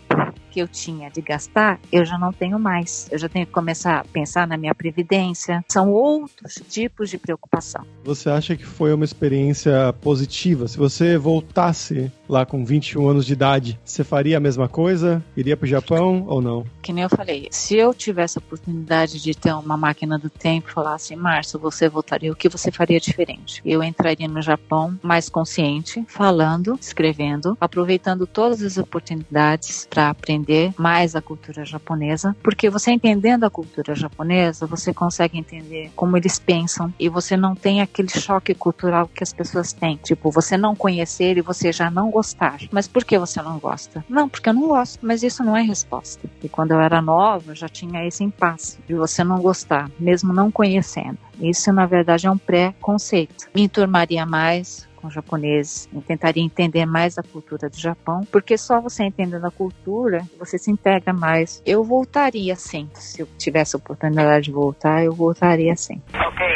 que 0.51 0.61
eu 0.61 0.69
tinha 0.69 1.11
de 1.11 1.21
gastar, 1.21 1.79
eu 1.93 2.05
já 2.05 2.19
não 2.19 2.33
tenho 2.33 2.59
mais. 2.59 3.09
Eu 3.11 3.19
já 3.19 3.29
tenho 3.29 3.47
que 3.47 3.53
começar 3.53 4.01
a 4.01 4.05
pensar 4.05 4.47
na 4.47 4.57
minha 4.57 4.75
previdência. 4.75 5.65
São 5.69 5.91
outros 5.91 6.55
tipos 6.69 7.09
de 7.11 7.19
preocupação. 7.19 7.85
Você 8.05 8.29
acha 8.29 8.57
que 8.57 8.65
foi 8.67 8.93
uma 8.93 9.05
experiência 9.05 9.93
positiva? 10.01 10.67
Se 10.67 10.77
você 10.77 11.17
voltasse 11.17 12.11
lá 12.29 12.45
com 12.45 12.65
21 12.65 13.09
anos 13.09 13.27
de 13.27 13.33
idade, 13.33 13.79
você 13.85 14.05
faria 14.05 14.37
a 14.37 14.41
mesma 14.41 14.69
coisa? 14.69 15.23
Iria 15.37 15.57
para 15.57 15.65
o 15.65 15.69
Japão 15.69 16.25
ou 16.27 16.41
não? 16.41 16.65
Que 16.83 16.93
nem 16.93 17.05
eu 17.05 17.11
falei, 17.11 17.49
se 17.51 17.77
eu 17.77 17.93
tivesse 17.93 18.39
a 18.39 18.41
oportunidade 18.41 19.21
de 19.21 19.35
ter 19.35 19.53
uma 19.53 19.77
máquina 19.77 20.19
do 20.19 20.31
tempo 20.31 20.69
e 20.69 20.73
falar 20.73 20.95
assim, 20.95 21.17
Márcio, 21.17 21.59
você 21.59 21.89
voltaria, 21.89 22.33
o 22.33 22.37
que 22.37 22.49
você 22.49 22.71
faria 22.71 22.99
diferente? 22.99 23.61
Eu 23.65 23.83
entraria 23.83 24.29
no 24.29 24.41
Japão 24.41 24.99
mais 25.03 25.29
consciente, 25.29 26.05
falando, 26.09 26.79
escrevendo, 26.81 27.57
aproveitando 27.61 28.27
todas 28.27 28.63
as 28.63 28.79
oportunidades 28.79 29.87
para 29.89 30.11
aprender 30.11 30.40
entender 30.41 30.73
mais 30.77 31.15
a 31.15 31.23
cultura 31.23 31.65
japonesa, 31.65 32.35
porque 32.43 32.71
você 32.71 32.91
entendendo 32.91 33.45
a 33.45 33.51
cultura 33.51 33.95
japonesa, 33.95 34.67
você 34.67 34.93
consegue 34.93 35.39
entender 35.39 35.91
como 35.95 36.17
eles 36.17 36.39
pensam 36.39 36.93
e 36.99 37.09
você 37.09 37.37
não 37.37 37.55
tem 37.55 37.81
aquele 37.81 38.09
choque 38.09 38.55
cultural 38.55 39.09
que 39.09 39.23
as 39.23 39.33
pessoas 39.33 39.73
têm. 39.73 39.97
Tipo, 40.03 40.31
você 40.31 40.57
não 40.57 40.75
conhecer 40.75 41.37
e 41.37 41.43
você 41.43 41.73
já 41.73 41.91
não 41.91 42.11
gostar. 42.11 42.59
Mas 42.71 42.89
por 42.89 43.05
que 43.05 43.19
você 43.19 43.41
não 43.43 43.59
gosta? 43.59 44.05
Não, 44.09 44.29
porque 44.29 44.49
eu 44.49 44.55
não 44.55 44.69
gosto. 44.69 44.99
Mas 45.03 45.23
isso 45.23 45.45
não 45.45 45.57
é 45.57 45.63
resposta. 45.63 46.29
E 46.43 46.49
quando 46.49 46.73
eu 46.73 46.81
era 46.81 47.03
nova, 47.03 47.55
já 47.55 47.69
tinha 47.69 48.07
esse 48.07 48.25
impasse 48.25 48.79
de 48.87 48.95
você 48.95 49.23
não 49.23 49.41
gostar, 49.41 49.91
mesmo 49.99 50.33
não 50.33 50.51
conhecendo. 50.51 51.19
Isso, 51.41 51.73
na 51.73 51.87
verdade, 51.87 52.27
é 52.27 52.31
um 52.31 52.37
pré-conceito. 52.37 53.49
Me 53.55 53.63
enturmaria 53.63 54.27
mais, 54.27 54.87
com 55.01 55.11
japoneses, 55.11 55.89
eu 55.93 56.03
tentaria 56.03 56.43
entender 56.43 56.87
mais 56.87 57.19
a 57.19 57.23
cultura 57.23 57.69
do 57.69 57.77
Japão, 57.79 58.21
porque 58.31 58.57
só 58.59 58.81
você 58.81 59.05
entendendo 59.05 59.45
a 59.45 59.51
cultura, 59.51 60.23
você 60.39 60.59
se 60.59 60.71
integra 60.71 61.13
mais. 61.13 61.63
Eu 61.67 61.83
voltaria 61.85 62.55
sim, 62.57 62.89
se 62.95 63.23
eu 63.23 63.29
tivesse 63.39 63.77
a 63.77 63.79
oportunidade 63.79 64.47
de 64.47 64.53
voltar, 64.53 65.05
eu 65.05 65.15
voltaria 65.15 65.75
sim. 65.77 66.01
Okay, 66.09 66.47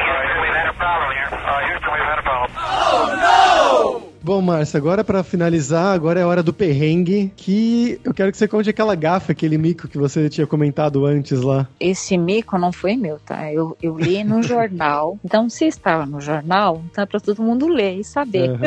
we've 0.40 0.56
had 0.56 0.68
a 0.68 0.74
problem 0.74 1.10
here. 1.16 1.28
Uh, 1.34 1.72
Houston, 1.72 1.92
we've 1.92 2.04
had 2.04 2.18
a 2.18 2.22
problem. 2.22 2.50
Oh, 2.92 3.98
no! 3.98 4.03
Bom, 4.24 4.40
Márcia, 4.40 4.78
agora 4.78 5.04
para 5.04 5.22
finalizar, 5.22 5.94
agora 5.94 6.18
é 6.18 6.22
a 6.22 6.26
hora 6.26 6.42
do 6.42 6.50
perrengue, 6.50 7.30
que 7.36 8.00
eu 8.02 8.14
quero 8.14 8.32
que 8.32 8.38
você 8.38 8.48
conte 8.48 8.70
aquela 8.70 8.94
gafa, 8.94 9.32
aquele 9.32 9.58
mico 9.58 9.86
que 9.86 9.98
você 9.98 10.30
tinha 10.30 10.46
comentado 10.46 11.04
antes 11.04 11.42
lá. 11.42 11.68
Esse 11.78 12.16
mico 12.16 12.56
não 12.56 12.72
foi 12.72 12.96
meu, 12.96 13.18
tá? 13.18 13.52
Eu, 13.52 13.76
eu 13.82 13.98
li 13.98 14.24
no 14.24 14.40
jornal. 14.42 15.18
Então, 15.22 15.50
se 15.50 15.66
estava 15.66 16.06
no 16.06 16.22
jornal, 16.22 16.82
então 16.90 17.04
é 17.04 17.06
para 17.06 17.20
todo 17.20 17.42
mundo 17.42 17.68
ler 17.68 18.00
e 18.00 18.04
saber. 18.04 18.48
Uhum. 18.48 18.60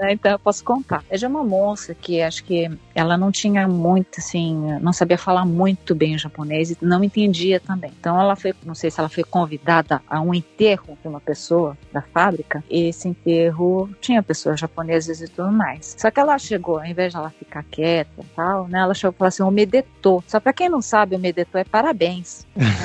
então, 0.08 0.32
eu 0.32 0.38
posso 0.38 0.64
contar. 0.64 1.04
É 1.10 1.18
de 1.18 1.26
uma 1.26 1.44
moça 1.44 1.94
que 1.94 2.22
acho 2.22 2.42
que 2.42 2.70
ela 2.94 3.18
não 3.18 3.30
tinha 3.30 3.68
muito, 3.68 4.20
assim, 4.20 4.56
não 4.80 4.94
sabia 4.94 5.18
falar 5.18 5.44
muito 5.44 5.94
bem 5.94 6.16
japonês 6.16 6.70
e 6.70 6.78
não 6.80 7.04
entendia 7.04 7.60
também. 7.60 7.92
Então, 8.00 8.18
ela 8.18 8.34
foi, 8.34 8.54
não 8.64 8.74
sei 8.74 8.90
se 8.90 8.98
ela 8.98 9.10
foi 9.10 9.22
convidada 9.22 10.00
a 10.08 10.18
um 10.18 10.32
enterro 10.32 10.96
de 11.02 11.08
uma 11.08 11.20
pessoa 11.20 11.76
da 11.92 12.00
fábrica. 12.00 12.64
E 12.70 12.88
esse 12.88 13.06
enterro 13.06 13.90
tinha 14.00 14.22
pessoas 14.22 14.45
pessoas 14.46 14.60
japonesas 14.60 15.20
e 15.20 15.28
tudo 15.28 15.50
mais. 15.50 15.96
Só 15.98 16.10
que 16.10 16.20
ela 16.20 16.38
chegou, 16.38 16.78
ao 16.78 16.86
invés 16.86 17.12
de 17.12 17.18
ela 17.18 17.30
ficar 17.30 17.64
quieta 17.64 18.20
e 18.20 18.24
tal, 18.34 18.68
né, 18.68 18.78
ela 18.78 18.94
chegou 18.94 19.12
e 19.12 19.18
falou 19.18 19.28
assim, 19.28 19.42
o 19.42 19.50
medetor. 19.50 20.22
Só 20.26 20.38
pra 20.38 20.52
quem 20.52 20.68
não 20.68 20.80
sabe, 20.80 21.16
o 21.16 21.18
medetor 21.18 21.60
é 21.60 21.64
parabéns. 21.64 22.46
Né? 22.54 22.66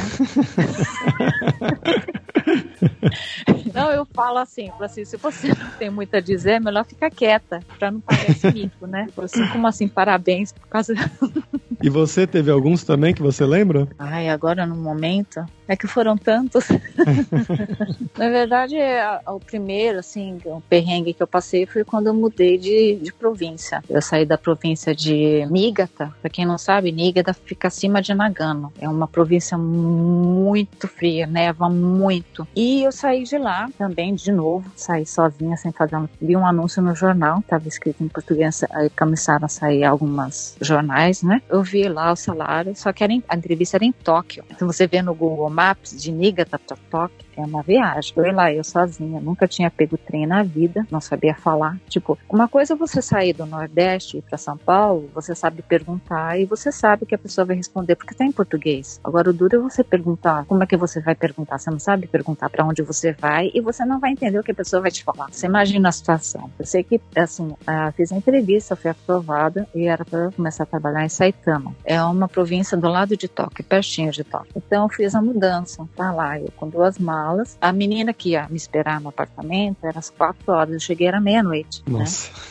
Não, 3.73 3.89
eu 3.91 4.05
falo 4.13 4.39
assim, 4.39 4.69
assim, 4.81 5.05
se 5.05 5.15
você 5.15 5.49
não 5.49 5.69
tem 5.79 5.89
muito 5.89 6.13
a 6.15 6.19
dizer, 6.19 6.53
é 6.53 6.59
melhor 6.59 6.83
ficar 6.83 7.09
quieta, 7.09 7.61
pra 7.79 7.89
não 7.89 8.01
parecer 8.01 8.53
mico, 8.53 8.85
né? 8.85 9.07
Assim, 9.17 9.47
como 9.47 9.67
assim, 9.67 9.87
parabéns 9.87 10.51
por 10.51 10.67
causa... 10.67 10.93
E 11.83 11.89
você 11.89 12.27
teve 12.27 12.51
alguns 12.51 12.83
também 12.83 13.13
que 13.13 13.21
você 13.21 13.45
lembra? 13.45 13.87
Ai, 13.97 14.29
agora 14.29 14.65
no 14.65 14.75
momento, 14.75 15.43
é 15.67 15.75
que 15.75 15.87
foram 15.87 16.17
tantos. 16.17 16.67
Na 18.17 18.29
verdade, 18.29 18.75
é, 18.75 19.19
o 19.27 19.39
primeiro, 19.39 19.99
assim, 19.99 20.37
o 20.45 20.61
perrengue 20.61 21.13
que 21.13 21.23
eu 21.23 21.27
passei 21.27 21.65
foi 21.65 21.83
quando 21.83 22.07
eu 22.07 22.13
mudei 22.13 22.57
de, 22.57 22.95
de 23.01 23.13
província. 23.13 23.81
Eu 23.89 24.01
saí 24.01 24.25
da 24.25 24.37
província 24.37 24.93
de 24.93 25.45
Niigata. 25.49 26.13
Pra 26.21 26.29
quem 26.29 26.45
não 26.45 26.57
sabe, 26.57 26.91
Niigata 26.91 27.33
fica 27.33 27.69
acima 27.69 28.01
de 28.01 28.13
Nagano. 28.13 28.71
É 28.79 28.87
uma 28.87 29.07
província 29.07 29.57
muito 29.57 30.87
fria, 30.87 31.25
neva 31.25 31.69
muito. 31.69 32.47
E 32.55 32.83
eu 32.83 32.91
saí 32.91 33.23
de 33.23 33.37
lá 33.37 33.69
também, 33.77 34.13
de 34.13 34.31
novo, 34.31 34.69
saí 34.75 35.05
sozinha, 35.05 35.55
sem 35.57 35.71
fazer 35.71 35.95
um, 35.95 36.07
vi 36.21 36.35
um 36.35 36.45
anúncio 36.45 36.81
no 36.81 36.93
jornal, 36.93 37.39
estava 37.39 37.67
escrito 37.67 38.03
em 38.03 38.07
português, 38.07 38.63
aí 38.71 38.89
começaram 38.89 39.45
a 39.45 39.49
sair 39.49 39.83
algumas 39.83 40.55
jornais, 40.59 41.23
né? 41.23 41.41
Eu 41.49 41.63
vi 41.71 41.87
lá 41.87 42.11
o 42.11 42.15
salário, 42.15 42.75
só 42.75 42.91
que 42.91 43.03
era 43.03 43.13
em, 43.13 43.23
a 43.27 43.35
entrevista 43.35 43.77
era 43.77 43.85
em 43.85 43.91
Tóquio. 43.91 44.43
Então 44.49 44.67
você 44.67 44.85
vê 44.85 45.01
no 45.01 45.15
Google 45.15 45.49
Maps 45.49 45.99
de 45.99 46.11
Niigata 46.11 46.59
para 46.59 46.77
Tóquio, 46.89 47.25
é 47.37 47.41
uma 47.41 47.61
viagem. 47.61 48.13
Foi 48.13 48.31
lá, 48.31 48.51
eu 48.51 48.63
sozinha, 48.63 49.19
nunca 49.19 49.47
tinha 49.47 49.69
pego 49.69 49.97
trem 49.97 50.25
na 50.25 50.43
vida, 50.43 50.85
não 50.91 51.01
sabia 51.01 51.35
falar. 51.35 51.77
Tipo, 51.87 52.17
uma 52.29 52.47
coisa 52.47 52.73
é 52.73 52.75
você 52.75 53.01
sair 53.01 53.33
do 53.33 53.45
Nordeste 53.45 54.17
e 54.17 54.19
ir 54.19 54.23
pra 54.23 54.37
São 54.37 54.57
Paulo, 54.57 55.09
você 55.13 55.35
sabe 55.35 55.61
perguntar 55.61 56.39
e 56.39 56.45
você 56.45 56.71
sabe 56.71 57.05
que 57.05 57.15
a 57.15 57.17
pessoa 57.17 57.45
vai 57.45 57.55
responder 57.55 57.95
porque 57.95 58.15
tá 58.15 58.25
em 58.25 58.31
português. 58.31 58.99
Agora, 59.03 59.29
o 59.29 59.33
duro 59.33 59.55
é 59.55 59.59
você 59.59 59.83
perguntar. 59.83 60.45
Como 60.45 60.63
é 60.63 60.65
que 60.65 60.77
você 60.77 60.99
vai 60.99 61.15
perguntar? 61.15 61.57
Você 61.57 61.69
não 61.69 61.79
sabe 61.79 62.07
perguntar 62.07 62.49
para 62.49 62.65
onde 62.65 62.81
você 62.81 63.13
vai 63.13 63.51
e 63.53 63.61
você 63.61 63.85
não 63.85 63.99
vai 63.99 64.11
entender 64.11 64.39
o 64.39 64.43
que 64.43 64.51
a 64.51 64.55
pessoa 64.55 64.81
vai 64.81 64.91
te 64.91 65.03
falar. 65.03 65.29
Você 65.31 65.45
imagina 65.45 65.89
a 65.89 65.91
situação. 65.91 66.49
Eu 66.57 66.65
sei 66.65 66.83
que, 66.83 66.99
assim, 67.15 67.55
fiz 67.95 68.11
a 68.11 68.15
entrevista, 68.15 68.75
fui 68.75 68.91
aprovada 68.91 69.67
e 69.73 69.85
era 69.85 70.03
para 70.03 70.31
começar 70.31 70.63
a 70.63 70.65
trabalhar 70.67 71.05
em 71.05 71.09
Saitama. 71.09 71.73
É 71.83 72.01
uma 72.03 72.27
província 72.27 72.77
do 72.77 72.87
lado 72.87 73.15
de 73.15 73.27
Tóquio, 73.27 73.63
pertinho 73.63 74.11
de 74.11 74.23
Tóquio. 74.23 74.51
Então, 74.55 74.83
eu 74.83 74.89
fiz 74.89 75.15
a 75.15 75.21
mudança, 75.21 75.87
tá 75.95 76.11
lá, 76.11 76.39
eu 76.39 76.51
com 76.55 76.67
duas 76.67 76.97
malas 76.97 77.20
malas. 77.21 77.57
A 77.61 77.71
menina 77.71 78.13
que 78.13 78.31
ia 78.31 78.47
me 78.49 78.57
esperar 78.57 78.99
no 78.99 79.09
apartamento 79.09 79.85
era 79.85 79.99
às 79.99 80.09
quatro 80.09 80.51
horas. 80.51 80.73
Eu 80.73 80.79
cheguei 80.79 81.07
era 81.07 81.21
meia-noite. 81.21 81.83
Né? 81.87 82.03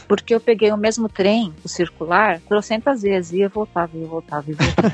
Porque 0.06 0.34
eu 0.34 0.40
peguei 0.40 0.70
o 0.72 0.76
mesmo 0.76 1.08
trem, 1.08 1.52
o 1.64 1.68
circular, 1.68 2.40
trocentas 2.48 3.02
vezes. 3.02 3.32
Ia, 3.32 3.48
voltava, 3.48 3.96
ia, 3.96 4.06
voltava, 4.06 4.50
ia, 4.50 4.56
voltava. 4.56 4.90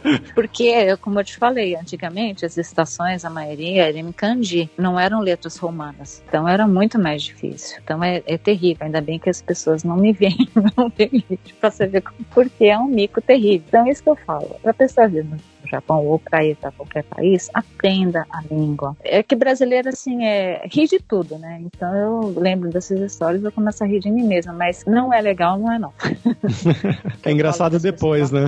Porque, 0.34 0.96
como 0.96 1.20
eu 1.20 1.24
te 1.24 1.36
falei, 1.36 1.76
antigamente 1.76 2.44
as 2.44 2.56
estações, 2.56 3.24
a 3.24 3.30
maioria 3.30 3.88
era 3.88 3.98
em 3.98 4.12
kanji, 4.12 4.68
não 4.76 4.98
eram 4.98 5.20
letras 5.20 5.56
romanas. 5.56 6.22
Então 6.26 6.48
era 6.48 6.66
muito 6.66 6.98
mais 6.98 7.22
difícil. 7.22 7.78
Então 7.82 8.02
é, 8.02 8.22
é 8.26 8.36
terrível. 8.36 8.86
Ainda 8.86 9.00
bem 9.00 9.18
que 9.18 9.30
as 9.30 9.40
pessoas 9.40 9.84
não 9.84 9.96
me 9.96 10.12
veem, 10.12 10.48
não 10.76 10.88
veem 10.88 11.24
vídeo 11.28 11.54
pra 11.60 11.70
ver 11.70 12.02
porque 12.32 12.64
é 12.64 12.78
um 12.78 12.86
mico 12.86 13.20
terrível. 13.20 13.64
Então 13.68 13.86
é 13.86 13.90
isso 13.90 14.02
que 14.02 14.10
eu 14.10 14.16
falo. 14.16 14.56
Pra 14.62 14.74
pessoa 14.74 15.06
vir 15.06 15.24
no 15.24 15.36
o 15.36 15.49
Japão 15.70 16.04
ou 16.04 16.18
para 16.18 16.44
ir 16.44 16.56
para 16.56 16.70
qualquer 16.72 17.04
país, 17.04 17.48
aprenda 17.54 18.26
a 18.30 18.42
língua. 18.42 18.96
É 19.02 19.22
que 19.22 19.34
brasileiro, 19.34 19.88
assim, 19.88 20.24
é 20.24 20.62
ri 20.66 20.86
de 20.86 20.98
tudo, 20.98 21.38
né? 21.38 21.60
Então 21.62 21.94
eu 21.96 22.34
lembro 22.36 22.70
dessas 22.70 23.00
histórias, 23.00 23.42
eu 23.42 23.52
começo 23.52 23.82
a 23.82 23.86
rir 23.86 24.00
de 24.00 24.10
mim 24.10 24.26
mesma, 24.26 24.52
mas 24.52 24.84
não 24.86 25.12
é 25.12 25.20
legal, 25.20 25.58
não 25.58 25.72
é 25.72 25.78
não. 25.78 25.92
é 27.22 27.30
engraçado 27.30 27.78
depois, 27.78 28.30
né? 28.30 28.44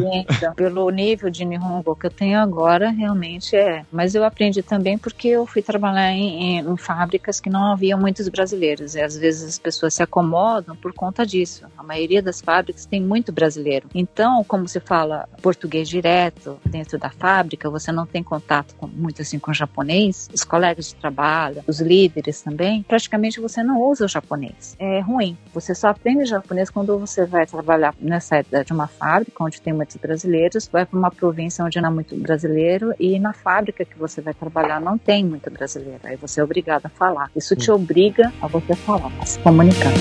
Pelo 0.56 0.88
nível 0.90 1.30
de 1.30 1.44
Nihongo 1.44 1.96
que 1.96 2.06
eu 2.06 2.10
tenho 2.10 2.38
agora, 2.38 2.90
realmente 2.90 3.56
é. 3.56 3.84
Mas 3.90 4.14
eu 4.14 4.24
aprendi 4.24 4.62
também 4.62 4.98
porque 4.98 5.28
eu 5.28 5.46
fui 5.46 5.62
trabalhar 5.62 6.12
em, 6.12 6.58
em, 6.58 6.58
em 6.58 6.76
fábricas 6.76 7.40
que 7.40 7.50
não 7.50 7.72
havia 7.72 7.96
muitos 7.96 8.28
brasileiros. 8.28 8.94
E 8.94 9.00
às 9.00 9.16
vezes 9.16 9.48
as 9.48 9.58
pessoas 9.58 9.94
se 9.94 10.02
acomodam 10.02 10.74
por 10.76 10.92
conta 10.92 11.24
disso. 11.24 11.64
A 11.76 11.82
maioria 11.82 12.22
das 12.22 12.40
fábricas 12.40 12.86
tem 12.86 13.00
muito 13.00 13.32
brasileiro. 13.32 13.88
Então, 13.94 14.42
como 14.44 14.66
se 14.66 14.80
fala 14.80 15.28
português 15.40 15.88
direto 15.88 16.58
dentro 16.66 16.98
da 16.98 17.10
fábrica, 17.12 17.70
você 17.70 17.92
não 17.92 18.06
tem 18.06 18.22
contato 18.22 18.74
com, 18.76 18.86
muito 18.86 19.22
assim 19.22 19.38
com 19.38 19.50
o 19.50 19.54
japonês, 19.54 20.28
os 20.32 20.44
colegas 20.44 20.88
de 20.88 20.94
trabalho, 20.96 21.62
os 21.66 21.80
líderes 21.80 22.42
também, 22.42 22.82
praticamente 22.82 23.40
você 23.40 23.62
não 23.62 23.80
usa 23.80 24.04
o 24.04 24.08
japonês. 24.08 24.76
É 24.78 25.00
ruim. 25.00 25.36
Você 25.54 25.74
só 25.74 25.88
aprende 25.88 26.24
japonês 26.24 26.70
quando 26.70 26.98
você 26.98 27.24
vai 27.24 27.46
trabalhar 27.46 27.94
nessa 28.00 28.42
de 28.42 28.72
uma 28.72 28.86
fábrica 28.86 29.42
onde 29.42 29.60
tem 29.60 29.72
muitos 29.72 29.96
brasileiros, 29.96 30.68
vai 30.72 30.86
para 30.86 30.98
uma 30.98 31.10
província 31.10 31.64
onde 31.64 31.80
não 31.80 31.88
há 31.88 31.92
muito 31.92 32.16
brasileiro 32.16 32.94
e 32.98 33.18
na 33.18 33.32
fábrica 33.32 33.84
que 33.84 33.98
você 33.98 34.20
vai 34.20 34.34
trabalhar 34.34 34.80
não 34.80 34.96
tem 34.98 35.24
muito 35.24 35.50
brasileiro. 35.50 36.00
Aí 36.04 36.16
você 36.16 36.40
é 36.40 36.44
obrigado 36.44 36.86
a 36.86 36.88
falar. 36.88 37.30
Isso 37.36 37.54
te 37.56 37.70
obriga 37.70 38.32
a 38.40 38.46
você 38.46 38.74
falar, 38.74 39.12
a 39.20 39.26
se 39.26 39.38
comunicar. 39.40 39.92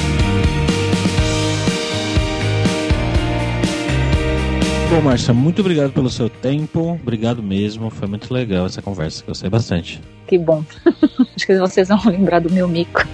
Bom, 4.92 5.00
Márcia, 5.00 5.34
muito 5.34 5.62
obrigado 5.62 5.94
pelo 5.94 6.10
seu 6.10 6.30
tempo. 6.30 7.00
Obrigado 7.02 7.42
mesmo. 7.42 7.90
Foi 7.90 8.10
muito 8.10 8.34
legal 8.34 8.66
essa 8.66 8.82
conversa. 8.82 9.24
Gostei 9.26 9.50
bastante. 9.50 10.02
Que 10.28 10.38
bom. 10.38 10.66
Acho 11.34 11.48
que 11.48 11.58
vocês 11.58 11.88
vão 11.88 12.02
lembrar 12.06 12.42
do 12.42 12.52
meu 12.52 12.68
mico. 12.68 13.02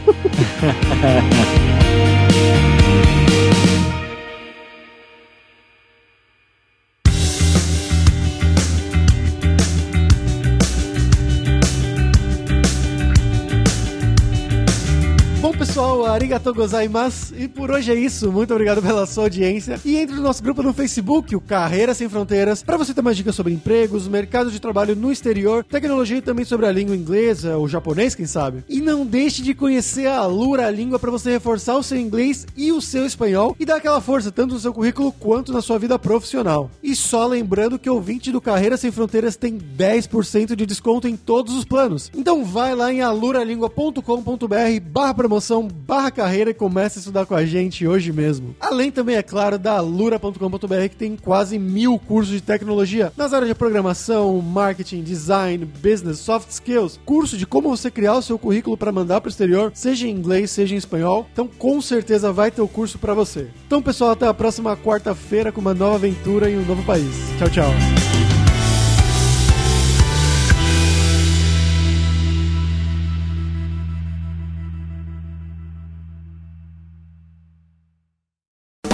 arigatou 16.17 16.53
gozaimasu. 16.53 17.35
E 17.37 17.47
por 17.47 17.69
hoje 17.71 17.91
é 17.91 17.95
isso. 17.95 18.31
Muito 18.31 18.51
obrigado 18.51 18.81
pela 18.81 19.05
sua 19.05 19.25
audiência. 19.25 19.79
E 19.85 19.95
entre 19.95 20.15
no 20.15 20.21
nosso 20.21 20.41
grupo 20.41 20.63
no 20.63 20.73
Facebook, 20.73 21.35
o 21.35 21.41
Carreira 21.41 21.93
Sem 21.93 22.09
Fronteiras, 22.09 22.63
para 22.63 22.77
você 22.77 22.93
ter 22.93 23.01
mais 23.01 23.15
dicas 23.15 23.35
sobre 23.35 23.53
empregos, 23.53 24.07
mercado 24.07 24.51
de 24.51 24.59
trabalho 24.59 24.95
no 24.95 25.11
exterior, 25.11 25.63
tecnologia 25.63 26.17
e 26.17 26.21
também 26.21 26.43
sobre 26.43 26.65
a 26.65 26.71
língua 26.71 26.95
inglesa, 26.95 27.57
ou 27.57 27.67
japonês, 27.67 28.15
quem 28.15 28.25
sabe. 28.25 28.63
E 28.67 28.81
não 28.81 29.05
deixe 29.05 29.43
de 29.43 29.53
conhecer 29.53 30.07
a 30.07 30.25
Lura 30.25 30.69
Língua 30.71 30.97
para 30.97 31.11
você 31.11 31.31
reforçar 31.31 31.77
o 31.77 31.83
seu 31.83 31.97
inglês 31.97 32.47
e 32.55 32.71
o 32.71 32.81
seu 32.81 33.05
espanhol 33.05 33.55
e 33.59 33.65
dar 33.65 33.77
aquela 33.77 34.01
força 34.01 34.31
tanto 34.31 34.55
no 34.55 34.59
seu 34.59 34.73
currículo 34.73 35.11
quanto 35.11 35.53
na 35.53 35.61
sua 35.61 35.77
vida 35.77 35.99
profissional. 35.99 36.71
E 36.81 36.95
só 36.95 37.27
lembrando 37.27 37.77
que 37.77 37.89
o 37.89 37.93
ouvinte 37.93 38.31
do 38.31 38.41
Carreira 38.41 38.75
Sem 38.75 38.91
Fronteiras 38.91 39.35
tem 39.35 39.57
10% 39.57 40.55
de 40.55 40.65
desconto 40.65 41.07
em 41.07 41.15
todos 41.15 41.53
os 41.53 41.63
planos. 41.63 42.11
Então 42.15 42.43
vai 42.43 42.73
lá 42.73 42.91
em 42.91 43.01
aluralingua.com.br 43.01 44.01
barra 44.91 45.13
promoção 45.13 45.67
barra 45.67 46.06
carreira 46.11 46.51
e 46.51 46.53
comece 46.53 46.97
a 46.97 47.01
estudar 47.01 47.25
com 47.25 47.35
a 47.35 47.45
gente 47.45 47.87
hoje 47.87 48.11
mesmo. 48.11 48.55
Além 48.59 48.91
também, 48.91 49.15
é 49.15 49.23
claro, 49.23 49.57
da 49.57 49.77
alura.com.br 49.77 50.89
que 50.89 50.95
tem 50.95 51.15
quase 51.15 51.57
mil 51.59 51.99
cursos 51.99 52.33
de 52.33 52.41
tecnologia 52.41 53.11
nas 53.15 53.33
áreas 53.33 53.49
de 53.49 53.55
programação, 53.55 54.41
marketing, 54.41 55.03
design, 55.03 55.65
business, 55.65 56.19
soft 56.19 56.49
skills, 56.49 56.99
curso 57.05 57.37
de 57.37 57.45
como 57.45 57.69
você 57.69 57.89
criar 57.91 58.15
o 58.15 58.21
seu 58.21 58.37
currículo 58.37 58.77
para 58.77 58.91
mandar 58.91 59.21
para 59.21 59.27
o 59.27 59.31
exterior, 59.31 59.71
seja 59.73 60.07
em 60.07 60.11
inglês, 60.11 60.51
seja 60.51 60.75
em 60.75 60.77
espanhol. 60.77 61.27
Então, 61.31 61.47
com 61.47 61.81
certeza 61.81 62.31
vai 62.31 62.51
ter 62.51 62.61
o 62.61 62.67
curso 62.67 62.97
para 62.97 63.13
você. 63.13 63.47
Então, 63.65 63.81
pessoal, 63.81 64.11
até 64.11 64.27
a 64.27 64.33
próxima 64.33 64.75
quarta-feira 64.77 65.51
com 65.51 65.61
uma 65.61 65.73
nova 65.73 65.95
aventura 65.95 66.49
em 66.49 66.57
um 66.57 66.65
novo 66.65 66.83
país. 66.83 67.15
Tchau, 67.37 67.49
tchau. 67.49 68.36